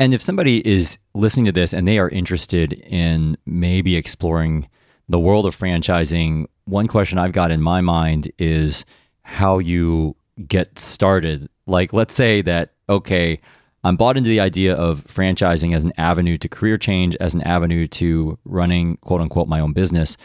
And 0.00 0.14
if 0.14 0.22
somebody 0.22 0.66
is 0.66 0.96
listening 1.12 1.44
to 1.44 1.52
this 1.52 1.74
and 1.74 1.86
they 1.86 1.98
are 1.98 2.08
interested 2.08 2.72
in 2.72 3.36
maybe 3.44 3.96
exploring 3.96 4.66
the 5.10 5.18
world 5.18 5.44
of 5.44 5.54
franchising, 5.54 6.46
one 6.64 6.88
question 6.88 7.18
I've 7.18 7.32
got 7.32 7.50
in 7.50 7.60
my 7.60 7.82
mind 7.82 8.32
is 8.38 8.86
how 9.24 9.58
you 9.58 10.16
get 10.48 10.78
started. 10.78 11.50
Like, 11.66 11.92
let's 11.92 12.14
say 12.14 12.40
that, 12.40 12.72
okay, 12.88 13.42
I'm 13.84 13.96
bought 13.96 14.16
into 14.16 14.30
the 14.30 14.40
idea 14.40 14.74
of 14.74 15.04
franchising 15.04 15.74
as 15.76 15.84
an 15.84 15.92
avenue 15.98 16.38
to 16.38 16.48
career 16.48 16.78
change, 16.78 17.14
as 17.16 17.34
an 17.34 17.42
avenue 17.42 17.86
to 17.88 18.38
running 18.46 18.96
quote 19.02 19.20
unquote 19.20 19.48
my 19.48 19.60
own 19.60 19.74
business. 19.74 20.16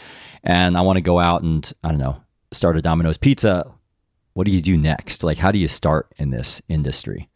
And 0.46 0.78
I 0.78 0.82
want 0.82 0.96
to 0.96 1.02
go 1.02 1.20
out 1.20 1.42
and, 1.42 1.70
I 1.84 1.90
don't 1.90 2.00
know, 2.00 2.22
start 2.54 2.78
a 2.78 2.82
Domino's 2.82 3.18
pizza. 3.18 3.70
What 4.36 4.46
do 4.46 4.54
you 4.54 4.62
do 4.62 4.78
next? 4.78 5.22
Like, 5.22 5.38
how 5.38 5.52
do 5.52 5.60
you 5.60 5.68
start 5.68 6.14
in 6.16 6.30
this 6.30 6.62
industry? 6.70 7.28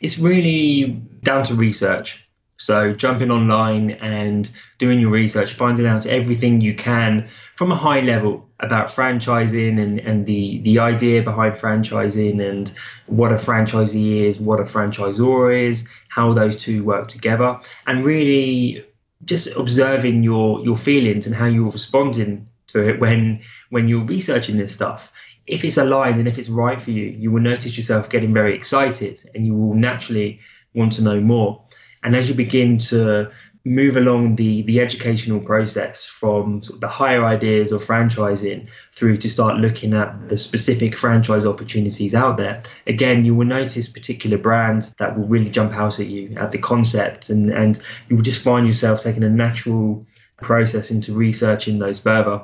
It's 0.00 0.18
really 0.18 1.02
down 1.22 1.44
to 1.44 1.54
research. 1.54 2.22
So 2.58 2.94
jumping 2.94 3.30
online 3.30 3.92
and 3.92 4.50
doing 4.78 4.98
your 4.98 5.10
research, 5.10 5.54
finding 5.54 5.86
out 5.86 6.06
everything 6.06 6.60
you 6.60 6.74
can 6.74 7.28
from 7.54 7.70
a 7.70 7.76
high 7.76 8.00
level 8.00 8.48
about 8.60 8.88
franchising 8.88 9.80
and, 9.80 9.98
and 9.98 10.24
the, 10.24 10.60
the 10.62 10.78
idea 10.78 11.22
behind 11.22 11.54
franchising 11.54 12.46
and 12.46 12.72
what 13.06 13.32
a 13.32 13.36
franchisee 13.36 14.22
is, 14.26 14.40
what 14.40 14.60
a 14.60 14.64
franchisor 14.64 15.68
is, 15.68 15.86
how 16.08 16.32
those 16.32 16.56
two 16.56 16.82
work 16.82 17.08
together, 17.08 17.58
and 17.86 18.04
really 18.04 18.84
just 19.24 19.48
observing 19.56 20.22
your 20.22 20.62
your 20.64 20.76
feelings 20.76 21.26
and 21.26 21.34
how 21.34 21.46
you're 21.46 21.70
responding 21.70 22.46
to 22.66 22.86
it 22.88 23.00
when 23.00 23.40
when 23.70 23.88
you're 23.88 24.04
researching 24.04 24.56
this 24.58 24.74
stuff 24.74 25.10
if 25.46 25.64
it's 25.64 25.76
aligned 25.76 26.18
and 26.18 26.28
if 26.28 26.38
it's 26.38 26.48
right 26.48 26.80
for 26.80 26.90
you, 26.90 27.04
you 27.04 27.30
will 27.30 27.42
notice 27.42 27.76
yourself 27.76 28.08
getting 28.08 28.34
very 28.34 28.54
excited 28.54 29.30
and 29.34 29.46
you 29.46 29.54
will 29.54 29.74
naturally 29.74 30.40
want 30.74 30.92
to 30.94 31.02
know 31.02 31.20
more. 31.20 31.62
And 32.02 32.14
as 32.16 32.28
you 32.28 32.34
begin 32.34 32.78
to 32.78 33.30
move 33.64 33.96
along 33.96 34.36
the, 34.36 34.62
the 34.62 34.80
educational 34.80 35.40
process 35.40 36.04
from 36.04 36.62
sort 36.62 36.76
of 36.76 36.80
the 36.80 36.88
higher 36.88 37.24
ideas 37.24 37.72
of 37.72 37.84
franchising 37.84 38.68
through 38.92 39.16
to 39.16 39.28
start 39.28 39.56
looking 39.56 39.92
at 39.92 40.28
the 40.28 40.38
specific 40.38 40.96
franchise 40.96 41.44
opportunities 41.44 42.14
out 42.14 42.36
there, 42.36 42.62
again, 42.86 43.24
you 43.24 43.34
will 43.34 43.46
notice 43.46 43.88
particular 43.88 44.38
brands 44.38 44.94
that 44.94 45.18
will 45.18 45.26
really 45.26 45.50
jump 45.50 45.72
out 45.72 45.98
at 45.98 46.06
you 46.06 46.36
at 46.36 46.52
the 46.52 46.58
concept 46.58 47.28
and, 47.28 47.50
and 47.50 47.80
you 48.08 48.14
will 48.14 48.22
just 48.22 48.42
find 48.42 48.68
yourself 48.68 49.02
taking 49.02 49.24
a 49.24 49.28
natural 49.28 50.06
process 50.40 50.92
into 50.92 51.12
researching 51.12 51.78
those 51.78 51.98
further 51.98 52.42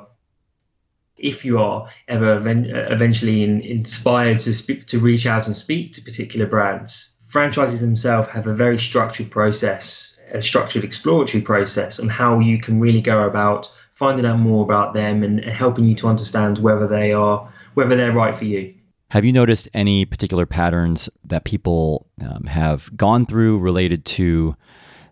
if 1.17 1.45
you 1.45 1.59
are 1.59 1.87
ever 2.07 2.37
eventually 2.37 3.43
in, 3.43 3.61
inspired 3.61 4.39
to 4.39 4.53
speak, 4.53 4.87
to 4.87 4.99
reach 4.99 5.25
out 5.25 5.47
and 5.47 5.55
speak 5.55 5.93
to 5.93 6.01
particular 6.01 6.45
brands, 6.45 7.17
franchises 7.27 7.81
themselves 7.81 8.29
have 8.29 8.47
a 8.47 8.53
very 8.53 8.77
structured 8.77 9.31
process, 9.31 10.19
a 10.31 10.41
structured 10.41 10.83
exploratory 10.83 11.41
process 11.41 11.99
on 11.99 12.09
how 12.09 12.39
you 12.39 12.59
can 12.59 12.79
really 12.79 13.01
go 13.01 13.23
about 13.23 13.71
finding 13.93 14.25
out 14.25 14.39
more 14.39 14.63
about 14.63 14.93
them 14.93 15.23
and, 15.23 15.39
and 15.39 15.55
helping 15.55 15.85
you 15.85 15.95
to 15.95 16.07
understand 16.07 16.57
whether 16.59 16.87
they 16.87 17.13
are 17.13 17.51
whether 17.75 17.95
they're 17.95 18.11
right 18.11 18.35
for 18.35 18.45
you. 18.45 18.73
Have 19.09 19.25
you 19.25 19.31
noticed 19.31 19.69
any 19.73 20.05
particular 20.05 20.45
patterns 20.45 21.09
that 21.23 21.43
people 21.43 22.07
um, 22.21 22.45
have 22.45 22.95
gone 22.97 23.25
through 23.25 23.59
related 23.59 24.05
to 24.05 24.55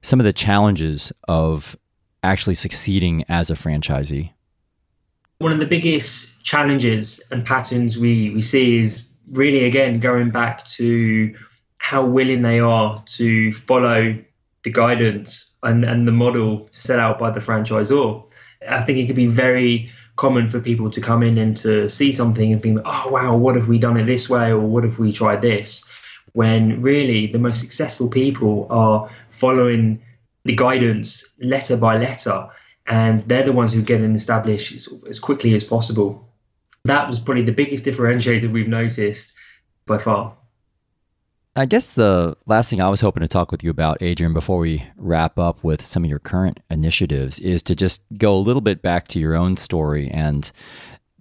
some 0.01 0.19
of 0.19 0.23
the 0.23 0.33
challenges 0.33 1.11
of 1.27 1.75
actually 2.23 2.55
succeeding 2.55 3.23
as 3.29 3.49
a 3.49 3.53
franchisee? 3.53 4.31
One 5.41 5.51
of 5.51 5.59
the 5.59 5.65
biggest 5.65 6.41
challenges 6.43 7.21
and 7.31 7.43
patterns 7.43 7.97
we, 7.97 8.29
we 8.29 8.41
see 8.41 8.77
is 8.79 9.09
really, 9.31 9.65
again, 9.65 9.99
going 9.99 10.29
back 10.29 10.63
to 10.65 11.35
how 11.77 12.05
willing 12.05 12.43
they 12.43 12.59
are 12.59 13.03
to 13.07 13.51
follow 13.53 14.15
the 14.63 14.71
guidance 14.71 15.57
and, 15.63 15.83
and 15.83 16.07
the 16.07 16.11
model 16.11 16.69
set 16.71 16.99
out 16.99 17.17
by 17.17 17.31
the 17.31 17.39
franchisor. 17.39 18.23
I 18.69 18.83
think 18.83 18.99
it 18.99 19.07
could 19.07 19.15
be 19.15 19.25
very 19.25 19.91
common 20.15 20.47
for 20.47 20.59
people 20.59 20.91
to 20.91 21.01
come 21.01 21.23
in 21.23 21.39
and 21.39 21.57
to 21.57 21.89
see 21.89 22.11
something 22.11 22.53
and 22.53 22.61
think, 22.61 22.79
oh, 22.85 23.09
wow, 23.09 23.35
what 23.35 23.57
if 23.57 23.65
we 23.67 23.79
done 23.79 23.97
it 23.97 24.05
this 24.05 24.29
way 24.29 24.51
or 24.51 24.59
what 24.59 24.85
if 24.85 24.99
we 24.99 25.11
tried 25.11 25.41
this? 25.41 25.89
When 26.33 26.83
really 26.83 27.25
the 27.27 27.39
most 27.39 27.59
successful 27.59 28.07
people 28.09 28.67
are 28.69 29.09
following 29.31 30.03
the 30.45 30.55
guidance 30.55 31.27
letter 31.39 31.77
by 31.77 31.97
letter 31.97 32.47
and 32.87 33.21
they're 33.21 33.43
the 33.43 33.51
ones 33.51 33.73
who 33.73 33.81
get 33.81 34.01
in 34.01 34.15
established 34.15 34.87
as 35.07 35.19
quickly 35.19 35.55
as 35.55 35.63
possible. 35.63 36.27
That 36.83 37.07
was 37.07 37.19
probably 37.19 37.43
the 37.43 37.51
biggest 37.51 37.85
differentiator 37.85 38.51
we've 38.51 38.67
noticed 38.67 39.35
by 39.85 39.97
far. 39.97 40.35
I 41.55 41.65
guess 41.65 41.93
the 41.93 42.37
last 42.45 42.69
thing 42.69 42.81
I 42.81 42.89
was 42.89 43.01
hoping 43.01 43.21
to 43.21 43.27
talk 43.27 43.51
with 43.51 43.61
you 43.61 43.69
about, 43.69 44.01
Adrian, 44.01 44.33
before 44.33 44.59
we 44.59 44.85
wrap 44.95 45.37
up 45.37 45.61
with 45.63 45.81
some 45.81 46.05
of 46.05 46.09
your 46.09 46.19
current 46.19 46.61
initiatives, 46.69 47.39
is 47.39 47.61
to 47.63 47.75
just 47.75 48.03
go 48.17 48.33
a 48.33 48.39
little 48.39 48.61
bit 48.61 48.81
back 48.81 49.09
to 49.09 49.19
your 49.19 49.35
own 49.35 49.57
story 49.57 50.09
and 50.09 50.49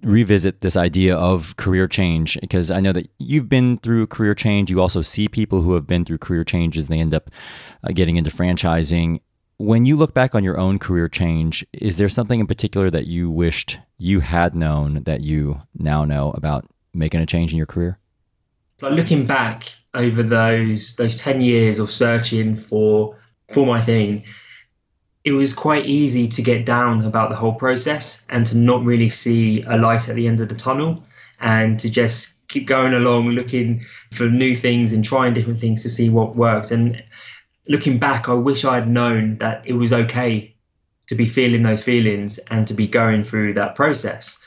revisit 0.03 0.61
this 0.61 0.77
idea 0.77 1.17
of 1.17 1.57
career 1.57 1.87
change 1.87 2.39
because 2.41 2.71
I 2.71 2.81
know 2.81 2.93
that 2.93 3.11
you've 3.19 3.49
been 3.49 3.79
through 3.79 4.07
career 4.07 4.35
change. 4.35 4.71
You 4.71 4.81
also 4.81 5.03
see 5.03 5.29
people 5.29 5.63
who 5.63 5.75
have 5.75 5.87
been 5.87 6.05
through 6.05 6.19
career 6.19 6.45
changes. 6.45 6.89
They 6.89 7.01
end 7.01 7.13
up 7.13 7.29
uh, 7.85 7.93
getting 7.93 8.17
into 8.17 8.31
franchising. 8.31 9.21
When 9.61 9.85
you 9.85 9.95
look 9.95 10.15
back 10.15 10.35
on 10.35 10.43
your 10.43 10.57
own 10.57 10.79
career 10.79 11.07
change, 11.07 11.67
is 11.75 11.99
there 11.99 12.09
something 12.09 12.41
in 12.41 12.47
particular 12.47 12.91
that 12.93 13.07
you 13.09 13.31
wished 13.31 13.79
you 13.99 14.21
had 14.21 14.55
known 14.55 15.03
that 15.03 15.21
you 15.21 15.61
now 15.77 16.07
know 16.07 16.31
about 16.31 16.65
making 16.95 17.21
a 17.21 17.27
change 17.27 17.51
in 17.51 17.59
your 17.59 17.67
career? 17.67 17.99
Like 18.81 18.95
looking 18.95 19.27
back 19.27 19.71
over 19.93 20.23
those 20.23 20.97
those 20.97 21.15
10 21.15 21.43
years 21.43 21.79
of 21.79 21.91
searching 21.91 22.57
for 22.57 23.19
for 23.53 23.67
my 23.67 23.83
thing, 23.83 24.25
it 25.25 25.33
was 25.33 25.53
quite 25.53 25.85
easy 25.85 26.27
to 26.29 26.41
get 26.41 26.65
down 26.65 27.05
about 27.05 27.29
the 27.29 27.37
whole 27.37 27.53
process 27.53 28.25
and 28.31 28.47
to 28.47 28.57
not 28.57 28.83
really 28.83 29.11
see 29.11 29.63
a 29.67 29.77
light 29.77 30.09
at 30.09 30.15
the 30.15 30.27
end 30.27 30.41
of 30.41 30.49
the 30.49 30.55
tunnel 30.55 31.05
and 31.39 31.79
to 31.81 31.91
just 31.91 32.39
keep 32.49 32.67
going 32.67 32.95
along 32.95 33.29
looking 33.29 33.85
for 34.11 34.25
new 34.25 34.55
things 34.55 34.95
and 34.95 35.05
trying 35.05 35.35
different 35.35 35.61
things 35.61 35.83
to 35.83 35.91
see 35.91 36.09
what 36.09 36.35
works 36.35 36.71
and 36.71 37.03
looking 37.69 37.99
back, 37.99 38.29
I 38.29 38.35
wish 38.35 38.65
I 38.65 38.77
had 38.77 38.89
known 38.89 39.39
that 39.39 39.63
it 39.67 39.75
was 39.75 39.93
okay 39.93 40.55
to 41.09 41.15
be 41.15 41.27
feeling 41.27 41.63
those 41.63 41.83
feelings 41.83 42.39
and 42.51 42.67
to 42.69 42.75
be 42.75 42.87
going 42.87 43.25
through 43.25 43.55
that 43.55 43.75
process. 43.75 44.39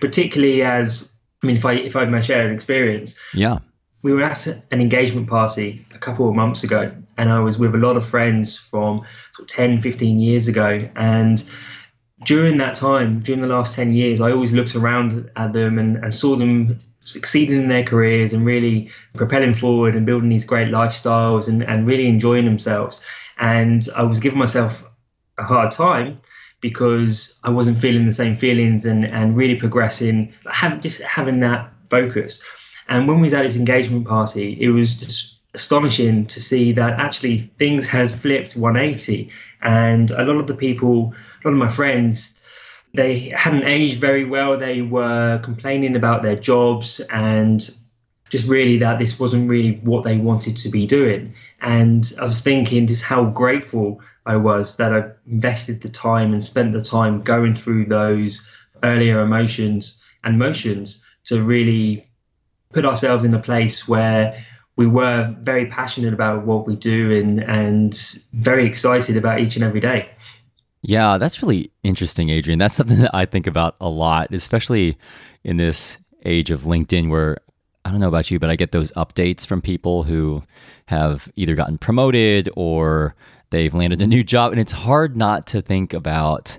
Particularly 0.00 0.62
as 0.62 1.12
I 1.42 1.46
mean, 1.46 1.56
if 1.56 1.64
I 1.64 1.72
if 1.74 1.96
I 1.96 2.04
may 2.04 2.20
share 2.20 2.46
an 2.46 2.54
experience, 2.54 3.18
yeah, 3.34 3.58
we 4.02 4.12
were 4.12 4.22
at 4.22 4.46
an 4.46 4.80
engagement 4.80 5.28
party 5.28 5.84
a 5.94 5.98
couple 5.98 6.28
of 6.28 6.34
months 6.34 6.64
ago, 6.64 6.92
and 7.18 7.30
I 7.30 7.40
was 7.40 7.58
with 7.58 7.74
a 7.74 7.78
lot 7.78 7.96
of 7.96 8.06
friends 8.06 8.56
from 8.56 9.02
sort 9.32 9.50
of 9.50 9.54
10, 9.54 9.82
15 9.82 10.20
years 10.20 10.48
ago. 10.48 10.88
And 10.96 11.42
during 12.24 12.56
that 12.58 12.74
time, 12.74 13.20
during 13.20 13.42
the 13.42 13.48
last 13.48 13.74
10 13.74 13.92
years, 13.92 14.20
I 14.20 14.30
always 14.30 14.52
looked 14.52 14.74
around 14.74 15.30
at 15.36 15.52
them 15.52 15.78
and, 15.78 15.96
and 15.96 16.12
saw 16.14 16.36
them 16.36 16.80
succeeding 17.00 17.62
in 17.62 17.68
their 17.68 17.82
careers 17.82 18.32
and 18.32 18.44
really 18.44 18.90
propelling 19.14 19.54
forward 19.54 19.96
and 19.96 20.06
building 20.06 20.28
these 20.28 20.44
great 20.44 20.68
lifestyles 20.68 21.48
and, 21.48 21.62
and 21.62 21.86
really 21.86 22.06
enjoying 22.06 22.44
themselves. 22.44 23.04
And 23.38 23.86
I 23.96 24.02
was 24.02 24.20
giving 24.20 24.38
myself 24.38 24.84
a 25.38 25.42
hard 25.42 25.72
time 25.72 26.20
because 26.60 27.38
I 27.42 27.50
wasn't 27.50 27.80
feeling 27.80 28.06
the 28.06 28.12
same 28.12 28.36
feelings 28.36 28.84
and, 28.84 29.04
and 29.06 29.36
really 29.36 29.56
progressing, 29.56 30.34
have, 30.50 30.80
just 30.80 31.00
having 31.02 31.40
that 31.40 31.72
focus. 31.88 32.42
And 32.88 33.08
when 33.08 33.16
we 33.16 33.22
was 33.22 33.34
at 33.34 33.42
this 33.42 33.56
engagement 33.56 34.06
party, 34.06 34.56
it 34.60 34.68
was 34.68 34.94
just 34.94 35.38
astonishing 35.54 36.26
to 36.26 36.40
see 36.40 36.72
that 36.72 37.00
actually 37.00 37.38
things 37.38 37.86
had 37.86 38.10
flipped 38.10 38.56
180. 38.56 39.30
And 39.62 40.10
a 40.10 40.24
lot 40.24 40.36
of 40.36 40.46
the 40.46 40.54
people, 40.54 41.14
a 41.44 41.48
lot 41.48 41.52
of 41.52 41.58
my 41.58 41.68
friends, 41.68 42.39
they 42.94 43.30
hadn't 43.30 43.64
aged 43.64 44.00
very 44.00 44.24
well. 44.24 44.56
They 44.56 44.82
were 44.82 45.38
complaining 45.42 45.96
about 45.96 46.22
their 46.22 46.36
jobs 46.36 47.00
and 47.00 47.68
just 48.30 48.48
really 48.48 48.78
that 48.78 48.98
this 48.98 49.18
wasn't 49.18 49.50
really 49.50 49.80
what 49.82 50.04
they 50.04 50.16
wanted 50.16 50.56
to 50.58 50.68
be 50.68 50.86
doing. 50.86 51.34
And 51.60 52.10
I 52.20 52.24
was 52.24 52.40
thinking 52.40 52.86
just 52.86 53.02
how 53.02 53.24
grateful 53.24 54.00
I 54.26 54.36
was 54.36 54.76
that 54.76 54.92
I 54.92 55.10
invested 55.26 55.80
the 55.80 55.88
time 55.88 56.32
and 56.32 56.42
spent 56.42 56.72
the 56.72 56.82
time 56.82 57.22
going 57.22 57.54
through 57.54 57.86
those 57.86 58.46
earlier 58.82 59.20
emotions 59.20 60.02
and 60.24 60.38
motions 60.38 61.04
to 61.24 61.42
really 61.42 62.08
put 62.72 62.84
ourselves 62.84 63.24
in 63.24 63.34
a 63.34 63.40
place 63.40 63.88
where 63.88 64.44
we 64.76 64.86
were 64.86 65.34
very 65.40 65.66
passionate 65.66 66.14
about 66.14 66.46
what 66.46 66.66
we 66.66 66.76
do 66.76 67.12
and 67.12 67.42
and 67.42 68.24
very 68.32 68.66
excited 68.66 69.16
about 69.16 69.40
each 69.40 69.56
and 69.56 69.64
every 69.64 69.80
day. 69.80 70.10
Yeah, 70.82 71.18
that's 71.18 71.42
really 71.42 71.70
interesting, 71.82 72.30
Adrian. 72.30 72.58
That's 72.58 72.74
something 72.74 72.98
that 73.00 73.14
I 73.14 73.26
think 73.26 73.46
about 73.46 73.76
a 73.80 73.88
lot, 73.88 74.32
especially 74.32 74.96
in 75.44 75.56
this 75.56 75.98
age 76.24 76.50
of 76.50 76.62
LinkedIn 76.62 77.10
where 77.10 77.38
I 77.84 77.90
don't 77.90 78.00
know 78.00 78.08
about 78.08 78.30
you, 78.30 78.38
but 78.38 78.50
I 78.50 78.56
get 78.56 78.72
those 78.72 78.92
updates 78.92 79.46
from 79.46 79.60
people 79.60 80.02
who 80.04 80.42
have 80.86 81.30
either 81.36 81.54
gotten 81.54 81.78
promoted 81.78 82.48
or 82.56 83.14
they've 83.50 83.74
landed 83.74 84.00
a 84.02 84.06
new 84.06 84.22
job. 84.24 84.52
And 84.52 84.60
it's 84.60 84.72
hard 84.72 85.16
not 85.16 85.46
to 85.48 85.62
think 85.62 85.92
about 85.92 86.58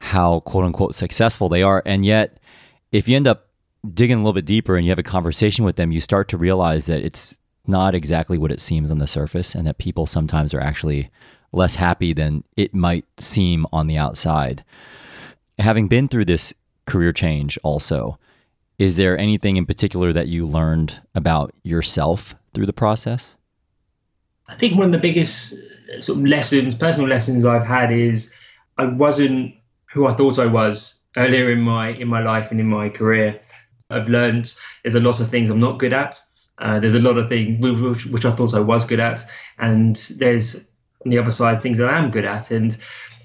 how 0.00 0.40
quote 0.40 0.64
unquote 0.64 0.94
successful 0.94 1.48
they 1.48 1.62
are. 1.62 1.82
And 1.84 2.04
yet, 2.04 2.38
if 2.92 3.08
you 3.08 3.16
end 3.16 3.26
up 3.26 3.48
digging 3.94 4.16
a 4.16 4.20
little 4.20 4.32
bit 4.32 4.44
deeper 4.46 4.76
and 4.76 4.84
you 4.84 4.90
have 4.90 4.98
a 4.98 5.02
conversation 5.02 5.64
with 5.64 5.76
them, 5.76 5.92
you 5.92 6.00
start 6.00 6.28
to 6.28 6.38
realize 6.38 6.86
that 6.86 7.02
it's 7.02 7.34
not 7.66 7.94
exactly 7.94 8.38
what 8.38 8.52
it 8.52 8.60
seems 8.60 8.90
on 8.90 8.98
the 8.98 9.06
surface 9.06 9.54
and 9.54 9.66
that 9.66 9.78
people 9.78 10.06
sometimes 10.06 10.52
are 10.54 10.60
actually 10.60 11.10
less 11.52 11.74
happy 11.76 12.12
than 12.12 12.44
it 12.56 12.74
might 12.74 13.04
seem 13.18 13.66
on 13.72 13.86
the 13.86 13.98
outside. 13.98 14.64
Having 15.58 15.88
been 15.88 16.08
through 16.08 16.24
this 16.26 16.54
career 16.86 17.12
change 17.12 17.58
also, 17.62 18.18
is 18.78 18.96
there 18.96 19.18
anything 19.18 19.56
in 19.56 19.66
particular 19.66 20.12
that 20.12 20.28
you 20.28 20.46
learned 20.46 21.00
about 21.14 21.52
yourself 21.62 22.34
through 22.54 22.66
the 22.66 22.72
process? 22.72 23.36
I 24.48 24.54
think 24.54 24.76
one 24.76 24.86
of 24.86 24.92
the 24.92 24.98
biggest 24.98 25.54
sort 26.00 26.18
of 26.18 26.24
lessons, 26.24 26.74
personal 26.74 27.08
lessons 27.08 27.44
I've 27.44 27.66
had 27.66 27.92
is 27.92 28.32
I 28.78 28.86
wasn't 28.86 29.54
who 29.92 30.06
I 30.06 30.14
thought 30.14 30.38
I 30.38 30.46
was 30.46 30.94
earlier 31.16 31.50
in 31.50 31.60
my 31.60 31.88
in 31.88 32.08
my 32.08 32.22
life 32.22 32.50
and 32.50 32.60
in 32.60 32.66
my 32.66 32.88
career. 32.88 33.40
I've 33.90 34.08
learned 34.08 34.54
there's 34.82 34.94
a 34.94 35.00
lot 35.00 35.20
of 35.20 35.30
things 35.30 35.50
I'm 35.50 35.58
not 35.58 35.78
good 35.78 35.92
at. 35.92 36.20
Uh, 36.58 36.78
there's 36.78 36.94
a 36.94 37.00
lot 37.00 37.16
of 37.16 37.28
things 37.28 37.60
which, 37.60 38.06
which 38.06 38.24
I 38.24 38.32
thought 38.32 38.54
I 38.54 38.60
was 38.60 38.84
good 38.84 39.00
at, 39.00 39.20
and 39.58 39.96
there's 40.18 40.64
on 41.04 41.10
the 41.10 41.18
other 41.18 41.32
side 41.32 41.62
things 41.62 41.78
that 41.78 41.88
I 41.88 41.98
am 41.98 42.10
good 42.10 42.24
at. 42.24 42.50
And 42.50 42.76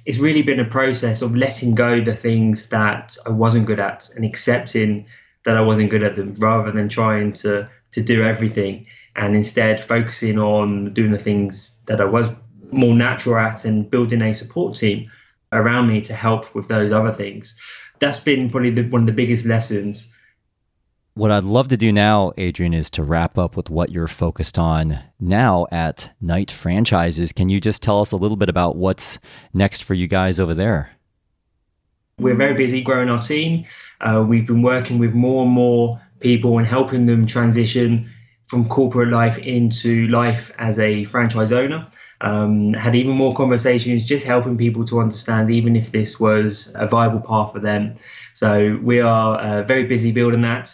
it's 0.06 0.20
really 0.20 0.42
been 0.42 0.60
a 0.60 0.66
process 0.66 1.22
of 1.22 1.36
letting 1.36 1.76
go 1.76 2.00
the 2.00 2.16
things 2.16 2.70
that 2.70 3.18
I 3.26 3.30
wasn't 3.30 3.66
good 3.66 3.80
at 3.80 4.10
and 4.16 4.24
accepting 4.24 5.06
that 5.44 5.58
I 5.58 5.62
wasn't 5.62 5.90
good 5.90 6.04
at 6.04 6.16
them, 6.16 6.36
rather 6.38 6.72
than 6.72 6.90
trying 6.90 7.34
to 7.34 7.70
to 7.92 8.02
do 8.02 8.24
everything 8.24 8.88
and 9.16 9.36
instead 9.36 9.80
focusing 9.80 10.38
on 10.38 10.94
doing 10.94 11.12
the 11.12 11.18
things 11.18 11.80
that 11.86 12.02
I 12.02 12.06
was 12.06 12.28
more 12.72 12.94
natural 12.94 13.38
at 13.38 13.64
and 13.64 13.90
building 13.90 14.22
a 14.22 14.34
support 14.34 14.76
team 14.76 15.10
around 15.52 15.88
me 15.88 16.02
to 16.02 16.14
help 16.14 16.54
with 16.54 16.68
those 16.68 16.92
other 16.92 17.14
things. 17.14 17.60
That's 18.00 18.20
been 18.20 18.50
probably 18.50 18.72
the, 18.72 18.84
one 18.90 19.02
of 19.02 19.06
the 19.06 19.14
biggest 19.14 19.46
lessons 19.46 20.14
what 21.15 21.32
I'd 21.32 21.45
love 21.45 21.69
to 21.69 21.78
do 21.78 21.93
now, 21.93 22.34
Adrian, 22.38 22.73
is 22.73 22.89
to 22.91 23.04
wrap 23.04 23.38
up 23.38 23.56
with 23.56 23.69
what 23.69 23.89
you're 23.89 24.08
focused 24.08 24.60
on 24.60 24.99
now 25.17 25.65
at 25.71 26.13
Knight 26.19 26.51
Franchises. 26.51 27.32
Can 27.32 27.47
you 27.47 27.62
just 27.62 27.82
tell 27.82 28.01
us 28.01 28.12
a 28.12 28.17
little 28.17 28.36
bit 28.36 28.49
about 28.49 28.75
what's 28.75 29.17
next 29.54 29.86
for 29.86 29.93
you 29.93 30.08
guys 30.08 30.41
over 30.41 30.54
there? 30.54 30.91
We're 32.19 32.36
very 32.36 32.54
busy 32.54 32.82
growing 32.82 33.10
our 33.10 33.21
team. 33.21 33.65
Uh, 34.01 34.25
we've 34.28 34.45
been 34.45 34.62
working 34.62 34.99
with 34.99 35.13
more 35.13 35.43
and 35.43 35.51
more 35.51 36.01
people 36.19 36.58
and 36.58 36.67
helping 36.67 37.06
them 37.06 37.25
transition 37.25 38.12
from 38.47 38.67
corporate 38.67 39.10
life 39.10 39.38
into 39.38 40.08
life 40.08 40.51
as 40.60 40.80
a 40.80 41.06
franchise 41.06 41.54
owner. 41.54 41.88
Um, 42.21 42.73
had 42.73 42.93
even 42.93 43.15
more 43.15 43.34
conversations, 43.34 44.06
just 44.06 44.25
helping 44.25 44.58
people 44.58 44.84
to 44.86 44.99
understand, 44.99 45.49
even 45.49 45.78
if 45.78 45.93
this 45.93 46.19
was 46.19 46.73
a 46.75 46.88
viable 46.88 47.21
path 47.21 47.54
for 47.54 47.60
them. 47.60 47.97
So 48.34 48.80
we 48.84 48.99
are 48.99 49.38
uh, 49.38 49.63
very 49.63 49.86
busy 49.86 50.12
building 50.12 50.41
that 50.41 50.69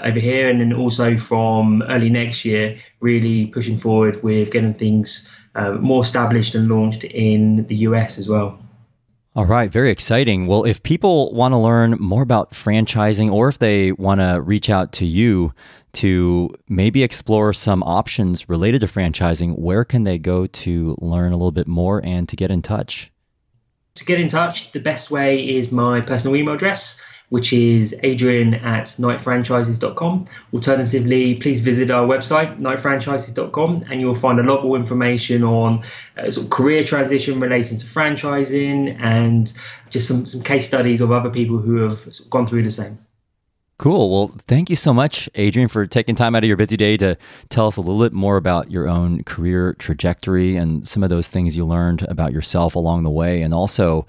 over 0.00 0.18
here, 0.18 0.48
and 0.48 0.60
then 0.60 0.72
also 0.72 1.16
from 1.16 1.82
early 1.88 2.10
next 2.10 2.44
year, 2.44 2.78
really 3.00 3.46
pushing 3.46 3.76
forward 3.76 4.22
with 4.22 4.50
getting 4.50 4.74
things 4.74 5.28
uh, 5.54 5.72
more 5.72 6.02
established 6.02 6.54
and 6.54 6.68
launched 6.68 7.04
in 7.04 7.66
the 7.66 7.76
US 7.76 8.18
as 8.18 8.28
well. 8.28 8.58
All 9.34 9.44
right, 9.44 9.70
very 9.70 9.90
exciting. 9.90 10.46
Well, 10.46 10.64
if 10.64 10.82
people 10.82 11.32
want 11.34 11.52
to 11.52 11.58
learn 11.58 11.96
more 12.00 12.22
about 12.22 12.52
franchising 12.52 13.30
or 13.30 13.48
if 13.48 13.58
they 13.58 13.92
want 13.92 14.20
to 14.20 14.40
reach 14.40 14.70
out 14.70 14.92
to 14.92 15.04
you 15.04 15.52
to 15.92 16.54
maybe 16.68 17.02
explore 17.02 17.52
some 17.52 17.82
options 17.82 18.48
related 18.48 18.80
to 18.80 18.86
franchising, 18.86 19.58
where 19.58 19.84
can 19.84 20.04
they 20.04 20.18
go 20.18 20.46
to 20.46 20.96
learn 21.00 21.32
a 21.32 21.36
little 21.36 21.52
bit 21.52 21.66
more 21.66 22.02
and 22.04 22.28
to 22.30 22.36
get 22.36 22.50
in 22.50 22.62
touch? 22.62 23.10
To 23.96 24.04
get 24.04 24.20
in 24.20 24.28
touch, 24.28 24.72
the 24.72 24.80
best 24.80 25.10
way 25.10 25.38
is 25.38 25.70
my 25.70 26.00
personal 26.00 26.36
email 26.36 26.54
address, 26.54 27.00
which 27.30 27.52
is 27.52 27.94
adrian 28.02 28.54
at 28.54 28.86
knightfranchises.com. 28.86 30.26
Alternatively, 30.52 31.34
please 31.34 31.60
visit 31.60 31.90
our 31.90 32.06
website, 32.06 32.58
knightfranchises.com, 32.58 33.84
and 33.90 34.00
you'll 34.00 34.14
find 34.14 34.38
a 34.40 34.42
lot 34.42 34.64
more 34.64 34.76
information 34.76 35.42
on 35.42 35.84
uh, 36.16 36.30
sort 36.30 36.46
of 36.46 36.50
career 36.50 36.82
transition 36.82 37.40
relating 37.40 37.78
to 37.78 37.86
franchising 37.86 38.98
and 39.00 39.52
just 39.90 40.08
some, 40.08 40.26
some 40.26 40.42
case 40.42 40.66
studies 40.66 41.00
of 41.00 41.12
other 41.12 41.30
people 41.30 41.58
who 41.58 41.76
have 41.76 41.98
sort 41.98 42.20
of 42.20 42.30
gone 42.30 42.46
through 42.46 42.62
the 42.62 42.70
same. 42.70 42.98
Cool. 43.78 44.10
Well, 44.10 44.34
thank 44.46 44.70
you 44.70 44.76
so 44.76 44.94
much, 44.94 45.28
Adrian, 45.34 45.68
for 45.68 45.86
taking 45.86 46.14
time 46.14 46.34
out 46.34 46.42
of 46.42 46.48
your 46.48 46.56
busy 46.56 46.78
day 46.78 46.96
to 46.96 47.14
tell 47.50 47.66
us 47.66 47.76
a 47.76 47.82
little 47.82 48.02
bit 48.02 48.14
more 48.14 48.38
about 48.38 48.70
your 48.70 48.88
own 48.88 49.22
career 49.24 49.74
trajectory 49.74 50.56
and 50.56 50.88
some 50.88 51.02
of 51.02 51.10
those 51.10 51.30
things 51.30 51.54
you 51.54 51.66
learned 51.66 52.06
about 52.08 52.32
yourself 52.32 52.74
along 52.74 53.02
the 53.02 53.10
way, 53.10 53.42
and 53.42 53.52
also 53.52 54.06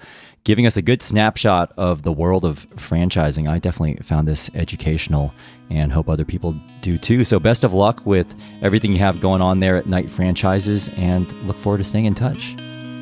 giving 0.48 0.64
us 0.64 0.78
a 0.78 0.82
good 0.82 1.02
snapshot 1.02 1.70
of 1.76 2.04
the 2.04 2.10
world 2.10 2.42
of 2.42 2.66
franchising. 2.70 3.50
I 3.50 3.58
definitely 3.58 4.02
found 4.02 4.26
this 4.26 4.48
educational 4.54 5.30
and 5.68 5.92
hope 5.92 6.08
other 6.08 6.24
people 6.24 6.58
do 6.80 6.96
too. 6.96 7.22
So, 7.22 7.38
best 7.38 7.64
of 7.64 7.74
luck 7.74 8.06
with 8.06 8.34
everything 8.62 8.90
you 8.92 8.98
have 8.98 9.20
going 9.20 9.42
on 9.42 9.60
there 9.60 9.76
at 9.76 9.86
Knight 9.86 10.10
Franchises, 10.10 10.88
and 10.96 11.30
look 11.46 11.58
forward 11.58 11.78
to 11.78 11.84
staying 11.84 12.06
in 12.06 12.14
touch. 12.14 12.54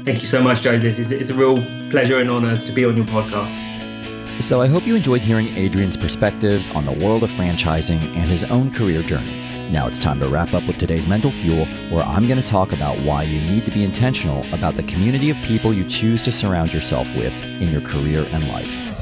Thank 0.05 0.23
you 0.23 0.27
so 0.27 0.43
much, 0.43 0.63
Joseph. 0.63 0.99
It's, 0.99 1.13
it's 1.13 1.31
a 1.31 1.35
real 1.35 1.55
pleasure 1.89 2.19
and 2.19 2.29
honor 2.29 2.57
to 2.57 2.73
be 2.73 2.85
on 2.85 2.97
your 2.97 3.07
podcast. 3.07 4.43
So 4.43 4.61
I 4.61 4.67
hope 4.67 4.85
you 4.85 4.97
enjoyed 4.97 5.21
hearing 5.21 5.47
Adrian's 5.57 5.97
perspectives 5.97 6.69
on 6.71 6.85
the 6.85 6.93
world 6.93 7.23
of 7.23 7.31
franchising 7.33 8.17
and 8.17 8.29
his 8.29 8.43
own 8.43 8.73
career 8.73 9.05
journey. 9.05 9.56
Now 9.71 9.89
it's 9.89 9.99
time 9.99 10.21
to 10.21 10.29
wrap 10.29 10.55
up 10.55 10.65
with 10.69 10.79
today's 10.79 11.07
mental 11.07 11.33
fuel, 11.33 11.67
where 11.91 12.05
I'm 12.05 12.29
going 12.29 12.41
to 12.41 12.47
talk 12.47 12.73
about 12.73 13.03
why 13.03 13.25
you 13.25 13.41
need 13.41 13.65
to 13.65 13.73
be 13.73 13.83
intentional 13.83 14.47
about 14.55 14.77
the 14.77 14.85
community 14.85 15.31
of 15.31 15.37
people 15.39 15.75
you 15.75 15.85
choose 15.89 16.23
to 16.23 16.31
surround 16.31 16.73
yourself 16.73 17.09
with 17.17 17.37
in 17.37 17.71
your 17.71 17.81
career 17.81 18.25
and 18.31 18.47
life. 18.47 18.93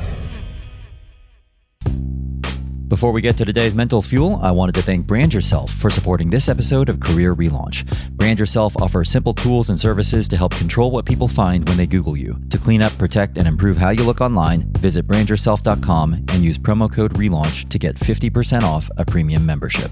Before 2.89 3.13
we 3.13 3.21
get 3.21 3.37
to 3.39 3.45
today's 3.45 3.75
mental 3.75 4.01
fuel, 4.01 4.39
I 4.43 4.53
wanted 4.53 4.75
to 4.77 4.83
thank 4.83 5.07
Brand 5.07 5.35
Yourself 5.35 5.71
for 5.71 5.91
supporting 5.91 6.31
this 6.31 6.49
episode 6.49 6.89
of 6.89 7.01
Career 7.01 7.35
Relaunch. 7.35 7.85
Brand 8.11 8.39
Yourself 8.39 8.75
offers 8.81 9.11
simple 9.11 9.35
tools 9.35 9.69
and 9.69 9.79
services 9.79 10.29
to 10.29 10.37
help 10.37 10.55
control 10.55 10.91
what 10.91 11.05
people 11.05 11.29
find 11.29 11.69
when 11.69 11.77
they 11.77 11.87
Google 11.87 12.17
you. 12.17 12.41
To 12.51 12.57
clean 12.57 12.81
up, 12.81 12.97
protect, 12.97 13.37
and 13.37 13.49
improve 13.49 13.77
how 13.77 13.91
you 13.91 14.05
look 14.05 14.21
online, 14.21 14.73
visit 14.75 15.07
brandyourself.com 15.07 16.15
and 16.15 16.45
use 16.45 16.57
promo 16.57 16.91
code 16.91 17.19
RELAUNCH 17.19 17.69
to 17.69 17.79
get 17.79 17.97
50% 17.97 18.63
off 18.63 18.91
a 18.97 19.05
premium 19.05 19.45
membership. 19.45 19.91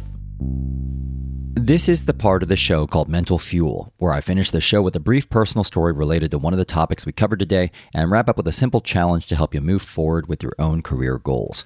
This 1.65 1.89
is 1.89 2.07
the 2.07 2.13
part 2.13 2.43
of 2.43 2.49
the 2.49 2.57
show 2.57 2.89
called 2.89 3.09
Mental 3.09 3.39
Fuel, 3.39 3.93
where 3.99 4.13
I 4.13 4.21
finish 4.21 4.51
the 4.51 4.61
show 4.61 4.83
with 4.83 4.97
a 4.97 4.99
brief 4.99 5.31
personal 5.31 5.63
story 5.63 5.93
related 5.93 6.33
to 6.33 6.39
one 6.39 6.53
of 6.53 6.59
the 6.59 6.65
topics 6.65 7.07
we 7.07 7.13
covered 7.13 7.39
today 7.39 7.71
and 7.95 8.11
wrap 8.11 8.29
up 8.29 8.37
with 8.37 8.49
a 8.49 8.53
simple 8.53 8.81
challenge 8.81 9.29
to 9.29 9.37
help 9.37 9.55
you 9.55 9.61
move 9.61 9.81
forward 9.81 10.27
with 10.27 10.43
your 10.43 10.55
own 10.59 10.83
career 10.83 11.19
goals. 11.19 11.65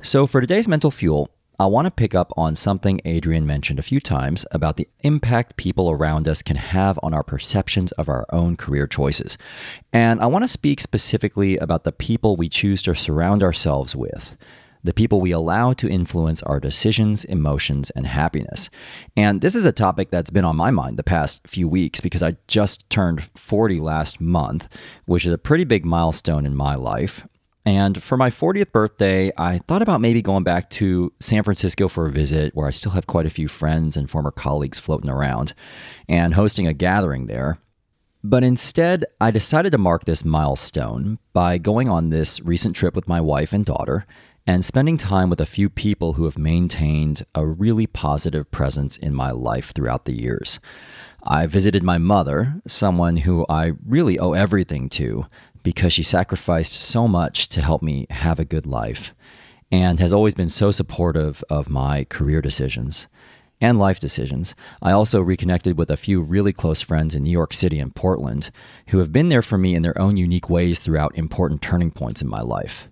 So, 0.00 0.26
for 0.26 0.40
today's 0.40 0.66
Mental 0.66 0.90
Fuel, 0.90 1.28
I 1.60 1.66
want 1.66 1.84
to 1.84 1.90
pick 1.90 2.14
up 2.14 2.32
on 2.38 2.56
something 2.56 3.02
Adrian 3.04 3.46
mentioned 3.46 3.78
a 3.78 3.82
few 3.82 4.00
times 4.00 4.46
about 4.50 4.78
the 4.78 4.88
impact 5.00 5.58
people 5.58 5.90
around 5.90 6.26
us 6.26 6.40
can 6.40 6.56
have 6.56 6.98
on 7.02 7.12
our 7.12 7.22
perceptions 7.22 7.92
of 7.92 8.08
our 8.08 8.24
own 8.32 8.56
career 8.56 8.86
choices. 8.86 9.36
And 9.92 10.22
I 10.22 10.26
want 10.26 10.44
to 10.44 10.48
speak 10.48 10.80
specifically 10.80 11.58
about 11.58 11.84
the 11.84 11.92
people 11.92 12.36
we 12.36 12.48
choose 12.48 12.82
to 12.84 12.94
surround 12.94 13.42
ourselves 13.42 13.94
with, 13.94 14.38
the 14.84 14.94
people 14.94 15.20
we 15.20 15.32
allow 15.32 15.72
to 15.72 15.88
influence 15.88 16.42
our 16.44 16.60
decisions, 16.60 17.24
emotions, 17.24 17.90
and 17.90 18.06
happiness. 18.06 18.68
And 19.16 19.40
this 19.40 19.54
is 19.54 19.64
a 19.64 19.72
topic 19.72 20.10
that's 20.10 20.30
been 20.30 20.44
on 20.44 20.56
my 20.56 20.70
mind 20.70 20.98
the 20.98 21.02
past 21.02 21.40
few 21.46 21.66
weeks 21.66 22.00
because 22.00 22.22
I 22.22 22.36
just 22.46 22.88
turned 22.90 23.24
40 23.34 23.80
last 23.80 24.20
month, 24.20 24.68
which 25.06 25.24
is 25.26 25.32
a 25.32 25.38
pretty 25.38 25.64
big 25.64 25.84
milestone 25.84 26.44
in 26.46 26.54
my 26.54 26.74
life. 26.74 27.26
And 27.66 28.02
for 28.02 28.18
my 28.18 28.28
40th 28.28 28.72
birthday, 28.72 29.32
I 29.38 29.58
thought 29.58 29.80
about 29.80 30.02
maybe 30.02 30.20
going 30.20 30.44
back 30.44 30.68
to 30.70 31.14
San 31.18 31.42
Francisco 31.42 31.88
for 31.88 32.06
a 32.06 32.10
visit 32.10 32.54
where 32.54 32.66
I 32.66 32.70
still 32.70 32.92
have 32.92 33.06
quite 33.06 33.24
a 33.24 33.30
few 33.30 33.48
friends 33.48 33.96
and 33.96 34.10
former 34.10 34.30
colleagues 34.30 34.78
floating 34.78 35.08
around 35.08 35.54
and 36.06 36.34
hosting 36.34 36.66
a 36.66 36.74
gathering 36.74 37.26
there. 37.26 37.58
But 38.22 38.44
instead, 38.44 39.06
I 39.20 39.30
decided 39.30 39.72
to 39.72 39.78
mark 39.78 40.04
this 40.04 40.24
milestone 40.26 41.18
by 41.32 41.56
going 41.56 41.88
on 41.88 42.10
this 42.10 42.40
recent 42.40 42.76
trip 42.76 42.94
with 42.94 43.08
my 43.08 43.20
wife 43.20 43.54
and 43.54 43.64
daughter 43.64 44.06
and 44.46 44.64
spending 44.64 44.96
time 44.96 45.30
with 45.30 45.40
a 45.40 45.46
few 45.46 45.70
people 45.70 46.14
who 46.14 46.24
have 46.24 46.36
maintained 46.36 47.24
a 47.34 47.46
really 47.46 47.86
positive 47.86 48.50
presence 48.50 48.96
in 48.96 49.14
my 49.14 49.30
life 49.30 49.72
throughout 49.72 50.04
the 50.04 50.20
years. 50.20 50.60
I 51.22 51.46
visited 51.46 51.82
my 51.82 51.96
mother, 51.96 52.60
someone 52.66 53.18
who 53.18 53.46
I 53.48 53.72
really 53.86 54.18
owe 54.18 54.32
everything 54.32 54.90
to, 54.90 55.26
because 55.62 55.94
she 55.94 56.02
sacrificed 56.02 56.74
so 56.74 57.08
much 57.08 57.48
to 57.48 57.62
help 57.62 57.82
me 57.82 58.06
have 58.10 58.38
a 58.38 58.44
good 58.44 58.66
life 58.66 59.14
and 59.72 59.98
has 59.98 60.12
always 60.12 60.34
been 60.34 60.50
so 60.50 60.70
supportive 60.70 61.42
of 61.48 61.70
my 61.70 62.04
career 62.04 62.42
decisions 62.42 63.08
and 63.62 63.78
life 63.78 63.98
decisions. 63.98 64.54
I 64.82 64.92
also 64.92 65.22
reconnected 65.22 65.78
with 65.78 65.90
a 65.90 65.96
few 65.96 66.20
really 66.20 66.52
close 66.52 66.82
friends 66.82 67.14
in 67.14 67.22
New 67.22 67.30
York 67.30 67.54
City 67.54 67.78
and 67.78 67.94
Portland 67.94 68.50
who 68.88 68.98
have 68.98 69.12
been 69.12 69.30
there 69.30 69.42
for 69.42 69.56
me 69.56 69.74
in 69.74 69.80
their 69.80 69.98
own 69.98 70.18
unique 70.18 70.50
ways 70.50 70.80
throughout 70.80 71.16
important 71.16 71.62
turning 71.62 71.90
points 71.90 72.20
in 72.20 72.28
my 72.28 72.42
life. 72.42 72.88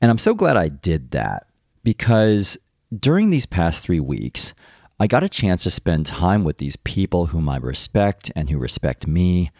And 0.00 0.10
I'm 0.10 0.18
so 0.18 0.34
glad 0.34 0.56
I 0.56 0.68
did 0.68 1.10
that 1.10 1.46
because 1.84 2.58
during 2.98 3.30
these 3.30 3.46
past 3.46 3.82
three 3.82 4.00
weeks, 4.00 4.54
I 4.98 5.06
got 5.06 5.22
a 5.22 5.28
chance 5.28 5.62
to 5.64 5.70
spend 5.70 6.06
time 6.06 6.44
with 6.44 6.58
these 6.58 6.76
people 6.76 7.26
whom 7.26 7.48
I 7.48 7.56
respect 7.56 8.30
and 8.34 8.50
who 8.50 8.58
respect 8.58 9.06
me, 9.06 9.50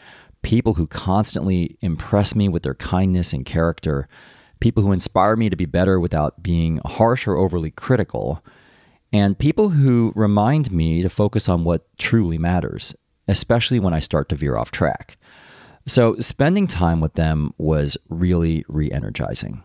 people 0.43 0.75
who 0.75 0.87
constantly 0.87 1.79
impress 1.81 2.35
me 2.35 2.49
with 2.49 2.63
their 2.63 2.75
kindness 2.75 3.33
and 3.33 3.45
character, 3.45 4.09
people 4.61 4.83
who 4.83 4.93
inspire 4.93 5.37
me 5.37 5.49
to 5.49 5.57
be 5.57 5.67
better 5.67 6.01
without 6.01 6.43
being 6.43 6.81
harsh 6.85 7.27
or 7.27 7.37
overly 7.37 7.71
critical, 7.71 8.45
and 9.13 9.39
people 9.39 9.71
who 9.71 10.13
remind 10.15 10.71
me 10.71 11.03
to 11.03 11.09
focus 11.09 11.49
on 11.49 11.65
what 11.65 11.87
truly 11.99 12.39
matters, 12.39 12.95
especially 13.27 13.81
when 13.81 13.95
I 13.95 13.99
start 13.99 14.29
to 14.29 14.37
veer 14.37 14.57
off 14.57 14.71
track. 14.71 15.17
So, 15.87 16.17
spending 16.21 16.67
time 16.67 17.01
with 17.01 17.15
them 17.15 17.55
was 17.57 17.97
really 18.09 18.65
re 18.69 18.91
energizing. 18.91 19.63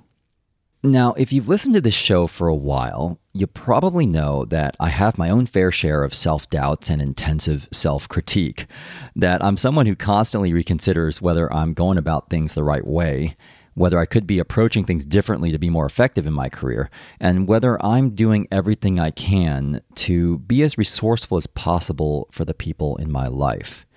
Now, 0.86 1.13
if 1.13 1.34
you've 1.34 1.50
listened 1.50 1.74
to 1.74 1.82
this 1.82 1.95
show 1.95 2.28
for 2.28 2.48
a 2.48 2.54
while, 2.54 3.19
you 3.34 3.48
probably 3.48 4.06
know 4.06 4.45
that 4.45 4.76
I 4.80 4.89
have 4.89 5.17
my 5.17 5.32
own 5.32 5.48
fair 5.48 5.71
share 5.71 6.04
of 6.04 6.13
self 6.13 6.48
doubts 6.48 6.91
and 6.91 7.02
intensive 7.02 7.67
self 7.71 8.08
critique, 8.08 8.67
that 9.15 9.43
I'm 9.43 9.58
someone 9.58 9.88
who 9.88 9.95
constantly 9.95 10.52
reconsiders 10.52 11.21
whether 11.21 11.52
I'm 11.52 11.74
going 11.74 11.98
about 11.98 12.30
things 12.30 12.54
the 12.54 12.63
right 12.63 12.86
way, 12.86 13.36
whether 13.74 13.98
I 13.98 14.06
could 14.06 14.28
be 14.28 14.38
approaching 14.38 14.86
things 14.86 15.08
differently 15.08 15.52
to 15.52 15.58
be 15.58 15.71
more 15.71 15.88
effective 15.88 16.28
in 16.28 16.34
my 16.34 16.50
career, 16.50 16.91
and 17.19 17.48
whether 17.48 17.84
I'm 17.84 18.12
doing 18.12 18.48
everything 18.52 19.00
I 19.00 19.10
can 19.10 19.82
to 19.95 20.38
be 20.38 20.62
as 20.62 20.78
resourceful 20.78 21.38
as 21.38 21.48
possible 21.48 22.28
for 22.30 22.45
the 22.45 22.54
people 22.54 22.95
in 22.98 23.12
my 23.12 23.26
life. 23.26 23.88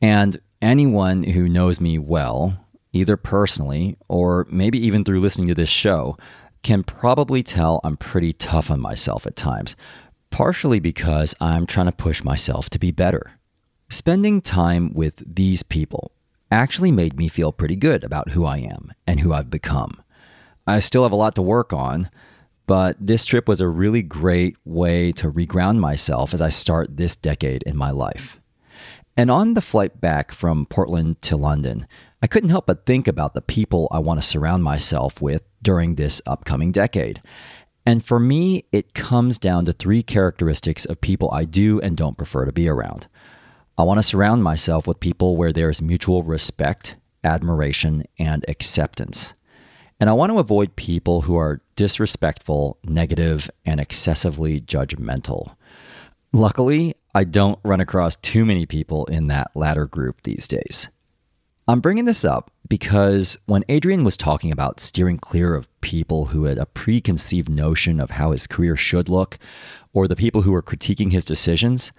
And 0.00 0.40
anyone 0.62 1.24
who 1.24 1.46
knows 1.46 1.78
me 1.78 1.98
well, 1.98 2.65
either 2.96 3.16
personally 3.16 3.96
or 4.08 4.46
maybe 4.50 4.78
even 4.78 5.04
through 5.04 5.20
listening 5.20 5.48
to 5.48 5.54
this 5.54 5.68
show, 5.68 6.16
can 6.62 6.82
probably 6.82 7.42
tell 7.42 7.80
I'm 7.84 7.96
pretty 7.96 8.32
tough 8.32 8.70
on 8.70 8.80
myself 8.80 9.26
at 9.26 9.36
times, 9.36 9.76
partially 10.30 10.80
because 10.80 11.34
I'm 11.40 11.66
trying 11.66 11.86
to 11.86 11.92
push 11.92 12.24
myself 12.24 12.68
to 12.70 12.78
be 12.78 12.90
better. 12.90 13.38
Spending 13.88 14.40
time 14.40 14.92
with 14.92 15.22
these 15.24 15.62
people 15.62 16.10
actually 16.50 16.90
made 16.90 17.16
me 17.16 17.28
feel 17.28 17.52
pretty 17.52 17.76
good 17.76 18.02
about 18.02 18.30
who 18.30 18.44
I 18.44 18.58
am 18.58 18.92
and 19.06 19.20
who 19.20 19.32
I've 19.32 19.50
become. 19.50 20.02
I 20.66 20.80
still 20.80 21.04
have 21.04 21.12
a 21.12 21.16
lot 21.16 21.36
to 21.36 21.42
work 21.42 21.72
on, 21.72 22.10
but 22.66 22.96
this 23.00 23.24
trip 23.24 23.46
was 23.46 23.60
a 23.60 23.68
really 23.68 24.02
great 24.02 24.56
way 24.64 25.12
to 25.12 25.30
reground 25.30 25.78
myself 25.78 26.34
as 26.34 26.42
I 26.42 26.48
start 26.48 26.96
this 26.96 27.14
decade 27.14 27.62
in 27.62 27.76
my 27.76 27.90
life. 27.90 28.40
And 29.16 29.30
on 29.30 29.54
the 29.54 29.62
flight 29.62 30.00
back 30.00 30.32
from 30.32 30.66
Portland 30.66 31.22
to 31.22 31.36
London, 31.36 31.86
I 32.26 32.28
couldn't 32.28 32.50
help 32.50 32.66
but 32.66 32.86
think 32.86 33.06
about 33.06 33.34
the 33.34 33.40
people 33.40 33.86
I 33.92 34.00
want 34.00 34.20
to 34.20 34.26
surround 34.26 34.64
myself 34.64 35.22
with 35.22 35.44
during 35.62 35.94
this 35.94 36.20
upcoming 36.26 36.72
decade. 36.72 37.22
And 37.86 38.04
for 38.04 38.18
me, 38.18 38.64
it 38.72 38.94
comes 38.94 39.38
down 39.38 39.64
to 39.66 39.72
three 39.72 40.02
characteristics 40.02 40.84
of 40.84 41.00
people 41.00 41.30
I 41.30 41.44
do 41.44 41.80
and 41.80 41.96
don't 41.96 42.18
prefer 42.18 42.44
to 42.44 42.50
be 42.50 42.66
around. 42.66 43.06
I 43.78 43.84
want 43.84 43.98
to 43.98 44.02
surround 44.02 44.42
myself 44.42 44.88
with 44.88 44.98
people 44.98 45.36
where 45.36 45.52
there's 45.52 45.80
mutual 45.80 46.24
respect, 46.24 46.96
admiration, 47.22 48.02
and 48.18 48.44
acceptance. 48.48 49.34
And 50.00 50.10
I 50.10 50.14
want 50.14 50.32
to 50.32 50.40
avoid 50.40 50.74
people 50.74 51.20
who 51.20 51.36
are 51.36 51.62
disrespectful, 51.76 52.76
negative, 52.82 53.48
and 53.64 53.78
excessively 53.78 54.60
judgmental. 54.60 55.54
Luckily, 56.32 56.96
I 57.14 57.22
don't 57.22 57.60
run 57.62 57.78
across 57.78 58.16
too 58.16 58.44
many 58.44 58.66
people 58.66 59.04
in 59.04 59.28
that 59.28 59.52
latter 59.54 59.86
group 59.86 60.22
these 60.24 60.48
days. 60.48 60.88
I'm 61.68 61.80
bringing 61.80 62.04
this 62.04 62.24
up 62.24 62.52
because 62.68 63.36
when 63.46 63.64
Adrian 63.68 64.04
was 64.04 64.16
talking 64.16 64.52
about 64.52 64.78
steering 64.78 65.18
clear 65.18 65.52
of 65.52 65.68
people 65.80 66.26
who 66.26 66.44
had 66.44 66.58
a 66.58 66.66
preconceived 66.66 67.48
notion 67.48 67.98
of 67.98 68.10
how 68.10 68.30
his 68.30 68.46
career 68.46 68.76
should 68.76 69.08
look, 69.08 69.36
or 69.92 70.06
the 70.06 70.14
people 70.14 70.42
who 70.42 70.52
were 70.52 70.62
critiquing 70.62 71.10
his 71.10 71.24
decisions, 71.24 71.90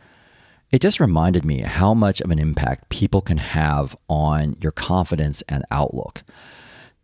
it 0.72 0.80
just 0.80 1.02
reminded 1.02 1.44
me 1.44 1.64
how 1.64 1.94
much 1.94 2.22
of 2.22 2.32
an 2.32 2.40
impact 2.40 2.88
people 2.88 3.20
can 3.20 3.40
have 3.40 3.94
on 4.08 4.56
your 4.62 4.72
confidence 4.72 5.42
and 5.50 5.66
outlook. 5.70 6.24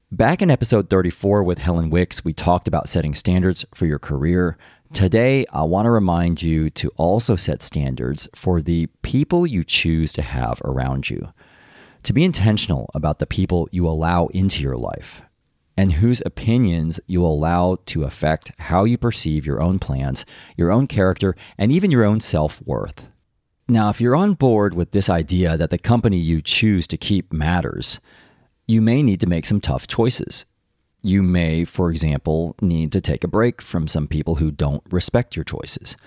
Back 0.10 0.41
in 0.41 0.49
episode 0.49 0.89
34 0.89 1.43
with 1.43 1.60
Helen 1.60 1.89
Wicks, 1.89 2.23
we 2.23 2.32
talked 2.32 2.69
about 2.69 2.88
setting 2.88 3.13
standards 3.13 3.65
for 3.76 3.88
your 3.88 3.99
career. 3.99 4.58
Today, 4.93 5.45
I 5.52 5.63
want 5.63 5.86
to 5.86 5.91
remind 5.91 6.41
you 6.41 6.69
to 6.69 6.93
also 6.95 7.36
set 7.36 7.62
standards 7.62 8.30
for 8.34 8.62
the 8.62 8.88
people 9.02 9.45
you 9.45 9.65
choose 9.65 10.13
to 10.13 10.21
have 10.21 10.62
around 10.63 11.10
you 11.10 11.34
to 12.04 12.13
be 12.13 12.24
intentional 12.24 12.89
about 12.94 13.20
the 13.20 13.26
people 13.26 13.68
you 13.72 13.88
allow 13.88 14.28
into 14.28 14.62
your 14.62 14.78
life 14.78 15.22
and 15.76 15.94
whose 15.94 16.22
opinions 16.26 17.00
you 17.08 17.26
allow 17.26 17.78
to 17.86 18.04
affect 18.04 18.52
how 18.60 18.84
you 18.84 18.98
perceive 18.98 19.46
your 19.46 19.62
own 19.62 19.80
plans, 19.80 20.26
your 20.56 20.72
own 20.72 20.88
character, 20.88 21.36
and 21.58 21.72
even 21.72 21.92
your 21.92 22.04
own 22.04 22.20
self 22.20 22.62
worth. 22.62 23.08
Now, 23.68 23.89
if 23.89 24.02
you're 24.02 24.16
on 24.16 24.34
board 24.34 24.74
with 24.74 24.92
this 24.92 25.10
idea 25.10 25.58
that 25.58 25.70
the 25.70 25.78
company 25.78 26.18
you 26.18 26.42
choose 26.42 26.86
to 26.88 26.98
keep 26.98 27.32
matters, 27.32 28.00
you 28.68 28.82
may 28.82 29.02
need 29.02 29.20
to 29.22 29.28
make 29.28 29.46
some 29.46 29.62
tough 29.62 29.88
choices. 29.88 30.46
You 31.02 31.22
may, 31.22 31.66
for 31.66 31.89
example, 31.89 32.56
need 32.62 32.92
to 32.94 33.02
take 33.02 33.24
a 33.24 33.28
break 33.28 33.62
from 33.62 33.88
some 33.88 34.08
people 34.08 34.36
who 34.36 34.52
don't 34.52 34.84
respect 34.89 35.36
your 35.36 35.44
choices. 35.44 35.98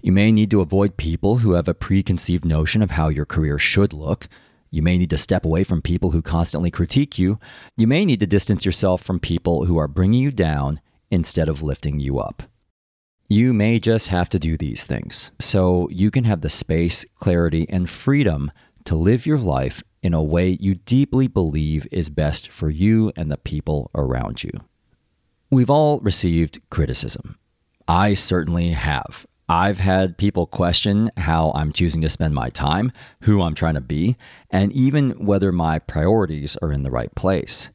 You 0.00 0.12
may 0.12 0.32
need 0.32 0.50
to 0.50 0.60
avoid 0.60 0.96
people 0.96 1.38
who 1.38 1.52
have 1.52 1.68
a 1.68 1.74
preconceived 1.74 2.44
notion 2.44 2.80
of 2.80 2.92
how 2.92 3.08
your 3.08 3.26
career 3.26 3.58
should 3.58 3.92
look 3.92 4.28
you 4.76 4.82
may 4.82 4.98
need 4.98 5.08
to 5.08 5.16
step 5.16 5.46
away 5.46 5.64
from 5.64 5.80
people 5.80 6.10
who 6.10 6.20
constantly 6.20 6.70
critique 6.70 7.18
you. 7.18 7.38
You 7.78 7.86
may 7.86 8.04
need 8.04 8.20
to 8.20 8.26
distance 8.26 8.66
yourself 8.66 9.00
from 9.00 9.18
people 9.18 9.64
who 9.64 9.78
are 9.78 9.88
bringing 9.88 10.22
you 10.22 10.30
down 10.30 10.82
instead 11.10 11.48
of 11.48 11.62
lifting 11.62 11.98
you 11.98 12.18
up. 12.18 12.42
You 13.26 13.54
may 13.54 13.80
just 13.80 14.08
have 14.08 14.28
to 14.28 14.38
do 14.38 14.58
these 14.58 14.84
things 14.84 15.30
so 15.40 15.88
you 15.90 16.10
can 16.10 16.24
have 16.24 16.42
the 16.42 16.50
space, 16.50 17.06
clarity, 17.14 17.66
and 17.70 17.88
freedom 17.88 18.52
to 18.84 18.94
live 18.94 19.24
your 19.24 19.38
life 19.38 19.82
in 20.02 20.12
a 20.12 20.22
way 20.22 20.58
you 20.60 20.74
deeply 20.74 21.26
believe 21.26 21.88
is 21.90 22.10
best 22.10 22.48
for 22.48 22.68
you 22.68 23.10
and 23.16 23.32
the 23.32 23.38
people 23.38 23.90
around 23.94 24.44
you. 24.44 24.50
We've 25.50 25.70
all 25.70 26.00
received 26.00 26.60
criticism. 26.68 27.38
I 27.88 28.12
certainly 28.12 28.70
have. 28.70 29.26
I've 29.48 29.78
had 29.78 30.18
people 30.18 30.46
question 30.46 31.10
how 31.16 31.52
I'm 31.54 31.72
choosing 31.72 32.02
to 32.02 32.10
spend 32.10 32.34
my 32.34 32.50
time, 32.50 32.90
who 33.20 33.42
I'm 33.42 33.54
trying 33.54 33.74
to 33.74 33.80
be, 33.80 34.16
and 34.50 34.72
even 34.72 35.10
whether 35.24 35.52
my 35.52 35.78
priorities 35.78 36.56
are 36.56 36.72
in 36.72 36.82
the 36.82 36.90
right 36.90 37.14
place. 37.14 37.70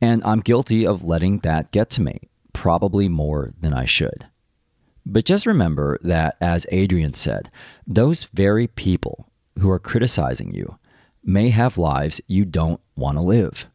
And 0.00 0.22
I'm 0.24 0.40
guilty 0.40 0.86
of 0.86 1.04
letting 1.04 1.40
that 1.40 1.72
get 1.72 1.90
to 1.90 2.02
me, 2.02 2.28
probably 2.52 3.08
more 3.08 3.52
than 3.60 3.74
I 3.74 3.84
should. 3.84 4.28
But 5.04 5.24
just 5.24 5.46
remember 5.46 5.98
that, 6.02 6.36
as 6.40 6.66
Adrian 6.70 7.14
said, 7.14 7.50
those 7.86 8.24
very 8.24 8.68
people 8.68 9.28
who 9.58 9.70
are 9.70 9.80
criticizing 9.80 10.54
you 10.54 10.78
may 11.24 11.48
have 11.48 11.78
lives 11.78 12.20
you 12.28 12.44
don't 12.44 12.80
want 12.94 13.16
to 13.16 13.22
live. 13.22 13.66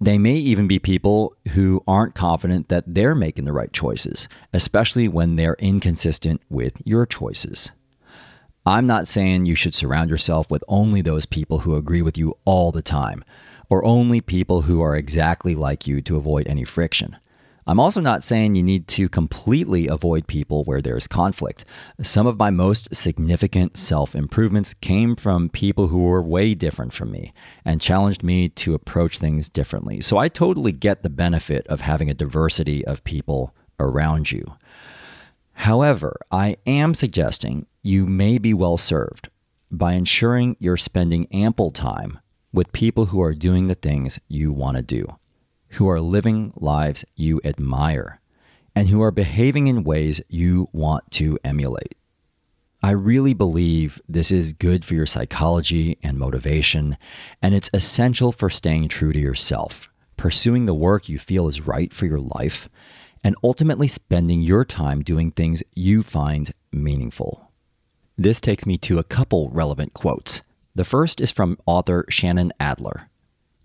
They 0.00 0.18
may 0.18 0.34
even 0.34 0.66
be 0.68 0.78
people 0.78 1.34
who 1.54 1.82
aren't 1.88 2.14
confident 2.14 2.68
that 2.68 2.84
they're 2.86 3.14
making 3.14 3.46
the 3.46 3.52
right 3.52 3.72
choices, 3.72 4.28
especially 4.52 5.08
when 5.08 5.36
they're 5.36 5.56
inconsistent 5.58 6.42
with 6.50 6.82
your 6.84 7.06
choices. 7.06 7.70
I'm 8.66 8.86
not 8.86 9.08
saying 9.08 9.46
you 9.46 9.54
should 9.54 9.74
surround 9.74 10.10
yourself 10.10 10.50
with 10.50 10.64
only 10.68 11.00
those 11.00 11.24
people 11.24 11.60
who 11.60 11.76
agree 11.76 12.02
with 12.02 12.18
you 12.18 12.36
all 12.44 12.72
the 12.72 12.82
time, 12.82 13.24
or 13.70 13.84
only 13.84 14.20
people 14.20 14.62
who 14.62 14.82
are 14.82 14.96
exactly 14.96 15.54
like 15.54 15.86
you 15.86 16.02
to 16.02 16.16
avoid 16.16 16.46
any 16.46 16.64
friction. 16.64 17.16
I'm 17.68 17.80
also 17.80 18.00
not 18.00 18.22
saying 18.22 18.54
you 18.54 18.62
need 18.62 18.86
to 18.88 19.08
completely 19.08 19.88
avoid 19.88 20.28
people 20.28 20.62
where 20.64 20.80
there's 20.80 21.08
conflict. 21.08 21.64
Some 22.00 22.24
of 22.28 22.38
my 22.38 22.48
most 22.48 22.94
significant 22.94 23.76
self 23.76 24.14
improvements 24.14 24.72
came 24.72 25.16
from 25.16 25.48
people 25.48 25.88
who 25.88 26.04
were 26.04 26.22
way 26.22 26.54
different 26.54 26.92
from 26.92 27.10
me 27.10 27.32
and 27.64 27.80
challenged 27.80 28.22
me 28.22 28.48
to 28.50 28.74
approach 28.74 29.18
things 29.18 29.48
differently. 29.48 30.00
So 30.00 30.16
I 30.16 30.28
totally 30.28 30.70
get 30.70 31.02
the 31.02 31.10
benefit 31.10 31.66
of 31.66 31.80
having 31.80 32.08
a 32.08 32.14
diversity 32.14 32.86
of 32.86 33.02
people 33.02 33.52
around 33.80 34.30
you. 34.30 34.54
However, 35.54 36.20
I 36.30 36.58
am 36.66 36.94
suggesting 36.94 37.66
you 37.82 38.06
may 38.06 38.38
be 38.38 38.54
well 38.54 38.76
served 38.76 39.28
by 39.72 39.94
ensuring 39.94 40.56
you're 40.60 40.76
spending 40.76 41.26
ample 41.32 41.72
time 41.72 42.20
with 42.52 42.70
people 42.70 43.06
who 43.06 43.20
are 43.20 43.34
doing 43.34 43.66
the 43.66 43.74
things 43.74 44.20
you 44.28 44.52
want 44.52 44.76
to 44.76 44.82
do 44.84 45.16
who 45.70 45.88
are 45.88 46.00
living 46.00 46.52
lives 46.56 47.04
you 47.14 47.40
admire 47.44 48.20
and 48.74 48.88
who 48.88 49.02
are 49.02 49.10
behaving 49.10 49.68
in 49.68 49.84
ways 49.84 50.20
you 50.28 50.68
want 50.72 51.10
to 51.10 51.38
emulate. 51.42 51.94
I 52.82 52.90
really 52.90 53.32
believe 53.32 54.00
this 54.06 54.30
is 54.30 54.52
good 54.52 54.84
for 54.84 54.94
your 54.94 55.06
psychology 55.06 55.98
and 56.02 56.18
motivation, 56.18 56.98
and 57.40 57.54
it's 57.54 57.70
essential 57.72 58.32
for 58.32 58.50
staying 58.50 58.88
true 58.88 59.12
to 59.12 59.18
yourself, 59.18 59.88
pursuing 60.16 60.66
the 60.66 60.74
work 60.74 61.08
you 61.08 61.18
feel 61.18 61.48
is 61.48 61.66
right 61.66 61.92
for 61.92 62.04
your 62.04 62.20
life, 62.20 62.68
and 63.24 63.34
ultimately 63.42 63.88
spending 63.88 64.42
your 64.42 64.64
time 64.64 65.02
doing 65.02 65.30
things 65.30 65.62
you 65.74 66.02
find 66.02 66.52
meaningful. 66.70 67.50
This 68.18 68.40
takes 68.40 68.66
me 68.66 68.76
to 68.78 68.98
a 68.98 69.04
couple 69.04 69.48
relevant 69.48 69.94
quotes. 69.94 70.42
The 70.74 70.84
first 70.84 71.20
is 71.20 71.30
from 71.30 71.58
author 71.66 72.04
Shannon 72.10 72.52
Adler. 72.60 73.08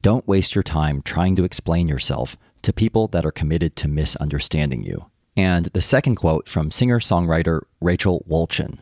Don't 0.02 0.28
waste 0.28 0.56
your 0.56 0.64
time 0.64 1.04
trying 1.04 1.36
to 1.36 1.44
explain 1.44 1.88
yourself 1.88 2.36
to 2.64 2.74
people 2.74 3.08
that 3.10 3.24
are 3.24 3.32
committed 3.32 3.76
to 3.76 3.88
misunderstanding 3.88 4.84
you. 4.84 5.06
And 5.38 5.68
the 5.68 5.82
second 5.82 6.16
quote 6.16 6.50
from 6.50 6.72
singer 6.72 7.00
songwriter 7.00 7.62
Rachel 7.80 8.26
Wolchin 8.28 8.80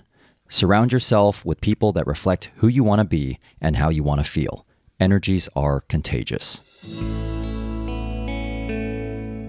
Surround 0.47 0.93
yourself 0.93 1.43
with 1.45 1.59
people 1.59 1.91
that 1.91 2.07
reflect 2.07 2.49
who 2.55 2.69
you 2.69 2.85
want 2.85 2.99
to 2.99 3.05
be 3.05 3.37
and 3.59 3.75
how 3.75 3.89
you 3.89 4.01
want 4.01 4.23
to 4.23 4.29
feel. 4.29 4.65
Energies 4.99 5.49
are 5.55 5.81
contagious. 5.81 6.63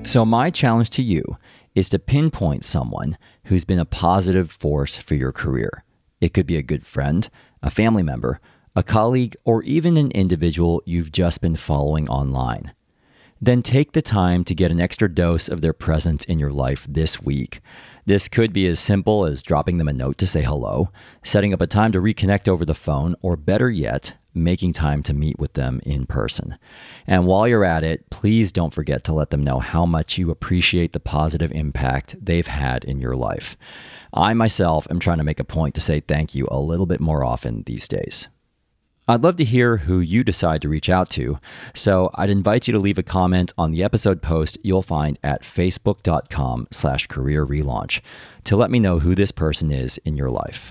So, 0.02 0.24
my 0.24 0.50
challenge 0.50 0.90
to 0.90 1.02
you 1.02 1.38
is 1.74 1.88
to 1.90 1.98
pinpoint 1.98 2.64
someone 2.64 3.16
who's 3.44 3.64
been 3.64 3.78
a 3.78 3.84
positive 3.84 4.50
force 4.50 4.96
for 4.96 5.14
your 5.14 5.32
career. 5.32 5.84
It 6.20 6.34
could 6.34 6.46
be 6.46 6.56
a 6.56 6.62
good 6.62 6.84
friend, 6.84 7.28
a 7.62 7.70
family 7.70 8.02
member, 8.02 8.40
a 8.76 8.82
colleague, 8.82 9.36
or 9.44 9.62
even 9.64 9.96
an 9.96 10.10
individual 10.12 10.82
you've 10.84 11.12
just 11.12 11.40
been 11.40 11.56
following 11.56 12.08
online. 12.08 12.72
Then 13.42 13.62
take 13.62 13.92
the 13.92 14.02
time 14.02 14.44
to 14.44 14.54
get 14.54 14.70
an 14.70 14.80
extra 14.80 15.08
dose 15.08 15.48
of 15.48 15.62
their 15.62 15.72
presence 15.72 16.24
in 16.24 16.38
your 16.38 16.52
life 16.52 16.86
this 16.88 17.22
week. 17.22 17.60
This 18.04 18.28
could 18.28 18.52
be 18.52 18.66
as 18.66 18.78
simple 18.78 19.24
as 19.24 19.42
dropping 19.42 19.78
them 19.78 19.88
a 19.88 19.94
note 19.94 20.18
to 20.18 20.26
say 20.26 20.42
hello, 20.42 20.90
setting 21.22 21.54
up 21.54 21.60
a 21.60 21.66
time 21.66 21.90
to 21.92 22.00
reconnect 22.00 22.48
over 22.48 22.64
the 22.64 22.74
phone, 22.74 23.16
or 23.22 23.36
better 23.36 23.70
yet, 23.70 24.16
making 24.34 24.72
time 24.72 25.02
to 25.04 25.14
meet 25.14 25.38
with 25.38 25.54
them 25.54 25.80
in 25.84 26.06
person. 26.06 26.58
And 27.06 27.26
while 27.26 27.48
you're 27.48 27.64
at 27.64 27.82
it, 27.82 28.10
please 28.10 28.52
don't 28.52 28.74
forget 28.74 29.04
to 29.04 29.12
let 29.12 29.30
them 29.30 29.42
know 29.42 29.58
how 29.58 29.86
much 29.86 30.18
you 30.18 30.30
appreciate 30.30 30.92
the 30.92 31.00
positive 31.00 31.50
impact 31.52 32.16
they've 32.20 32.46
had 32.46 32.84
in 32.84 33.00
your 33.00 33.16
life. 33.16 33.56
I 34.12 34.34
myself 34.34 34.86
am 34.90 34.98
trying 34.98 35.18
to 35.18 35.24
make 35.24 35.40
a 35.40 35.44
point 35.44 35.74
to 35.76 35.80
say 35.80 36.00
thank 36.00 36.34
you 36.34 36.46
a 36.50 36.60
little 36.60 36.86
bit 36.86 37.00
more 37.00 37.24
often 37.24 37.62
these 37.62 37.88
days. 37.88 38.28
I'd 39.10 39.24
love 39.24 39.34
to 39.38 39.44
hear 39.44 39.78
who 39.78 39.98
you 39.98 40.22
decide 40.22 40.62
to 40.62 40.68
reach 40.68 40.88
out 40.88 41.10
to, 41.10 41.40
so 41.74 42.12
I'd 42.14 42.30
invite 42.30 42.68
you 42.68 42.72
to 42.74 42.78
leave 42.78 42.96
a 42.96 43.02
comment 43.02 43.52
on 43.58 43.72
the 43.72 43.82
episode 43.82 44.22
post 44.22 44.56
you'll 44.62 44.82
find 44.82 45.18
at 45.24 45.42
facebook.com 45.42 46.68
slash 46.70 47.08
career 47.08 47.44
relaunch 47.44 48.02
to 48.44 48.54
let 48.54 48.70
me 48.70 48.78
know 48.78 49.00
who 49.00 49.16
this 49.16 49.32
person 49.32 49.72
is 49.72 49.98
in 50.04 50.16
your 50.16 50.30
life. 50.30 50.70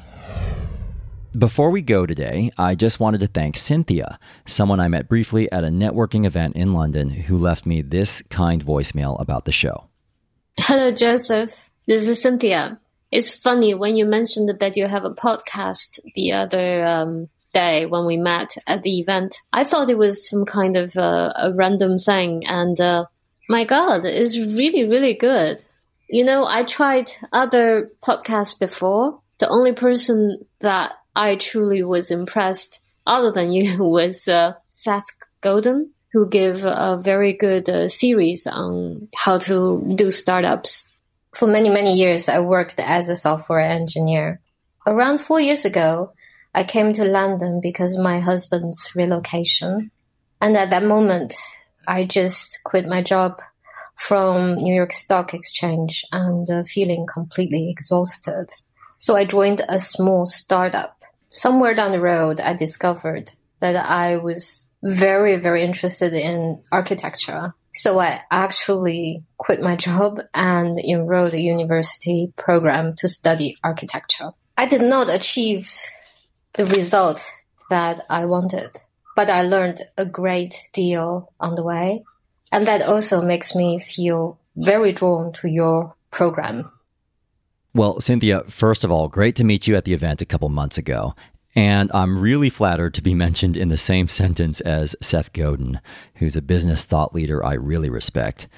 Before 1.37 1.69
we 1.69 1.81
go 1.81 2.05
today, 2.05 2.49
I 2.57 2.75
just 2.75 2.97
wanted 2.97 3.19
to 3.19 3.27
thank 3.27 3.57
Cynthia, 3.57 4.17
someone 4.45 4.79
I 4.79 4.87
met 4.87 5.09
briefly 5.09 5.51
at 5.51 5.65
a 5.65 5.67
networking 5.67 6.25
event 6.25 6.55
in 6.55 6.73
London 6.73 7.09
who 7.09 7.37
left 7.37 7.65
me 7.65 7.81
this 7.81 8.21
kind 8.29 8.63
voicemail 8.63 9.19
about 9.19 9.43
the 9.43 9.51
show. 9.51 9.89
Hello, 10.57 10.93
Joseph. 10.93 11.69
This 11.87 12.07
is 12.07 12.21
Cynthia. 12.21 12.79
It's 13.11 13.37
funny 13.37 13.73
when 13.73 13.97
you 13.97 14.05
mentioned 14.05 14.61
that 14.61 14.77
you 14.77 14.87
have 14.87 15.03
a 15.03 15.13
podcast 15.13 15.99
the 16.15 16.31
other 16.31 16.85
um, 16.85 17.27
day 17.53 17.85
when 17.85 18.05
we 18.05 18.17
met 18.17 18.55
at 18.67 18.83
the 18.83 18.99
event. 18.99 19.37
I 19.51 19.63
thought 19.63 19.89
it 19.89 19.97
was 19.97 20.29
some 20.29 20.45
kind 20.45 20.77
of 20.77 20.95
uh, 20.95 21.33
a 21.35 21.53
random 21.55 21.99
thing, 21.99 22.45
and 22.45 22.79
uh, 22.79 23.05
my 23.47 23.65
God, 23.65 24.05
it's 24.05 24.37
really, 24.37 24.87
really 24.87 25.15
good. 25.15 25.63
You 26.07 26.23
know, 26.23 26.45
I 26.45 26.63
tried 26.63 27.11
other 27.31 27.91
podcasts 28.03 28.59
before. 28.59 29.19
The 29.39 29.49
only 29.49 29.73
person 29.73 30.45
that 30.59 30.93
I 31.15 31.35
truly 31.35 31.83
was 31.83 32.11
impressed, 32.11 32.81
other 33.05 33.31
than 33.31 33.51
you, 33.51 33.83
was 33.83 34.27
uh, 34.27 34.53
Seth 34.69 35.07
Godin, 35.41 35.91
who 36.13 36.27
gave 36.29 36.63
a 36.65 36.99
very 37.01 37.33
good 37.33 37.69
uh, 37.69 37.89
series 37.89 38.47
on 38.47 39.07
how 39.15 39.39
to 39.39 39.93
do 39.95 40.11
startups. 40.11 40.87
For 41.33 41.47
many, 41.47 41.69
many 41.69 41.93
years, 41.93 42.27
I 42.27 42.39
worked 42.39 42.79
as 42.79 43.09
a 43.09 43.15
software 43.15 43.59
engineer. 43.59 44.41
Around 44.87 45.19
four 45.19 45.39
years 45.39 45.65
ago, 45.65 46.13
I 46.53 46.63
came 46.63 46.93
to 46.93 47.05
London 47.05 47.59
because 47.61 47.95
of 47.95 48.03
my 48.03 48.19
husband's 48.19 48.91
relocation. 48.95 49.91
And 50.41 50.57
at 50.57 50.69
that 50.71 50.83
moment, 50.83 51.35
I 51.87 52.05
just 52.05 52.59
quit 52.63 52.87
my 52.87 53.01
job 53.03 53.41
from 53.95 54.55
New 54.55 54.73
York 54.73 54.93
Stock 54.93 55.33
Exchange 55.33 56.05
and 56.11 56.49
uh, 56.49 56.63
feeling 56.63 57.05
completely 57.11 57.69
exhausted. 57.69 58.47
So 58.97 59.15
I 59.15 59.25
joined 59.25 59.61
a 59.67 59.79
small 59.79 60.25
startup. 60.25 61.03
Somewhere 61.29 61.73
down 61.73 61.91
the 61.91 62.01
road, 62.01 62.39
I 62.39 62.53
discovered 62.53 63.31
that 63.59 63.75
I 63.75 64.17
was 64.17 64.69
very, 64.81 65.35
very 65.35 65.63
interested 65.63 66.13
in 66.13 66.63
architecture. 66.71 67.53
So 67.73 67.99
I 67.99 68.21
actually 68.31 69.23
quit 69.37 69.61
my 69.61 69.75
job 69.75 70.19
and 70.33 70.79
enrolled 70.79 71.33
a 71.33 71.39
university 71.39 72.33
program 72.35 72.93
to 72.97 73.07
study 73.07 73.57
architecture. 73.63 74.31
I 74.57 74.65
did 74.65 74.81
not 74.81 75.09
achieve 75.09 75.71
the 76.59 76.65
result 76.65 77.25
that 77.69 78.05
I 78.09 78.25
wanted. 78.25 78.69
But 79.15 79.29
I 79.29 79.43
learned 79.43 79.81
a 79.97 80.05
great 80.05 80.69
deal 80.73 81.31
on 81.39 81.55
the 81.55 81.63
way. 81.63 82.03
And 82.51 82.67
that 82.67 82.81
also 82.81 83.21
makes 83.21 83.55
me 83.55 83.79
feel 83.79 84.37
very 84.57 84.91
drawn 84.91 85.31
to 85.33 85.47
your 85.47 85.95
program. 86.11 86.69
Well, 87.73 88.01
Cynthia, 88.01 88.43
first 88.49 88.83
of 88.83 88.91
all, 88.91 89.07
great 89.07 89.37
to 89.37 89.45
meet 89.45 89.67
you 89.67 89.77
at 89.77 89.85
the 89.85 89.93
event 89.93 90.21
a 90.21 90.25
couple 90.25 90.49
months 90.49 90.77
ago. 90.77 91.15
And 91.55 91.89
I'm 91.93 92.19
really 92.19 92.49
flattered 92.49 92.93
to 92.95 93.01
be 93.01 93.13
mentioned 93.25 93.55
in 93.55 93.69
the 93.69 93.77
same 93.77 94.09
sentence 94.09 94.59
as 94.59 94.97
Seth 95.01 95.31
Godin, 95.31 95.79
who's 96.15 96.35
a 96.35 96.41
business 96.41 96.83
thought 96.83 97.15
leader 97.15 97.41
I 97.41 97.53
really 97.53 97.89
respect. 97.89 98.49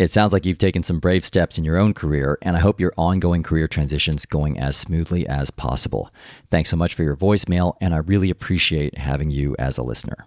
It 0.00 0.10
sounds 0.10 0.32
like 0.32 0.46
you've 0.46 0.56
taken 0.56 0.82
some 0.82 0.98
brave 0.98 1.26
steps 1.26 1.58
in 1.58 1.64
your 1.66 1.76
own 1.76 1.92
career, 1.92 2.38
and 2.40 2.56
I 2.56 2.60
hope 2.60 2.80
your 2.80 2.94
ongoing 2.96 3.42
career 3.42 3.68
transition's 3.68 4.24
going 4.24 4.58
as 4.58 4.74
smoothly 4.74 5.26
as 5.26 5.50
possible. 5.50 6.10
Thanks 6.50 6.70
so 6.70 6.76
much 6.78 6.94
for 6.94 7.02
your 7.02 7.16
voicemail, 7.16 7.74
and 7.82 7.92
I 7.92 7.98
really 7.98 8.30
appreciate 8.30 8.96
having 8.96 9.30
you 9.30 9.54
as 9.58 9.76
a 9.76 9.82
listener. 9.82 10.24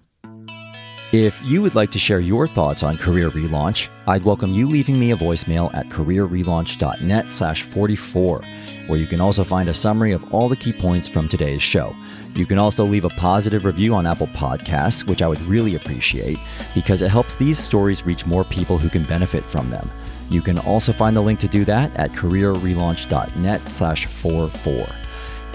If 1.13 1.39
you 1.43 1.61
would 1.61 1.75
like 1.75 1.91
to 1.91 1.99
share 1.99 2.19
your 2.19 2.47
thoughts 2.47 2.81
on 2.81 2.97
Career 2.97 3.29
Relaunch, 3.29 3.89
I'd 4.07 4.23
welcome 4.25 4.51
you 4.51 4.67
leaving 4.67 4.99
me 4.99 5.11
a 5.11 5.15
voicemail 5.15 5.71
at 5.75 5.87
careerrelaunch.net 5.89 7.31
slash 7.31 7.61
44, 7.61 8.41
where 8.87 8.97
you 8.97 9.05
can 9.05 9.21
also 9.21 9.43
find 9.43 9.69
a 9.69 9.75
summary 9.75 10.11
of 10.11 10.33
all 10.33 10.49
the 10.49 10.55
key 10.55 10.73
points 10.73 11.07
from 11.07 11.29
today's 11.29 11.61
show. 11.61 11.95
You 12.33 12.47
can 12.47 12.57
also 12.57 12.83
leave 12.83 13.05
a 13.05 13.09
positive 13.09 13.63
review 13.63 13.93
on 13.93 14.07
Apple 14.07 14.25
Podcasts, 14.25 15.05
which 15.05 15.21
I 15.21 15.27
would 15.27 15.41
really 15.43 15.75
appreciate 15.75 16.39
because 16.73 17.03
it 17.03 17.11
helps 17.11 17.35
these 17.35 17.59
stories 17.59 18.07
reach 18.07 18.25
more 18.25 18.43
people 18.43 18.79
who 18.79 18.89
can 18.89 19.03
benefit 19.03 19.43
from 19.43 19.69
them. 19.69 19.87
You 20.31 20.41
can 20.41 20.57
also 20.57 20.91
find 20.91 21.15
the 21.15 21.21
link 21.21 21.39
to 21.41 21.47
do 21.47 21.63
that 21.65 21.95
at 21.95 22.09
careerrelaunch.net 22.09 23.71
slash 23.71 24.07
44. 24.07 24.87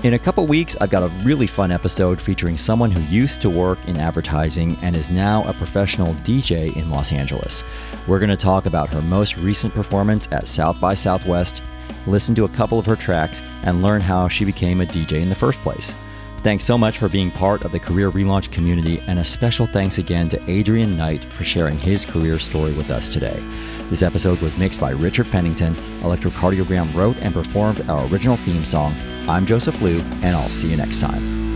In 0.05 0.15
a 0.15 0.19
couple 0.19 0.47
weeks, 0.47 0.77
I've 0.81 0.91
got 0.91 1.03
a 1.03 1.13
really 1.25 1.49
fun 1.49 1.73
episode 1.73 2.23
featuring 2.23 2.57
someone 2.57 2.93
who 2.93 3.01
used 3.13 3.43
to 3.43 3.51
work 3.51 3.81
in 3.89 3.97
advertising 3.97 4.79
and 4.81 4.95
is 4.95 5.11
now 5.11 5.43
a 5.43 5.53
professional 5.53 6.15
DJ 6.15 6.77
in 6.77 6.89
Los 6.89 7.11
Angeles. 7.11 7.65
We're 8.07 8.21
going 8.21 8.31
to 8.31 8.37
talk 8.37 8.67
about 8.67 8.95
her 8.95 9.03
most 9.03 9.37
recent 9.37 9.75
performance 9.75 10.31
at 10.31 10.47
South 10.47 10.81
by 10.81 10.95
Southwest, 10.95 11.63
listen 12.07 12.37
to 12.37 12.45
a 12.45 12.49
couple 12.51 12.79
of 12.79 12.87
her 12.87 12.95
tracks, 12.95 13.43
and 13.65 13.83
learn 13.83 14.01
how 14.01 14.29
she 14.29 14.45
became 14.45 14.81
a 14.81 14.87
DJ 14.87 15.21
in 15.21 15.29
the 15.29 15.35
first 15.35 15.61
place. 15.63 15.93
Thanks 16.39 16.65
so 16.65 16.79
much 16.79 16.99
for 16.99 17.09
being 17.09 17.33
part 17.33 17.65
of 17.65 17.73
the 17.73 17.81
Career 17.81 18.13
Relaunch 18.13 18.53
community, 18.53 19.03
and 19.09 19.19
a 19.19 19.25
special 19.25 19.67
thanks 19.67 19.99
again 19.99 20.29
to 20.29 20.49
Adrian 20.49 20.97
Knight 20.97 21.25
for 21.25 21.43
sharing 21.43 21.77
his 21.77 22.07
career 22.07 22.39
story 22.39 22.73
with 22.73 22.91
us 22.91 23.09
today. 23.09 23.43
This 23.89 24.03
episode 24.03 24.41
was 24.43 24.55
mixed 24.55 24.81
by 24.81 24.91
Richard 24.91 25.29
Pennington. 25.29 25.75
Electrocardiogram 26.03 26.95
wrote 26.95 27.17
and 27.21 27.33
performed 27.33 27.89
our 27.89 28.07
original 28.09 28.37
theme 28.39 28.63
song. 28.63 28.95
I'm 29.27 29.47
Joseph 29.47 29.81
Liu, 29.81 29.99
and 30.23 30.37
I'll 30.37 30.51
see 30.51 30.69
you 30.71 30.77
next 30.77 30.99
time. 31.01 31.48